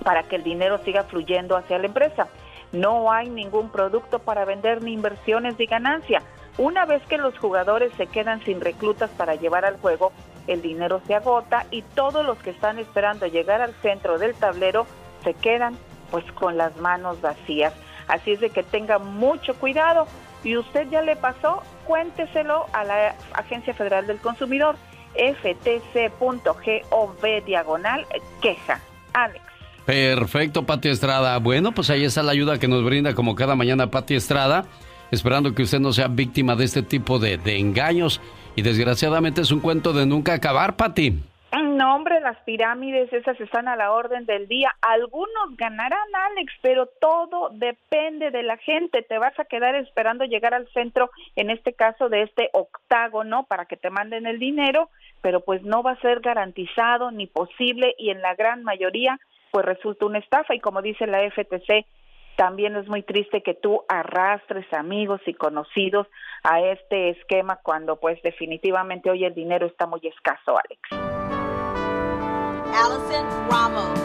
[0.03, 2.27] para que el dinero siga fluyendo hacia la empresa.
[2.73, 6.23] No hay ningún producto para vender ni inversiones ni ganancia.
[6.59, 10.11] Una vez que los jugadores se quedan sin reclutas para llevar al juego,
[10.49, 14.89] el dinero se agota y todos los que están esperando llegar al centro del tablero
[15.23, 15.79] se quedan
[16.11, 17.75] pues con las manos vacías.
[18.09, 20.09] Así es de que tenga mucho cuidado
[20.43, 24.77] y usted ya le pasó, cuénteselo a la Agencia Federal del Consumidor,
[25.15, 26.65] ftc.gov
[27.45, 28.07] diagonal
[28.41, 28.81] queja.
[29.13, 29.45] Alex.
[29.85, 31.39] Perfecto, Pati Estrada.
[31.39, 34.65] Bueno, pues ahí está la ayuda que nos brinda como cada mañana Pati Estrada,
[35.11, 38.21] esperando que usted no sea víctima de este tipo de, engaños.
[38.57, 41.21] Y desgraciadamente es un cuento de nunca acabar, Pati.
[41.63, 44.75] No, hombre, las pirámides esas están a la orden del día.
[44.81, 49.03] Algunos ganarán, Alex, pero todo depende de la gente.
[49.03, 53.67] Te vas a quedar esperando llegar al centro, en este caso de este octágono, para
[53.67, 54.91] que te manden el dinero,
[55.21, 59.19] pero pues no va a ser garantizado ni posible y en la gran mayoría
[59.53, 61.87] pues resulta una estafa y como dice la FTC,
[62.37, 66.09] también es muy triste que tú arrastres amigos y conocidos
[66.43, 71.14] a este esquema cuando pues definitivamente hoy el dinero está muy escaso, Alex.
[72.75, 73.99] Allison Ramos.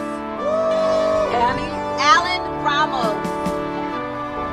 [1.34, 3.14] Annie Allen Ramos.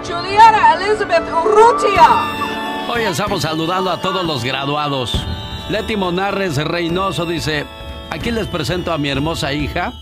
[0.03, 2.89] Juliana Elizabeth Urrutia.
[2.89, 5.23] Hoy estamos saludando a todos los graduados.
[5.69, 7.68] Leti Monarres Reynoso dice,
[8.10, 9.94] aquí les presento a mi hermosa hija,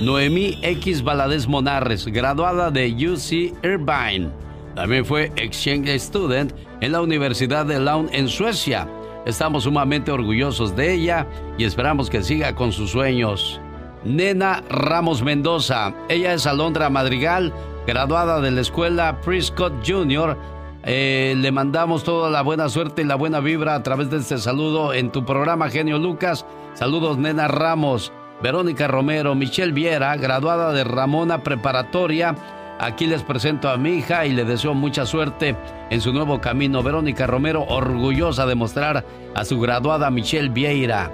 [0.00, 4.30] Noemí X Valadez Monarres, graduada de UC Irvine.
[4.76, 8.86] También fue exchange student en la Universidad de Lund en Suecia.
[9.26, 11.26] Estamos sumamente orgullosos de ella
[11.58, 13.60] y esperamos que siga con sus sueños.
[14.04, 17.52] Nena Ramos Mendoza, ella es Alondra Madrigal,
[17.88, 20.38] graduada de la escuela Prescott Junior.
[20.84, 24.38] Eh, le mandamos toda la buena suerte y la buena vibra a través de este
[24.38, 26.46] saludo en tu programa Genio Lucas.
[26.74, 28.12] Saludos, Nena Ramos.
[28.42, 32.36] Verónica Romero, Michelle Viera, graduada de Ramona Preparatoria.
[32.78, 35.56] Aquí les presento a mi hija y le deseo mucha suerte
[35.90, 36.82] en su nuevo camino.
[36.82, 39.04] Verónica Romero, orgullosa de mostrar
[39.34, 41.10] a su graduada Michelle Vieira.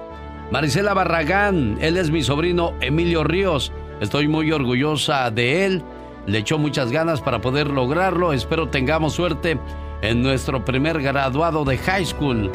[0.50, 3.72] Marisela Barragán, él es mi sobrino Emilio Ríos.
[4.00, 5.82] Estoy muy orgullosa de él.
[6.26, 8.32] Le echó muchas ganas para poder lograrlo.
[8.32, 9.58] Espero tengamos suerte
[10.02, 12.50] en nuestro primer graduado de high school.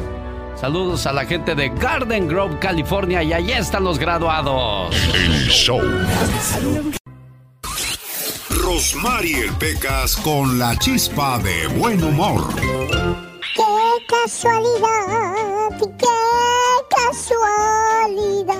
[0.54, 4.94] Saludos a la gente de Garden Grove, California, y allí están los graduados.
[5.14, 5.80] El show.
[8.68, 12.54] Rosmar y el Pecas con la chispa de buen humor.
[12.54, 13.62] ¡Qué
[14.06, 15.70] casualidad!
[15.78, 16.06] ¡Qué
[16.94, 18.58] casualidad!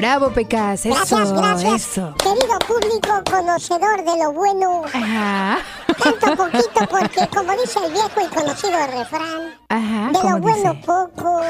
[0.00, 1.74] Bravo, Pecas, eso, Gracias, gracias.
[1.74, 2.14] eso.
[2.16, 4.82] Querido público conocedor de lo bueno.
[4.86, 5.58] Ajá.
[6.02, 10.72] Tanto poquito porque, como dice el viejo y conocido refrán, Ajá, de lo ¿cómo bueno
[10.72, 10.86] dice?
[10.86, 11.42] poco.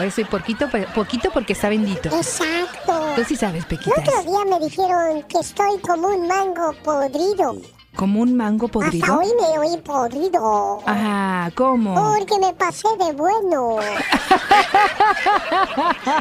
[0.00, 2.10] Hoy soy poquito, poquito porque está bendito.
[2.14, 2.92] Exacto.
[3.16, 4.06] Tú sí sabes, El Pequitas.
[4.06, 7.56] otro día me dijeron que estoy como un mango podrido.
[7.98, 9.18] ¿Como un mango Hasta podrido?
[9.18, 10.80] hoy me oí podrido.
[10.86, 11.96] Ajá, ¿cómo?
[11.96, 13.78] Porque me pasé de bueno.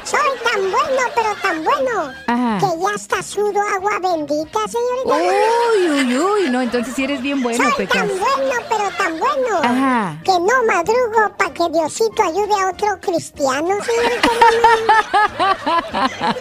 [0.04, 2.58] Soy tan bueno, pero tan bueno, Ajá.
[2.60, 5.18] que ya hasta sudo agua bendita, señorita.
[5.78, 7.96] Uy, uy, uy, no, entonces sí eres bien bueno, Soy Pecas.
[7.96, 10.18] tan bueno, pero tan bueno, Ajá.
[10.24, 14.30] que no madrugo para que Diosito ayude a otro cristiano, señorita.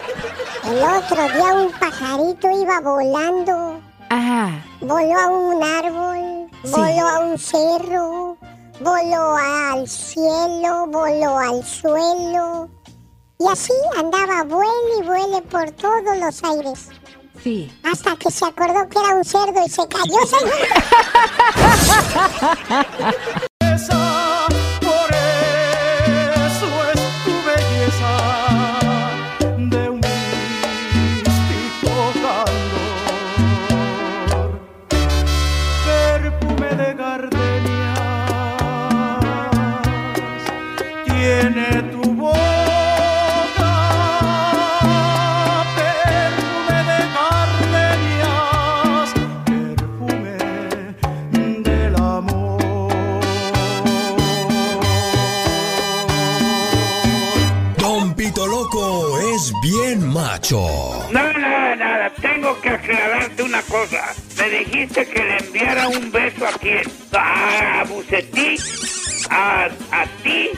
[0.65, 3.81] El otro día un pajarito iba volando.
[4.09, 4.63] Ajá.
[4.81, 6.71] Voló a un árbol, Sí.
[6.71, 8.37] voló a un cerro,
[8.79, 12.69] voló al cielo, voló al suelo.
[13.39, 16.89] Y así andaba vuele y vuele por todos los aires.
[17.43, 17.71] Sí.
[17.83, 20.17] Hasta que se acordó que era un cerdo y se cayó,
[61.11, 62.09] No, nada, nada.
[62.21, 64.13] Tengo que aclararte una cosa.
[64.37, 66.83] Me dijiste que le enviara un beso a quién?
[67.11, 68.55] A Bucetí,
[69.29, 70.51] a, a ti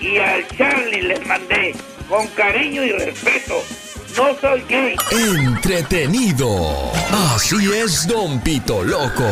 [0.00, 1.76] y al Charlie les mandé.
[2.08, 3.62] Con cariño y respeto.
[4.16, 4.94] No soy gay.
[5.10, 6.48] Entretenido.
[7.10, 9.28] Así es Don Pito Loco.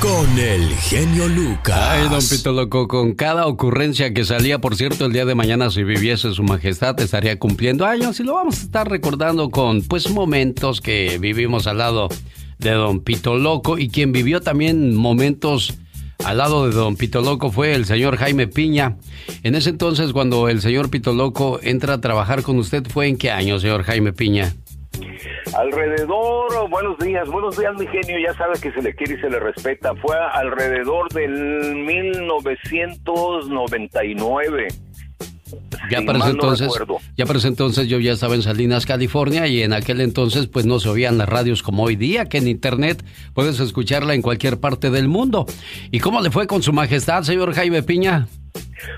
[0.00, 1.76] Con el genio Lucas.
[1.76, 5.68] Ay, don Pito Loco, con cada ocurrencia que salía, por cierto, el día de mañana,
[5.70, 10.08] si viviese su majestad, estaría cumpliendo años y lo vamos a estar recordando con, pues,
[10.10, 12.08] momentos que vivimos al lado
[12.58, 15.74] de don Pito Loco y quien vivió también momentos
[16.24, 18.96] al lado de don Pito Loco fue el señor Jaime Piña.
[19.42, 23.16] En ese entonces, cuando el señor Pito Loco entra a trabajar con usted, ¿fue en
[23.16, 24.52] qué año, señor Jaime Piña?
[25.56, 29.30] Alrededor, buenos días, buenos días mi genio, ya sabe que se le quiere y se
[29.30, 34.68] le respeta, fue alrededor del 1999.
[35.90, 36.72] Ya para, ese no entonces,
[37.16, 40.66] ya para ese entonces yo ya estaba en Salinas, California y en aquel entonces pues
[40.66, 43.04] no se oían las radios como hoy día, que en internet
[43.34, 45.46] puedes escucharla en cualquier parte del mundo.
[45.90, 48.28] ¿Y cómo le fue con su majestad, señor Jaime Piña?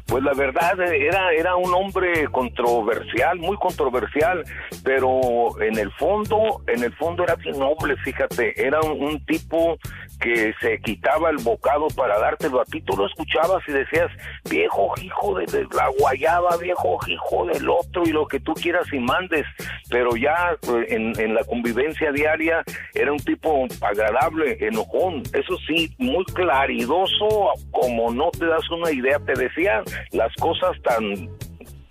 [0.06, 4.44] Pues la verdad eh, era era un hombre controversial, muy controversial,
[4.84, 9.78] pero en el fondo, en el fondo era bien noble, fíjate, era un, un tipo
[10.22, 14.10] que se quitaba el bocado para dártelo a ti, tú lo escuchabas y decías,
[14.48, 18.86] viejo hijo de, de la guayaba, viejo hijo del otro y lo que tú quieras
[18.92, 19.44] y mandes,
[19.90, 22.62] pero ya eh, en, en la convivencia diaria
[22.94, 29.18] era un tipo agradable, enojón, eso sí, muy claridoso, como no te das una idea,
[29.18, 29.82] te decía
[30.12, 31.28] las cosas tan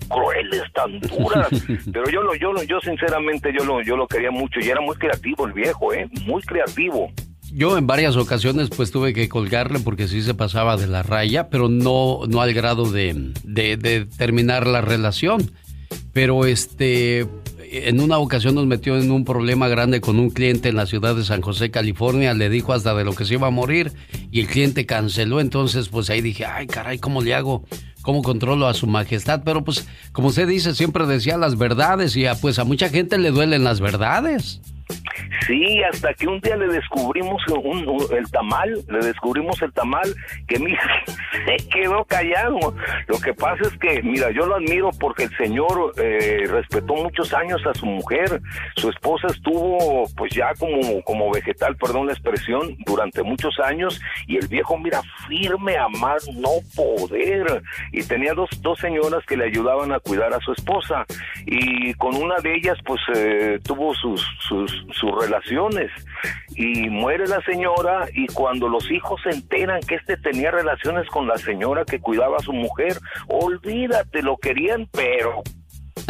[0.07, 1.49] crueles, tan duras,
[1.93, 4.81] pero yo lo, yo lo, yo sinceramente yo lo, yo lo quería mucho y era
[4.81, 7.11] muy creativo el viejo, eh, muy creativo.
[7.53, 11.49] Yo en varias ocasiones pues tuve que colgarle porque sí se pasaba de la raya,
[11.49, 15.51] pero no, no al grado de, de, terminar la relación.
[16.13, 17.27] Pero este,
[17.71, 21.13] en una ocasión nos metió en un problema grande con un cliente en la ciudad
[21.13, 22.33] de San José, California.
[22.33, 23.91] Le dijo hasta de lo que se iba a morir
[24.31, 25.41] y el cliente canceló.
[25.41, 27.65] Entonces, pues ahí dije, ay, caray, ¿cómo le hago?
[28.01, 29.41] ¿Cómo controlo a su majestad?
[29.43, 33.31] Pero pues, como usted dice, siempre decía las verdades y pues a mucha gente le
[33.31, 34.61] duelen las verdades.
[35.47, 40.13] Sí, hasta que un día le descubrimos un- un- el tamal, le descubrimos el tamal
[40.47, 40.81] que mira,
[41.45, 42.59] se quedó callado.
[43.07, 47.33] Lo que pasa es que, mira, yo lo admiro porque el señor eh, respetó muchos
[47.33, 48.41] años a su mujer.
[48.75, 54.37] Su esposa estuvo, pues ya como, como vegetal, perdón la expresión, durante muchos años y
[54.37, 57.61] el viejo, mira, firme a más no poder.
[57.91, 61.05] Y tenía dos, dos señoras que le ayudaban a cuidar a su esposa
[61.45, 65.91] y con una de ellas, pues eh, tuvo sus, sus, sus relaciones
[66.55, 71.27] y muere la señora y cuando los hijos se enteran que este tenía relaciones con
[71.27, 72.97] la señora que cuidaba a su mujer,
[73.27, 75.41] olvídate, lo querían, pero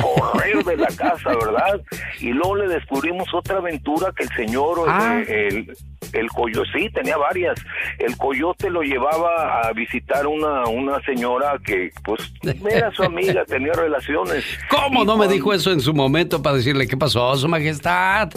[0.01, 1.81] correr de la casa, ¿verdad?
[2.19, 5.21] Y luego le descubrimos otra aventura que el señor, Ah.
[5.27, 5.77] eh, el,
[6.13, 7.59] el coyote, sí, tenía varias.
[7.99, 12.33] El coyote lo llevaba a visitar una, una señora que, pues,
[12.69, 14.43] era su amiga, tenía relaciones.
[14.69, 18.29] ¿Cómo Y no me dijo eso en su momento para decirle qué pasó, su majestad?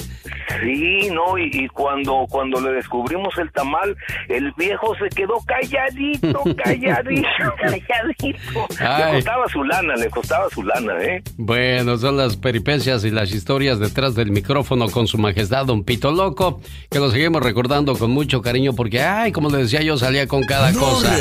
[0.62, 3.96] Sí, no, y, y cuando, cuando le descubrimos el tamal,
[4.28, 7.28] el viejo se quedó calladito, calladito,
[7.58, 8.68] calladito.
[8.78, 9.04] Ay.
[9.04, 11.22] Le costaba su lana, le costaba su lana, ¿eh?
[11.38, 16.12] Bueno, son las peripecias y las historias detrás del micrófono con su majestad Don Pito
[16.12, 16.60] Loco,
[16.90, 20.42] que lo seguimos recordando con mucho cariño porque, ay, como le decía yo, salía con
[20.42, 21.16] cada cosa.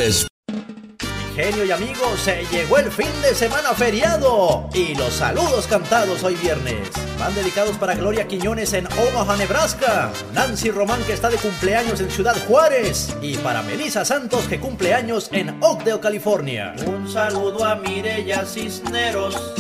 [1.36, 6.36] Genio y amigos, se llegó el fin de semana feriado y los saludos cantados hoy
[6.36, 6.90] viernes.
[7.18, 12.12] Van dedicados para Gloria Quiñones en Omaha, Nebraska, Nancy Román que está de cumpleaños en
[12.12, 16.76] Ciudad Juárez y para Melissa Santos que cumple años en Oakdale, California.
[16.86, 19.56] Un saludo a Mireya Cisneros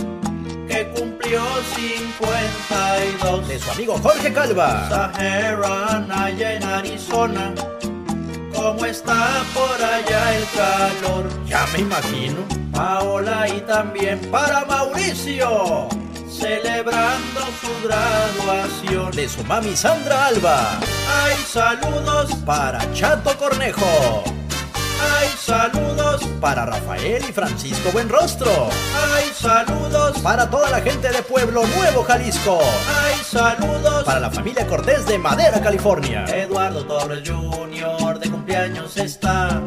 [0.74, 1.42] que cumplió
[1.76, 4.90] 52 de su amigo Jorge Calva.
[4.90, 7.54] Sahara Naya en Arizona.
[8.56, 11.30] ¿Cómo está por allá el calor?
[11.46, 12.38] Ya me imagino.
[12.72, 15.88] Paola y también para Mauricio.
[16.28, 20.80] Celebrando su graduación de su mami Sandra Alba.
[21.22, 24.24] Hay saludos para Chato Cornejo.
[25.04, 28.70] Hay saludos para Rafael y Francisco Buenrostro.
[29.14, 32.60] Hay saludos para toda la gente de Pueblo Nuevo, Jalisco.
[33.02, 36.26] Hay saludos para la familia Cortés de Madera, California.
[36.26, 38.20] Eduardo Torres Jr.
[38.20, 39.62] de cumpleaños está.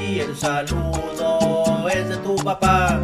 [0.00, 3.00] Y el saludo es de tu papá.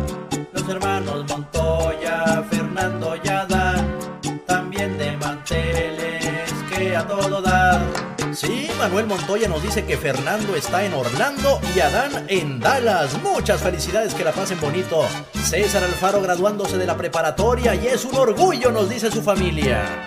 [0.53, 3.99] Los hermanos Montoya, Fernando y Adán.
[4.47, 8.08] También de manteles que a todo dar.
[8.41, 13.21] Sí, Manuel Montoya nos dice que Fernando está en Orlando y Adán en Dallas.
[13.21, 15.09] Muchas felicidades, que la pasen bonito.
[15.43, 20.07] César Alfaro graduándose de la preparatoria y es un orgullo, nos dice su familia.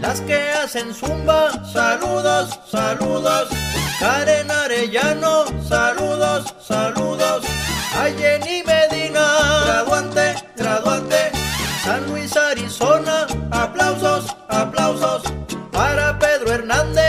[0.00, 3.48] Las que hacen zumba, saludos, saludos.
[3.98, 7.44] Karen Arellano, saludos, saludos.
[7.96, 9.26] A Jenny Medina,
[9.64, 11.32] graduante, graduante.
[11.82, 15.24] San Luis, Arizona, aplausos, aplausos.
[15.72, 17.01] Para Pedro Hernández.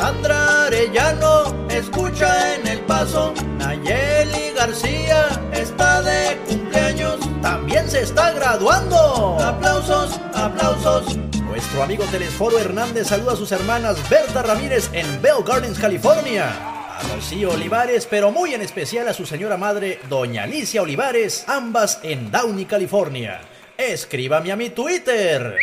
[0.00, 3.34] Sandra Arellano, escucha en el paso.
[3.58, 7.18] Nayeli García, está de cumpleaños.
[7.42, 9.36] También se está graduando.
[9.38, 11.18] Aplausos, aplausos.
[11.42, 16.48] Nuestro amigo Telesforo Hernández saluda a sus hermanas Berta Ramírez en Bell Gardens, California.
[16.48, 22.00] A Rocío Olivares, pero muy en especial a su señora madre, Doña Alicia Olivares, ambas
[22.02, 23.42] en Downey, California.
[23.76, 25.58] Escríbame a mi Twitter,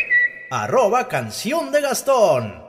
[0.48, 2.67] arroba canción de Gastón.